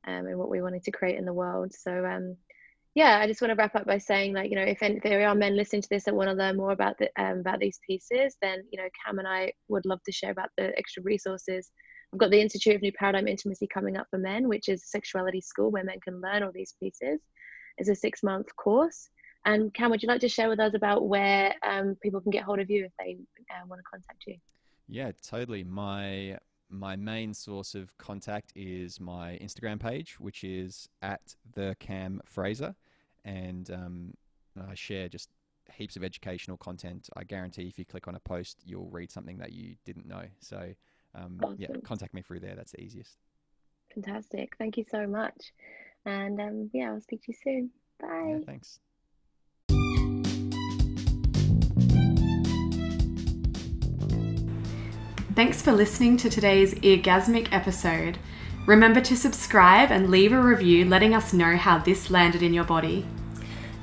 um, 0.06 0.28
and 0.28 0.38
what 0.38 0.50
we 0.50 0.62
wanted 0.62 0.84
to 0.84 0.92
create 0.92 1.18
in 1.18 1.26
the 1.26 1.34
world. 1.34 1.74
So 1.74 2.06
um, 2.06 2.38
yeah, 2.96 3.20
I 3.20 3.28
just 3.28 3.42
want 3.42 3.52
to 3.52 3.56
wrap 3.56 3.76
up 3.76 3.86
by 3.86 3.98
saying 3.98 4.34
like 4.34 4.50
you 4.50 4.56
know 4.56 4.64
if, 4.64 4.80
there 4.80 5.28
are 5.28 5.36
men 5.36 5.56
listening 5.56 5.84
to 5.84 5.90
this 5.90 6.06
that 6.06 6.16
want 6.16 6.30
to 6.30 6.34
learn 6.34 6.58
more 6.58 6.72
about 6.72 6.98
the 6.98 7.10
um, 7.22 7.40
about 7.40 7.60
these 7.60 7.80
pieces, 7.88 8.36
then 8.42 8.64
you 8.72 8.80
know 8.82 8.88
Cam 9.06 9.20
and 9.20 9.28
I 9.28 9.52
would 9.68 9.86
love 9.86 10.00
to 10.06 10.12
share 10.12 10.32
about 10.32 10.50
the 10.58 10.78
extra 10.78 11.04
resources 11.04 11.72
I've 12.16 12.20
got 12.20 12.32
the 12.32 12.40
Institute 12.40 12.76
of 12.76 12.82
New 12.82 12.94
Paradigm 12.94 13.28
Intimacy 13.28 13.68
coming 13.68 13.98
up 13.98 14.08
for 14.10 14.18
men, 14.18 14.48
which 14.48 14.70
is 14.70 14.82
a 14.84 14.88
sexuality 14.88 15.42
school 15.42 15.70
where 15.70 15.84
men 15.84 16.00
can 16.00 16.22
learn 16.22 16.44
all 16.44 16.52
these 16.54 16.74
pieces. 16.80 17.20
It's 17.78 17.90
a 17.90 17.96
six 17.96 18.24
month 18.24 18.48
course. 18.56 19.10
And 19.46 19.74
Cam, 19.74 19.92
would 19.92 20.02
you 20.02 20.08
like 20.08 20.22
to 20.22 20.30
share 20.30 20.48
with 20.48 20.62
us 20.62 20.74
about 20.76 21.10
where 21.10 21.54
um, 21.62 21.98
people 22.02 22.22
can 22.22 22.32
get 22.32 22.44
hold 22.44 22.60
of 22.60 22.70
you 22.70 22.86
if 22.86 22.92
they 22.98 23.18
uh, 23.52 23.68
want 23.68 23.80
to 23.80 23.84
contact 23.92 24.24
you? 24.28 24.38
Yeah, 24.88 25.12
totally. 25.22 25.66
My 25.66 26.38
my 26.70 26.96
main 26.96 27.34
source 27.34 27.76
of 27.76 27.96
contact 27.98 28.54
is 28.56 29.00
my 29.00 29.38
Instagram 29.42 29.80
page, 29.80 30.18
which 30.20 30.46
is 30.46 30.88
at 31.02 31.36
the 31.54 31.76
Cam 31.80 32.22
Fraser, 32.26 32.76
and 33.26 33.70
um, 33.72 34.14
I 34.70 34.76
share 34.76 35.10
just 35.10 35.30
heaps 35.74 35.96
of 35.96 36.04
educational 36.04 36.58
content. 36.58 37.10
I 37.18 37.24
guarantee 37.24 37.68
if 37.68 37.78
you 37.78 37.86
click 37.86 38.08
on 38.08 38.16
a 38.16 38.20
post, 38.20 38.62
you'll 38.64 38.90
read 38.90 39.12
something 39.12 39.38
that 39.40 39.52
you 39.52 39.76
didn't 39.84 40.08
know. 40.08 40.24
So 40.40 40.70
um, 41.16 41.40
awesome. 41.44 41.58
yeah, 41.60 41.68
contact 41.84 42.14
me 42.14 42.22
through 42.22 42.40
there. 42.40 42.56
That's 42.56 42.72
the 42.72 42.82
easiest. 42.82 43.18
Fantastic. 43.94 44.56
Thank 44.58 44.78
you 44.78 44.86
so 44.90 45.08
much. 45.08 45.54
And 46.06 46.40
um, 46.40 46.70
yeah, 46.74 46.92
I'll 46.92 47.02
speak 47.02 47.24
to 47.24 47.32
you 47.32 47.38
soon. 47.44 47.70
Bye. 48.00 48.38
Yeah, 48.38 48.46
thanks. 48.46 48.80
Thanks 55.36 55.62
for 55.62 55.74
listening 55.74 56.16
to 56.18 56.30
today's 56.30 56.76
orgasmic 56.76 57.50
episode. 57.52 58.18
Remember 58.66 59.00
to 59.02 59.16
subscribe 59.16 59.92
and 59.92 60.10
leave 60.10 60.32
a 60.32 60.42
review 60.42 60.86
letting 60.86 61.14
us 61.14 61.34
know 61.34 61.56
how 61.56 61.78
this 61.78 62.10
landed 62.10 62.42
in 62.42 62.54
your 62.54 62.64
body. 62.64 63.06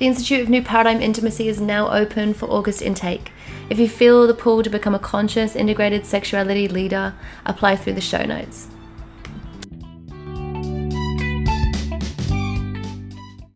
The 0.01 0.07
Institute 0.09 0.41
of 0.41 0.49
New 0.49 0.63
Paradigm 0.63 1.01
Intimacy 1.01 1.47
is 1.47 1.61
now 1.61 1.89
open 1.93 2.35
for 2.35 2.47
August 2.51 2.83
intake. 2.83 3.31
If 3.71 3.79
you 3.79 3.89
feel 3.89 4.27
the 4.27 4.35
pull 4.35 4.61
to 4.65 4.71
become 4.71 4.97
a 4.97 4.99
conscious, 4.99 5.55
integrated 5.55 6.05
sexuality 6.05 6.67
leader, 6.67 7.15
apply 7.47 7.77
through 7.77 7.93
the 7.93 8.01
show 8.01 8.25
notes. 8.25 8.67